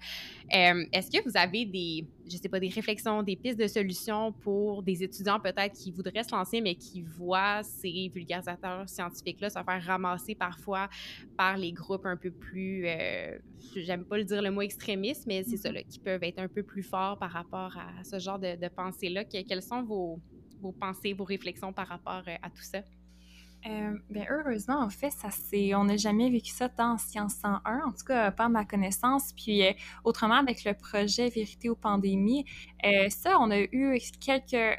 [0.51, 4.82] Est-ce que vous avez des, je sais pas, des réflexions, des pistes de solutions pour
[4.82, 10.35] des étudiants peut-être qui voudraient se mais qui voient ces vulgarisateurs scientifiques-là se faire ramasser
[10.35, 10.89] parfois
[11.36, 13.39] par les groupes un peu plus, euh,
[13.77, 16.48] j'aime pas le dire le mot extrémiste, mais c'est ça, là, qui peuvent être un
[16.48, 19.24] peu plus forts par rapport à ce genre de, de pensée-là.
[19.24, 20.20] quelles sont vos,
[20.61, 22.82] vos pensées, vos réflexions par rapport euh, à tout ça?
[23.66, 27.34] Euh, ben heureusement, en fait, ça c'est, on n'a jamais vécu ça tant en Science
[27.42, 29.32] 101, en tout cas pas à ma connaissance.
[29.36, 29.72] Puis euh,
[30.04, 32.46] autrement, avec le projet Vérité aux pandémies,
[32.86, 34.78] euh, ça, on a eu quelques,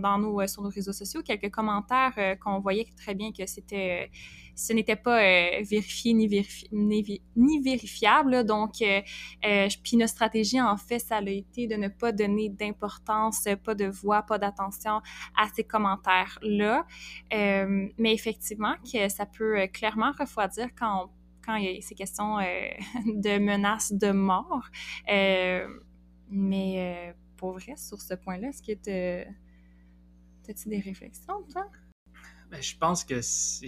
[0.00, 4.10] dans nos, sur nos réseaux sociaux, quelques commentaires qu'on voyait très bien que c'était
[4.54, 6.46] ce n'était pas euh, vérifié ni,
[7.36, 8.44] ni, vérifiable.
[8.44, 9.00] Donc, euh,
[9.44, 13.74] euh, puis notre stratégie, en fait, ça a été de ne pas donner d'importance, pas
[13.74, 15.00] de voix, pas d'attention
[15.36, 16.86] à ces commentaires-là.
[17.30, 21.10] mais effectivement, que ça peut clairement refroidir quand,
[21.44, 22.36] quand il y a ces questions
[23.06, 24.68] de menaces de mort.
[26.30, 31.66] mais pour vrai, sur ce point-là, est-ce que tu as-tu des réflexions, toi?
[32.52, 33.66] Ben, je pense que c'est.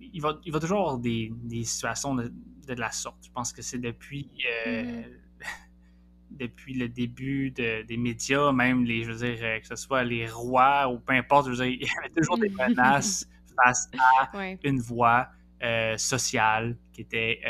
[0.00, 2.32] Il va, il va toujours avoir des, des situations de,
[2.66, 3.24] de, la sorte.
[3.24, 4.28] Je pense que c'est depuis.
[4.66, 5.04] Euh, mm-hmm.
[6.30, 10.28] depuis le début des médias, même les, je veux dire, euh, que ce soit les
[10.28, 12.70] rois ou peu importe, je veux dire, il y avait toujours des mm-hmm.
[12.70, 13.28] menaces
[13.64, 14.32] face à
[14.64, 15.28] une voix
[15.62, 17.40] euh, sociale qui était,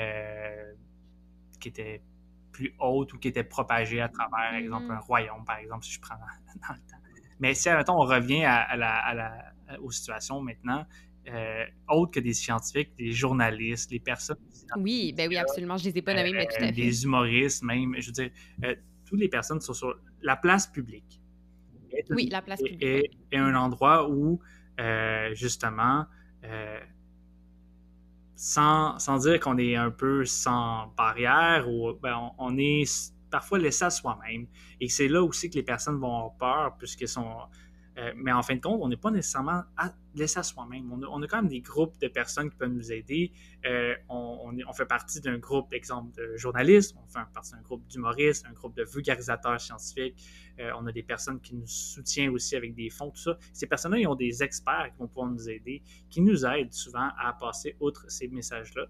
[1.59, 2.03] qui était
[2.53, 5.07] plus haute ou qui était propagée à travers, par exemple, un mm-hmm.
[5.07, 6.17] royaume, par exemple, si je prends
[6.69, 6.99] dans, le temps.
[7.41, 10.87] Mais si, admettons, on revient à, la, à, la, aux situations maintenant,
[11.29, 14.37] euh, autres que des scientifiques, des journalistes, les personnes.
[14.77, 15.77] Oui, ben oui, absolument.
[15.79, 16.73] Je les ai pas nommés, mais tout à euh, fait.
[16.73, 17.95] Des humoristes, même.
[17.99, 18.31] Je veux dire,
[19.07, 21.21] toutes les personnes sont sur la place publique.
[22.11, 22.83] oui, la place publique.
[22.83, 24.41] Et, un endroit où,
[25.33, 26.07] justement,
[28.37, 33.87] sans, sans, dire qu'on est un peu sans barrière, ou ben, on, est parfois laissé
[33.87, 34.47] à soi-même.
[34.81, 37.39] Et c'est là aussi que les personnes vont avoir peur, puisqu'elles sont
[37.97, 40.91] euh, mais en fin de compte, on n'est pas nécessairement à, laissé à soi-même.
[40.93, 43.33] On, a, quand même des groupes de personnes qui peuvent nous aider.
[43.65, 47.87] Euh, on, on, fait partie d'un groupe, exemple, de journalistes, on fait partie d'un groupe
[47.87, 50.17] d'humoristes, un groupe de vulgarisateurs scientifiques.
[50.59, 53.39] Euh, on a des personnes qui nous soutiennent aussi avec des fonds, tout ça.
[53.53, 57.11] Ces personnes-là, ils ont des experts qui vont pouvoir nous aider, qui nous aident souvent
[57.19, 58.87] à passer outre ces messages-là.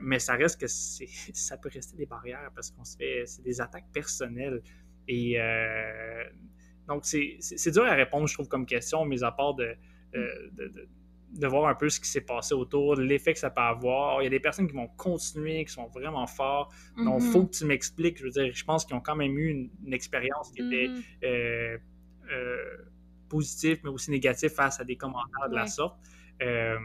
[0.00, 3.60] mais ça reste que ça peut rester des barrières parce qu'on se fait, c'est des
[3.60, 4.62] attaques personnelles.
[5.10, 5.38] Et
[6.88, 9.76] donc, c'est dur à répondre, je trouve, comme question, mis à part de,
[10.14, 14.22] de, voir un peu ce qui s'est passé autour, l'effet que ça peut avoir.
[14.22, 16.72] Il y a des personnes qui vont continuer, qui sont vraiment forts.
[16.96, 17.50] Donc, il faut mm-hmm.
[17.50, 18.18] que tu m'expliques.
[18.18, 21.02] Je veux dire, je pense qu'ils ont quand même eu une, expérience qui était mm-hmm.
[21.24, 21.78] euh,
[22.32, 22.76] euh,
[23.28, 25.98] positive, mais aussi négative face à des commentaires de la sorte.
[26.42, 26.78] Euh,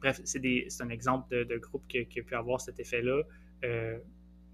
[0.00, 0.40] bref, c'est
[0.80, 3.22] un exemple de, groupe qui, qui, a pu avoir cet effet-là.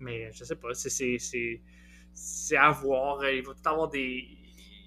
[0.01, 3.27] mais je sais pas, c'est à voir.
[3.31, 4.46] Il va tout avoir des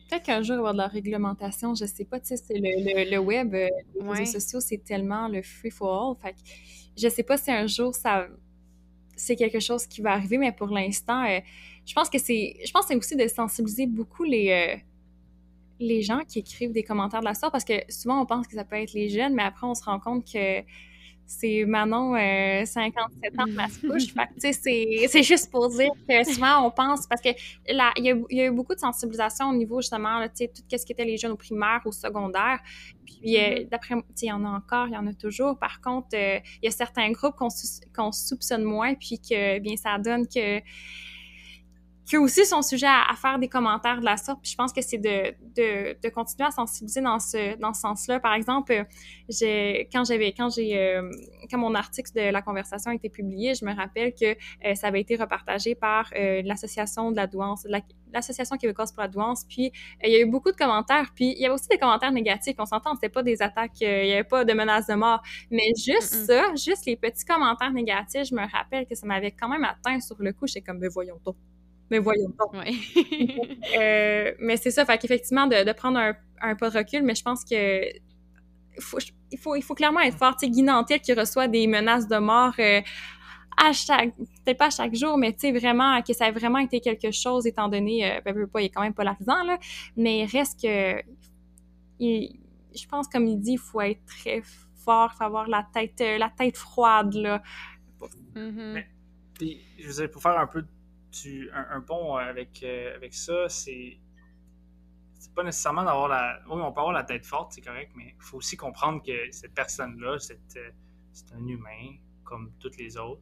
[0.10, 2.38] Peut-être qu'un jour, il va y avoir de la réglementation, je sais pas, tu sais,
[2.38, 3.68] c'est le, le, web, euh,
[4.02, 6.16] les réseaux sociaux, c'est tellement le free for all.
[6.22, 6.40] Fait que
[6.98, 8.28] je sais pas si un jour ça
[9.16, 11.40] c'est quelque chose qui va arriver, mais pour l'instant, euh,
[11.86, 14.78] je pense que c'est je pense c'est aussi de sensibiliser beaucoup les euh,
[15.80, 18.56] les gens qui écrivent des commentaires de la sorte parce que souvent on pense que
[18.56, 20.62] ça peut être les jeunes, mais après on se rend compte que
[21.30, 24.16] c'est Manon, 57 euh, ans, de masse couche.
[24.38, 27.30] c'est juste pour dire que souvent, on pense, parce que
[27.72, 30.84] là, il y, a, eu beaucoup de sensibilisation au niveau, justement, tu sais, tout ce
[30.84, 32.60] qui était les jeunes au primaire, au secondaire.
[33.06, 33.70] Puis, euh, mm-hmm.
[33.70, 35.60] d'après, sais, il y en a encore, il y en a toujours.
[35.60, 40.00] Par contre, euh, il y a certains groupes qu'on soupçonne moins, puis que, bien, ça
[40.00, 40.60] donne que
[42.10, 44.42] qui aussi sont sujets à, faire des commentaires de la sorte.
[44.42, 47.82] Puis je pense que c'est de, de, de, continuer à sensibiliser dans ce, dans ce
[47.82, 48.20] sens-là.
[48.20, 48.74] Par exemple,
[49.94, 51.08] quand j'avais, quand j'ai, euh,
[51.52, 54.88] quand mon article de la conversation a été publié, je me rappelle que euh, ça
[54.88, 57.68] avait été repartagé par euh, l'association de la douance,
[58.12, 59.46] l'Association québécoise pour la douance.
[59.48, 59.72] Puis
[60.04, 61.12] il y a eu beaucoup de commentaires.
[61.14, 62.56] Puis il y avait aussi des commentaires négatifs.
[62.58, 65.22] On s'entend, c'était pas des attaques, il n'y avait pas de menaces de mort.
[65.52, 69.48] Mais juste ça, juste les petits commentaires négatifs, je me rappelle que ça m'avait quand
[69.48, 70.48] même atteint sur le coup.
[70.48, 71.36] J'étais comme, voyons donc
[71.90, 72.46] mais voyons pas.
[73.80, 77.16] euh, mais c'est ça, fait qu'effectivement, de, de prendre un, un, pas de recul, mais
[77.16, 77.82] je pense que
[78.80, 79.00] faut,
[79.32, 80.36] il, faut, il faut clairement être fort.
[80.36, 82.82] Tu sais, Guy Nantel qui reçoit des menaces de mort euh,
[83.58, 86.60] à chaque, peut-être pas à chaque jour, mais tu sais, vraiment, que ça a vraiment
[86.60, 89.58] été quelque chose, étant donné, euh, ben, pas, il est quand même polarisant, là,
[89.98, 91.02] mais il reste que,
[92.00, 92.40] il,
[92.74, 94.42] je pense, comme il dit, il faut être très
[94.84, 97.42] fort, il faut avoir la tête, euh, la tête froide, là.
[98.36, 98.88] Mais,
[99.34, 100.64] puis, je veux dire, pour faire un peu
[101.12, 104.00] tu, un, un pont avec, euh, avec ça, c'est
[105.20, 106.40] c'est pas nécessairement d'avoir la.
[106.48, 109.32] Oui, on peut avoir la tête forte, c'est correct, mais il faut aussi comprendre que
[109.32, 113.22] cette personne-là, c'est un humain, comme toutes les autres.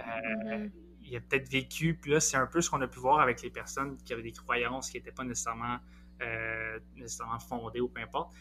[0.00, 0.70] Euh, mm-hmm.
[1.02, 3.42] Il a peut-être vécu, puis là, c'est un peu ce qu'on a pu voir avec
[3.42, 5.78] les personnes qui avaient des croyances qui n'étaient pas nécessairement,
[6.20, 8.34] euh, nécessairement fondées ou peu importe.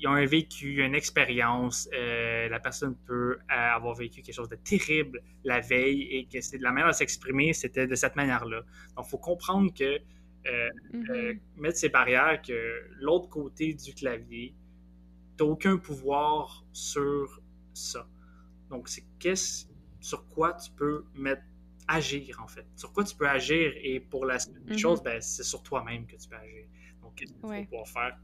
[0.00, 1.88] Ils ont un vécu, une expérience.
[1.92, 6.40] Euh, la personne peut euh, avoir vécu quelque chose de terrible la veille et que
[6.40, 8.62] c'est de la manière de s'exprimer, c'était de cette manière-là.
[8.96, 9.98] Donc, il faut comprendre que
[10.46, 11.40] euh, mm-hmm.
[11.56, 14.54] mettre ces barrières, que l'autre côté du clavier,
[15.36, 17.40] tu n'as aucun pouvoir sur
[17.74, 18.06] ça.
[18.70, 19.66] Donc, c'est qu'est-ce
[20.00, 21.42] sur quoi tu peux mettre
[21.88, 22.66] agir en fait.
[22.76, 26.16] Sur quoi tu peux agir et pour la mm chose, ben, c'est sur toi-même que
[26.16, 26.66] tu peux agir.
[27.02, 28.18] Donc, qu'est-ce que tu vas pouvoir faire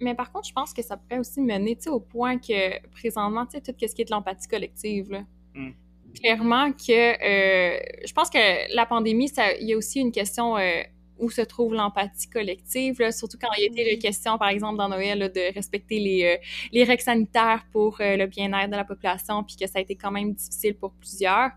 [0.00, 3.52] mais par contre, je pense que ça pourrait aussi mener au point que présentement, tu
[3.52, 5.24] sais, tout ce qui est de l'empathie collective, là.
[5.54, 5.70] Mm.
[6.14, 10.82] Clairement que euh, je pense que la pandémie, il y a aussi une question euh,
[11.18, 14.78] où se trouve l'empathie collective, là, surtout quand il y a été question, par exemple,
[14.78, 16.36] dans Noël, de respecter les, euh,
[16.72, 20.10] les règles sanitaires pour le bien-être de la population, puis que ça a été quand
[20.10, 21.50] même difficile pour plusieurs.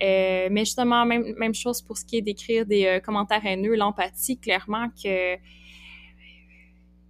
[0.00, 4.88] mais justement, même, même chose pour ce qui est d'écrire des commentaires haineux, l'empathie, clairement
[5.02, 5.36] que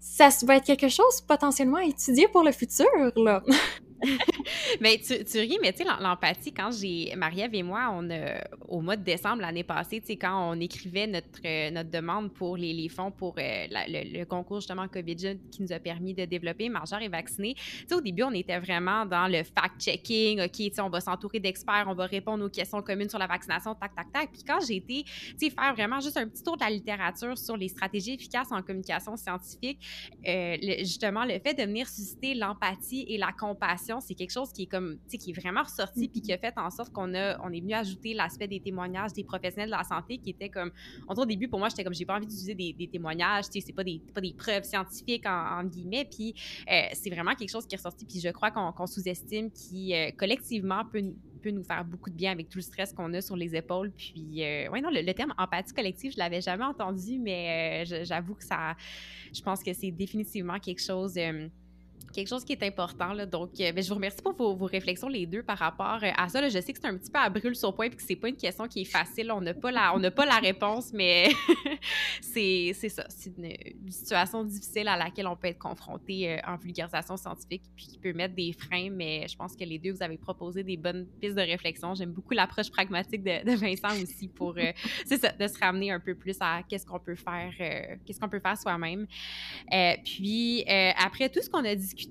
[0.07, 3.43] ça va être quelque chose potentiellement à étudier pour le futur, là.
[4.81, 7.15] mais tu, tu, ris, mais tu sais, l'empathie, quand j'ai.
[7.17, 10.61] Marie-Ève et moi, on a, au mois de décembre l'année passée, tu sais, quand on
[10.61, 15.17] écrivait notre, euh, notre demande pour les, les fonds pour euh, le, concours justement COVID
[15.51, 18.59] qui nous a permis de développer Margeur et vacciné, tu sais, au début, on était
[18.59, 20.43] vraiment dans le fact-checking.
[20.43, 23.27] OK, tu sais, on va s'entourer d'experts, on va répondre aux questions communes sur la
[23.27, 24.31] vaccination, tac, tac, tac.
[24.33, 27.37] Puis quand j'ai été, tu sais, faire vraiment juste un petit tour de la littérature
[27.39, 29.79] sur les stratégies efficaces en communication scientifique,
[30.27, 34.63] euh, justement, le fait de venir susciter l'empathie et la compassion c'est quelque chose qui
[34.63, 37.15] est comme, tu sais, qui est vraiment ressorti puis qui a fait en sorte qu'on
[37.15, 40.49] a, on est venu ajouter l'aspect des témoignages des professionnels de la santé qui était
[40.49, 40.71] comme,
[41.09, 43.61] en au début pour moi j'étais comme, j'ai pas envie d'utiliser des, des, témoignages, tu
[43.61, 46.35] sais, c'est pas des, pas des preuves scientifiques en, guillemets, puis
[46.71, 50.11] euh, c'est vraiment quelque chose qui est ressorti puis je crois qu'on sous-estime qui euh,
[50.17, 51.03] collectivement peut
[51.43, 53.93] peut nous faire beaucoup de bien avec tout le stress qu'on a sur les épaules.
[53.93, 58.45] Puis, euh, ouais, non, le, terme empathie collective, je l'avais jamais entendu, mais j'avoue que
[58.45, 58.75] ça,
[59.33, 61.17] je pense que c'est définitivement quelque chose
[62.17, 63.13] quelque chose qui est important.
[63.13, 66.11] Là, donc, euh, ben, je vous remercie pour vos, réflexions, les deux, par rapport euh,
[66.17, 66.49] à ça.
[66.49, 68.29] Je sais que c'est un petit peu à brûle sur point et que c'est pas
[68.29, 69.31] une question qui est facile.
[69.31, 71.29] On n'a pas, la, on pas la réponse, mais
[72.21, 73.05] c'est ça.
[73.09, 73.53] C'est une,
[73.93, 78.13] situation difficile à laquelle on peut être confronté euh, en vulgarisation scientifique puis qui peut
[78.13, 78.91] mettre des freins.
[78.91, 81.95] Mais je pense que les deux, vous avez proposé des bonnes pistes de réflexion.
[81.95, 84.55] J'aime beaucoup l'approche pragmatique de, Vincent aussi pour,
[85.07, 87.53] c'est ça, de se ramener un peu plus à qu'est-ce qu'on peut faire,
[88.05, 89.07] qu'est-ce qu'on peut faire soi-même.
[90.05, 90.65] puis,
[90.97, 92.06] après tout ce qu'on a discuté,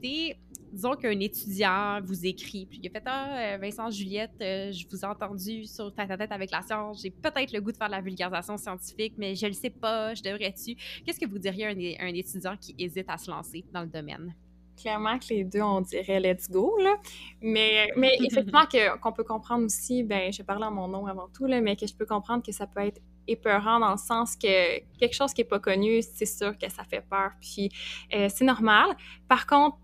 [0.72, 4.86] disons qu'un étudiant vous écrit, puis il a fait Ah, euh, Vincent, Juliette, euh, je
[4.90, 7.88] vous ai entendu sur ta tête avec la science, j'ai peut-être le goût de faire
[7.88, 10.76] de la vulgarisation scientifique, mais je le sais pas, je devrais-tu?
[11.06, 14.36] Qu'est-ce que vous diriez à un, étudiant qui hésite à se lancer dans le domaine?
[14.78, 16.96] Clairement que les deux, on dirait let's go, là.
[17.42, 18.66] Mais, mais effectivement,
[19.02, 21.88] qu'on peut comprendre aussi, ben, je parler en mon nom avant tout, là, mais que
[21.88, 25.42] je peux comprendre que ça peut être épeurant dans le sens que quelque chose qui
[25.42, 27.32] n'est pas connu, c'est sûr que ça fait peur.
[27.42, 27.72] Puis
[28.14, 28.96] euh, c'est normal.
[29.28, 29.78] Par contre,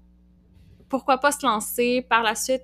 [0.92, 2.64] pourquoi pas se lancer par la suite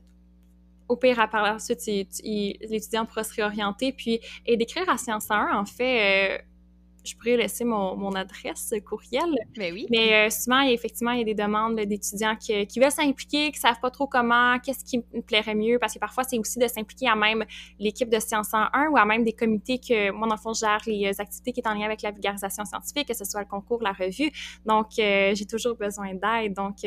[0.90, 1.86] au pire, par la suite,
[2.24, 3.92] l'étudiant pourra se réorienter.
[3.92, 6.42] Puis, et d'écrire à Science 1, en fait, euh,
[7.08, 9.30] je pourrais laisser mon, mon adresse courriel.
[9.58, 9.88] Mais ben oui.
[9.90, 12.80] Mais euh, souvent, il y a, effectivement, il y a des demandes d'étudiants qui, qui,
[12.80, 16.24] veulent s'impliquer, qui savent pas trop comment, qu'est-ce qui me plairait mieux, parce que parfois,
[16.24, 17.46] c'est aussi de s'impliquer à même
[17.80, 20.62] l'équipe de Science 101 ou à même des comités que, moi, dans le fond, je
[20.62, 23.42] gère les euh, activités qui sont en lien avec la vulgarisation scientifique, que ce soit
[23.42, 24.32] le concours, la revue.
[24.66, 26.54] Donc, euh, j'ai toujours besoin d'aide.
[26.54, 26.78] Donc,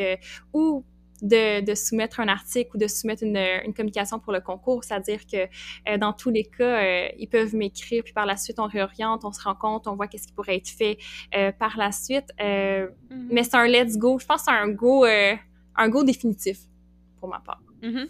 [0.52, 0.84] ou
[1.22, 5.26] de, de, soumettre un article ou de soumettre une, une communication pour le concours, c'est-à-dire
[5.26, 5.48] que
[5.88, 9.24] euh, dans tous les cas, euh, ils peuvent m'écrire, puis par la suite, on réoriente,
[9.24, 10.98] on se rend compte, on voit qu'est-ce qui pourrait être fait
[11.34, 12.32] euh, par la suite.
[12.38, 12.88] Mm-hmm.
[13.30, 14.18] Mais c'est un let's go.
[14.18, 16.60] Je pense que c'est un go, un go définitif
[17.18, 17.62] pour ma part.
[17.82, 18.08] Mm-hmm.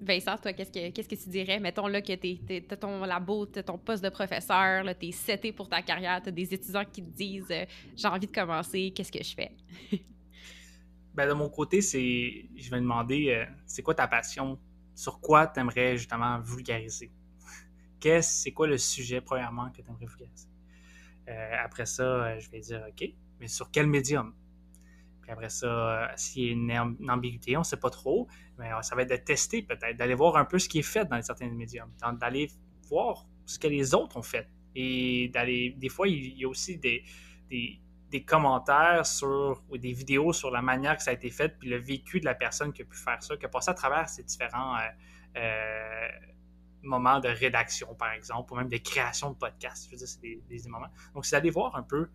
[0.00, 1.58] Vincent, toi, qu'est-ce que, qu'est-ce que tu dirais?
[1.60, 2.38] Mettons là que tu
[2.70, 6.28] as ton labo, tu ton poste de professeur, tu es seté pour ta carrière, tu
[6.28, 7.54] as des étudiants qui te disent
[7.96, 9.52] j'ai envie de commencer, qu'est-ce que je fais?
[11.14, 14.58] ben, de mon côté, c'est je vais demander euh, c'est quoi ta passion?
[14.94, 17.12] Sur quoi tu aimerais justement vulgariser?
[18.00, 20.48] Qu'est-ce, c'est quoi le sujet, premièrement, que tu aimerais vulgariser?
[21.28, 23.08] Euh, après ça, je vais dire OK,
[23.40, 24.34] mais sur quel médium?
[25.24, 28.28] Puis après ça, euh, s'il y a une, ambiguïté, on ne sait pas trop,
[28.58, 30.82] mais euh, ça va être de tester peut-être, d'aller voir un peu ce qui est
[30.82, 32.50] fait dans certains médiums, d'aller
[32.90, 34.46] voir ce que les autres ont fait.
[34.74, 37.02] Et d'aller, des fois, il y a aussi des,
[38.22, 41.78] commentaires sur, ou des vidéos sur la manière que ça a été fait, puis le
[41.78, 44.22] vécu de la personne qui a pu faire ça, qui a passé à travers ces
[44.22, 44.76] différents
[45.36, 46.08] euh,
[46.82, 49.86] moments de rédaction, par exemple, ou même de création de podcast.
[49.86, 50.90] Je veux dire, c'est des, des moments.
[51.14, 52.08] Donc, c'est d'aller voir un peu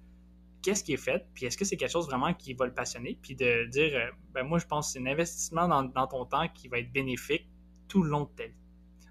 [0.62, 3.18] qu'est-ce qui est fait, puis est-ce que c'est quelque chose vraiment qui va le passionner,
[3.22, 6.48] puis de dire, euh, ben moi je pense que c'est un investissement dans, ton temps
[6.50, 7.48] qui va être bénéfique
[7.88, 8.54] tout le long de ta vie.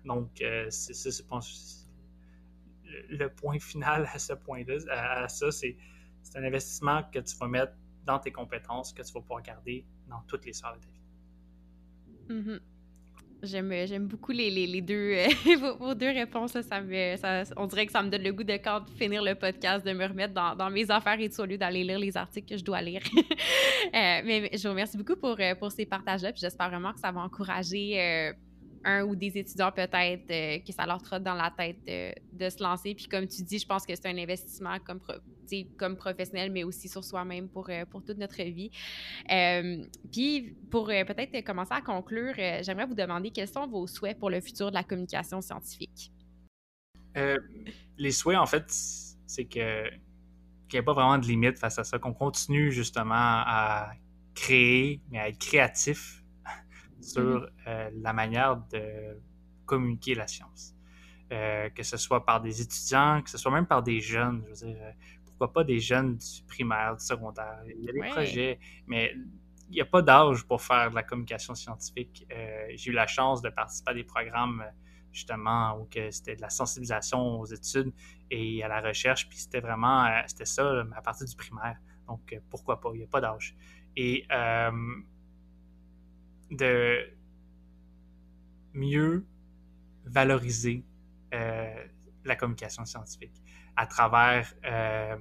[0.04, 1.90] Donc, euh, c'est je pense,
[2.84, 5.76] le, point final à ce point-là, à, ça, c'est
[6.36, 7.72] un investissement que tu vas mettre
[8.04, 12.40] dans tes compétences, que tu vas pouvoir garder dans toutes les sphères de ta vie.
[12.40, 12.60] Mm-hmm.
[13.42, 16.56] J'aime, euh, j'aime beaucoup les, deux, euh, vos, deux réponses.
[17.56, 20.06] On dirait que ça me donne le goût de, quand finir le podcast, de me
[20.06, 22.82] remettre dans, mes affaires et tout, au lieu d'aller lire les articles que je dois
[22.82, 23.02] lire.
[23.16, 23.22] euh,
[23.92, 26.32] mais je vous remercie beaucoup pour ces partages-là.
[26.34, 28.34] j'espère vraiment que ça va encourager
[28.84, 32.62] un ou des étudiants peut-être euh, que ça leur trotte dans la tête de, se
[32.62, 32.94] lancer.
[32.94, 35.00] Puis comme tu dis, je pense que c'est un investissement comme,
[35.76, 38.70] comme professionnel, mais aussi sur soi-même pour, euh, pour toute notre vie.
[39.30, 44.30] Euh, puis pour peut-être commencer à conclure, j'aimerais vous demander quels sont vos souhaits pour
[44.30, 46.12] le futur de la communication scientifique?
[47.96, 48.64] les souhaits, en fait,
[49.26, 49.90] c'est que
[50.68, 53.92] qu'il n'y ait pas vraiment de limite face à ça, qu'on continue justement à
[54.34, 56.17] créer, mais à être créatif
[57.00, 57.50] sur mm-hmm.
[57.66, 59.18] euh, la manière de
[59.64, 60.74] communiquer la science.
[61.30, 64.42] Euh, que ce soit par des étudiants, que ce soit même par des jeunes.
[64.46, 64.92] Je veux dire, euh,
[65.26, 67.60] pourquoi pas des jeunes du primaire, du secondaire.
[67.66, 69.14] Il y a des projets, mais
[69.68, 72.26] il n'y a pas d'âge pour faire de la communication scientifique.
[72.74, 74.64] J'ai eu la chance de participer à des programmes
[75.12, 77.92] justement où c'était de la sensibilisation aux études
[78.30, 81.76] et à la recherche, puis c'était vraiment, c'était ça à partir du primaire.
[82.06, 83.54] Donc pourquoi pas, il n'y a pas d'âge.
[83.96, 84.26] Et
[86.50, 87.10] de
[88.74, 89.26] mieux
[90.04, 90.84] valoriser
[91.34, 91.84] euh,
[92.24, 93.42] la communication scientifique
[93.76, 95.16] à travers euh,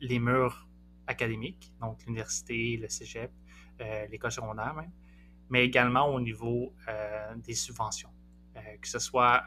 [0.00, 0.68] les murs
[1.06, 3.30] académiques, donc l'université, le cégep,
[3.80, 4.90] euh, l'école secondaire même,
[5.50, 6.74] mais également au niveau
[7.36, 8.10] des subventions,
[8.80, 9.44] que ce soit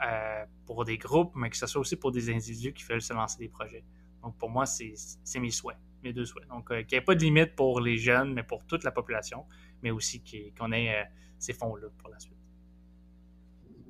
[0.65, 3.39] pour des groupes, mais que ce soit aussi pour des individus qui veulent se lancer
[3.39, 3.83] des projets.
[4.21, 4.93] Donc pour moi, c'est
[5.39, 6.47] mes souhaits, mes deux souhaits.
[6.49, 9.45] Donc qu'il n'y ait pas de limite pour les jeunes, mais pour toute la population,
[9.83, 10.21] mais aussi
[10.57, 11.03] qu'on ait euh,
[11.37, 12.37] ces fonds-là pour la suite.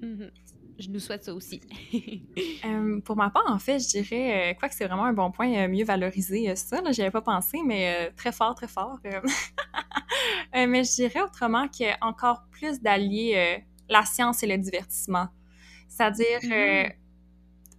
[0.02, 0.32] Mm-hmm.
[0.80, 1.62] Je nous souhaite ça aussi.
[2.66, 5.32] Euh, pour ma part, en fait, je dirais, euh, quoi que c'est vraiment un bon
[5.32, 6.82] point, mieux valoriser ça.
[6.92, 9.00] J'y avais pas pensé, mais très fort, très fort.
[10.54, 15.28] mais je dirais autrement qu'il y a encore plus d'allier la science et le divertissement.
[15.88, 16.94] C'est-à-dire, mm-hmm.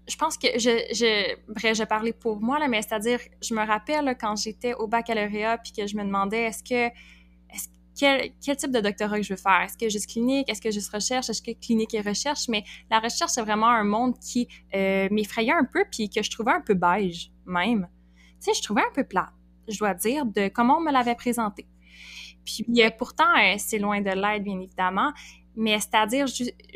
[0.09, 3.67] je pense que je, je, bref, je parlais pour moi, là, mais c'est-à-dire, je me
[3.67, 6.95] rappelle quand j'étais au baccalauréat puis que je me demandais est-ce que
[7.99, 9.63] quel, type de doctorat je veux faire?
[9.63, 10.49] Est-ce que juste clinique?
[10.49, 11.29] Est-ce que juste recherche?
[11.29, 12.49] Est-ce que clinique et recherche?
[12.49, 16.31] Mais la recherche, c'est vraiment un monde qui euh, m'effrayait un peu puis que je
[16.31, 17.89] trouvais un peu beige, même.
[18.41, 19.33] Tu sais, je trouvais un peu plat,
[19.67, 21.67] je dois dire, de comment on me l'avait présenté.
[22.45, 25.13] Puis euh, pourtant, euh, c'est loin de l'aide, bien évidemment.
[25.57, 26.27] Mais c'est-à-dire,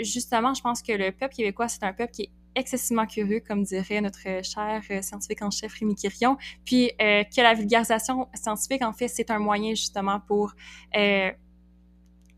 [0.01, 3.63] justement, je pense que le peuple québécois, c'est un peuple qui est excessivement curieux, comme
[3.63, 8.83] dirait notre cher euh, scientifique en chef Rémi Quirion, puis euh, que la vulgarisation scientifique,
[8.83, 10.53] en fait, c'est un moyen justement pour
[10.97, 11.31] euh,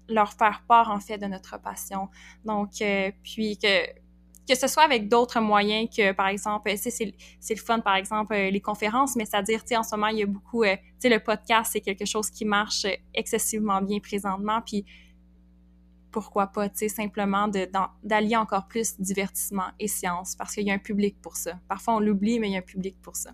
[0.08, 2.08] leur faire part, en fait, de notre passion.
[2.44, 2.70] Donc,
[3.22, 4.04] puis que
[4.46, 7.14] que ce soit avec d'autres moyens que, par exemple, c'est
[7.48, 10.22] le fun, par exemple, les conférences, mais c'est-à-dire, tu sais, en ce moment, il y
[10.22, 12.84] a beaucoup, tu sais, le podcast, c'est quelque chose qui marche
[13.14, 14.84] excessivement bien présentement, puis
[16.14, 17.48] pourquoi pas, tu sais, simplement
[18.04, 21.58] d'allier encore plus divertissement et science, parce qu'il y a un public pour ça.
[21.68, 23.32] Parfois, on l'oublie, mais il y a un public pour ça.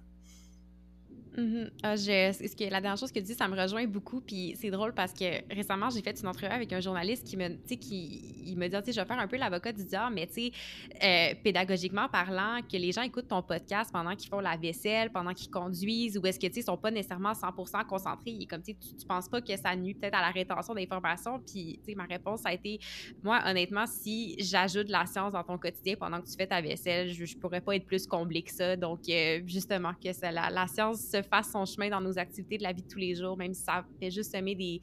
[1.37, 1.71] Mm-hmm.
[1.83, 4.21] Ah, ce que, la dernière chose que tu dis, ça me rejoint beaucoup.
[4.21, 7.49] Puis c'est drôle parce que récemment, j'ai fait une entrevue avec un journaliste qui me,
[7.67, 10.35] qui, il me dit, tu je vais faire un peu l'avocat du diable, mais tu
[10.35, 10.53] sais,
[11.03, 15.33] euh, pédagogiquement parlant, que les gens écoutent ton podcast pendant qu'ils font la vaisselle, pendant
[15.33, 18.37] qu'ils conduisent, ou est-ce que, tu sais, sont pas nécessairement 100% concentrés.
[18.41, 21.41] Et comme, tu, tu penses pas que ça nuit peut-être à la rétention d'informations.
[21.41, 22.81] Puis, ma réponse, a été,
[23.23, 27.13] moi, honnêtement, si j'ajoute la science dans ton quotidien pendant que tu fais ta vaisselle,
[27.13, 28.77] je, je pourrais pas être plus comblée que ça.
[28.77, 32.59] Donc, euh, justement, que ça, la, la science se fasse son chemin dans nos activités
[32.59, 34.81] de la vie de tous les jours, même si ça fait juste semer des,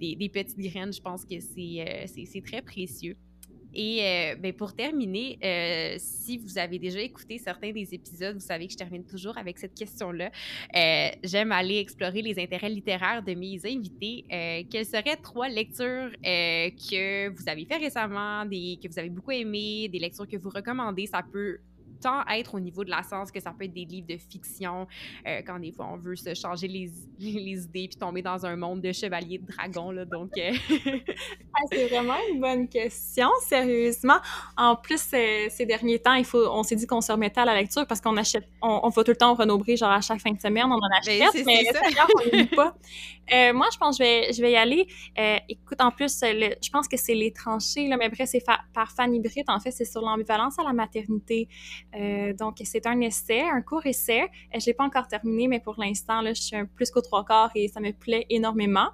[0.00, 3.16] des, des petites graines, je pense que c'est c'est très précieux.
[3.74, 8.46] Et euh, ben, pour terminer, euh, si vous avez déjà écouté certains des épisodes, vous
[8.46, 10.30] savez que je termine toujours avec cette question-là.
[10.74, 14.24] Euh, j'aime aller explorer les intérêts littéraires de mes invités.
[14.70, 19.88] quelles seraient trois lectures que vous avez fait récemment, des, que vous avez beaucoup aimées,
[19.88, 21.06] des lectures que vous recommandez?
[21.06, 21.58] Ça peut
[22.00, 24.86] tant être au niveau de la science que ça peut être des livres de fiction,
[25.26, 28.56] euh, quand des fois on veut se changer les, les, idées puis tomber dans un
[28.56, 29.90] monde de chevaliers de dragons.
[29.90, 30.52] Là, donc, euh,
[31.54, 34.18] ah, c'est vraiment une bonne question, sérieusement.
[34.56, 37.54] En plus, ces derniers temps, il faut, on s'est dit qu'on se remettait à la
[37.54, 40.32] lecture parce qu'on achète, on, on, va tout le temps renobrer, genre à chaque fin
[40.32, 42.74] de semaine, on en ben, achète, mais, mais on pas.
[43.32, 44.86] Euh, moi, je pense que je vais, je vais y aller.
[45.48, 49.20] écoute, en plus, je pense que c'est Les Tranchées, là, mais bref, c'est par Fanny
[49.20, 49.48] Britt.
[49.48, 51.48] En fait, c'est sur l'ambivalence à la maternité.
[51.96, 54.22] Euh, donc, c'est un essai, un court essai.
[54.22, 57.00] Euh, je ne l'ai pas encore terminé, mais pour l'instant, je suis un plus qu'au
[57.00, 58.88] trois quarts et ça me plaît énormément.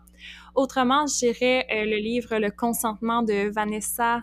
[0.55, 4.23] Autrement, je dirais euh, le livre Le consentement de Vanessa.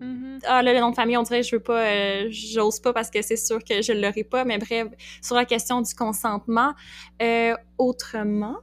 [0.00, 0.40] Mm-hmm.
[0.44, 3.36] Ah, le nom de famille, on dirait, je veux pas, j'ose pas parce que c'est
[3.36, 4.88] sûr que je l'aurai pas, mais bref,
[5.22, 6.72] sur la question du consentement.
[7.76, 8.56] autrement,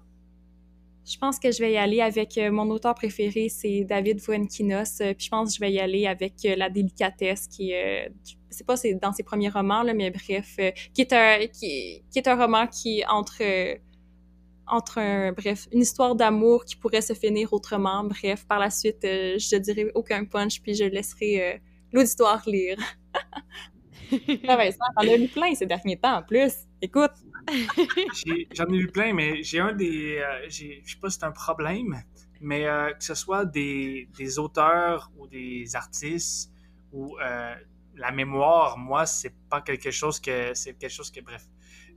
[1.06, 4.98] je pense que je vais y aller avec mon auteur préféré, c'est David Fuenkinos.
[4.98, 8.12] puis je pense que je vais y aller avec La délicatesse, qui est
[8.58, 12.28] c'est pas dans ses premiers romans, là, mais bref, euh, qui, est un, qui, est
[12.28, 13.44] un roman qui entre,
[14.66, 18.04] entre bref, une histoire d'amour qui pourrait se finir autrement.
[18.04, 21.58] Bref, par la suite, euh, je dirai aucun punch, puis je laisserai euh,
[21.94, 22.78] l'auditoire lire.
[23.14, 26.54] ah ben, ça, t'en as lu plein ces derniers temps, en plus.
[26.82, 27.12] Écoute.
[28.52, 30.22] J'en ai, lu plein, mais j'ai un des...
[30.50, 30.50] je
[30.84, 32.02] sais pas si c'est un problème,
[32.42, 36.52] mais que ce soit des, des, auteurs ou des artistes
[36.92, 37.16] ou
[37.98, 40.54] la mémoire, moi, c'est pas quelque chose que.
[40.54, 41.22] C'est quelque chose que.
[41.22, 41.44] Bref.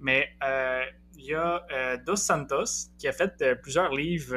[0.00, 4.36] Mais euh, il y a euh, Dos Santos qui a fait euh, plusieurs livres.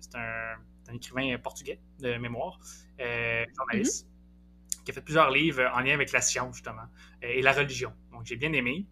[0.00, 2.58] c'est un, écrivain portugais de mémoire,
[2.98, 4.84] journaliste, mm-hmm.
[4.84, 6.86] qui a fait plusieurs livres en lien avec la science, justement,
[7.20, 7.92] et la religion.
[8.10, 8.86] Donc, j'ai bien aimé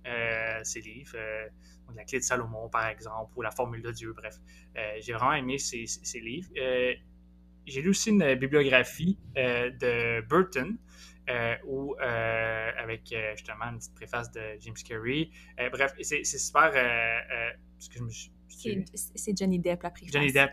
[0.63, 1.17] ces livres.
[1.95, 4.35] La clé de Salomon, par exemple, ou La formule de Dieu, bref.
[5.01, 5.87] j'ai vraiment aimé ces,
[6.21, 6.51] livres.
[6.55, 10.77] j'ai lu aussi une bibliographie de Burton,
[11.66, 15.31] ou euh, avec euh, justement une petite préface de James Carrey.
[15.73, 16.73] bref, c'est super.
[19.15, 20.12] C'est Johnny Depp la préface.
[20.12, 20.51] Johnny Depp.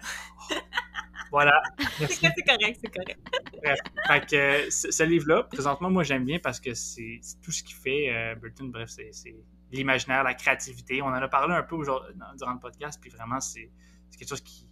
[1.32, 1.62] voilà.
[2.00, 3.20] c'est correct, c'est correct.
[3.64, 7.76] Bref, fait que ce, livre-là, présentement, moi j'aime bien parce que c'est tout ce qu'il
[7.76, 8.36] fait.
[8.36, 9.36] Burton, bref, c'est
[9.72, 11.02] l'imaginaire, la créativité.
[11.02, 13.70] On en a parlé un peu durant le podcast, puis vraiment, c'est
[14.18, 14.68] quelque chose qui,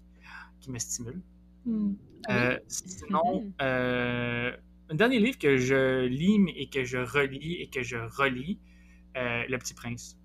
[0.59, 1.21] qui me stimule.
[1.63, 1.93] Hmm.
[2.67, 3.53] sinon,
[4.91, 8.59] un dernier livre que je lis et que je relis et que je relis,
[9.15, 10.17] euh, Le Petit Prince.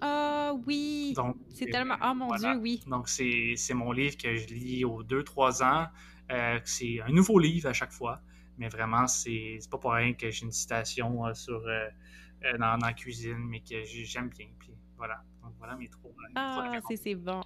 [0.00, 1.14] Ah oui!
[1.48, 1.96] C'est tellement.
[2.02, 2.82] Oh mon Dieu, oui!
[2.86, 5.88] Donc, c'est mon livre que je lis aux 2-3 ans.
[6.30, 8.20] Euh, c'est un nouveau livre à chaque fois.
[8.58, 11.60] Mais vraiment, c'est pas pour rien que j'ai une citation euh, sur,
[12.58, 14.46] dans, la cuisine, mais que j'aime bien.
[14.60, 15.22] Puis voilà.
[15.42, 16.12] Donc, voilà mes trois.
[16.36, 17.40] Ah, c'est bon.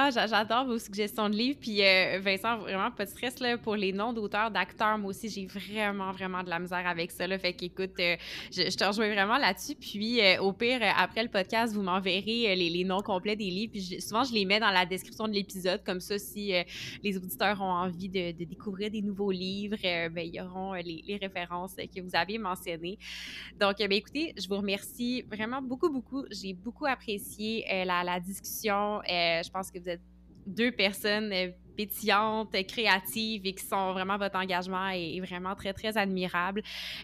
[0.00, 1.58] Ah, j'adore vos suggestions de livres.
[1.60, 4.96] Puis euh, Vincent, vraiment pas de stress là, pour les noms d'auteurs, d'acteurs.
[4.96, 7.26] Moi aussi, j'ai vraiment, vraiment de la misère avec ça.
[7.26, 7.36] Là.
[7.36, 8.16] Fait qu'écoute, euh,
[8.52, 9.74] je, te rejoins vraiment là-dessus.
[9.74, 13.72] Puis euh, au pire, après le podcast, vous m'enverrez les, les, noms complets des livres.
[13.72, 15.82] Puis souvent, je les mets dans la description de l'épisode.
[15.82, 16.52] Comme ça, si
[17.02, 22.00] les auditeurs ont envie de, découvrir des nouveaux livres, ben, ils auront les, références que
[22.00, 23.00] vous avez mentionnées.
[23.58, 26.24] Donc, ben, écoutez, je vous remercie vraiment beaucoup, beaucoup.
[26.30, 29.00] J'ai beaucoup apprécié la, la, discussion.
[29.08, 29.87] je pense que vous
[30.46, 35.96] deux personnes euh, pétillantes, créatives et qui sont vraiment votre engagement est, vraiment très, très
[35.96, 36.60] admirable.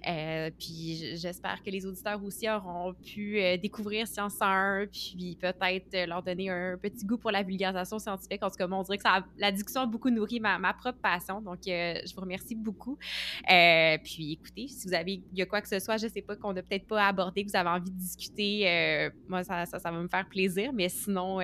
[0.09, 5.95] Euh, puis j'espère que les auditeurs aussi auront pu euh, découvrir Science 1, puis peut-être
[5.95, 8.43] euh, leur donner un petit goût pour la vulgarisation scientifique.
[8.43, 9.05] En tout cas, on dirait que
[9.39, 11.41] la discussion a beaucoup nourri ma, propre passion.
[11.41, 12.99] Donc, je vous remercie beaucoup.
[13.47, 16.35] puis écoutez, si vous avez, il y a quoi que ce soit, je sais pas
[16.35, 19.93] qu'on n'a peut-être pas abordé, que vous avez envie de discuter, moi, ça, ça, va
[19.93, 20.73] me faire plaisir.
[20.73, 21.39] Mais sinon,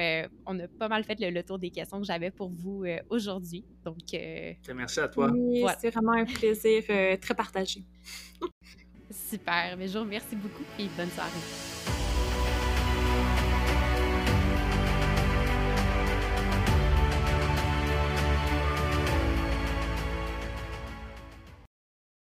[0.47, 3.20] on a pas mal fait le, le tour des questions que j'avais pour vous aujourd'hui
[3.21, 3.65] aujourd'hui.
[3.85, 5.31] Donc, euh, merci à toi.
[5.79, 7.85] C'est vraiment un plaisir euh, très partagé.
[9.11, 9.77] Super.
[9.77, 12.00] Mais je vous remercie beaucoup et bonne soirée.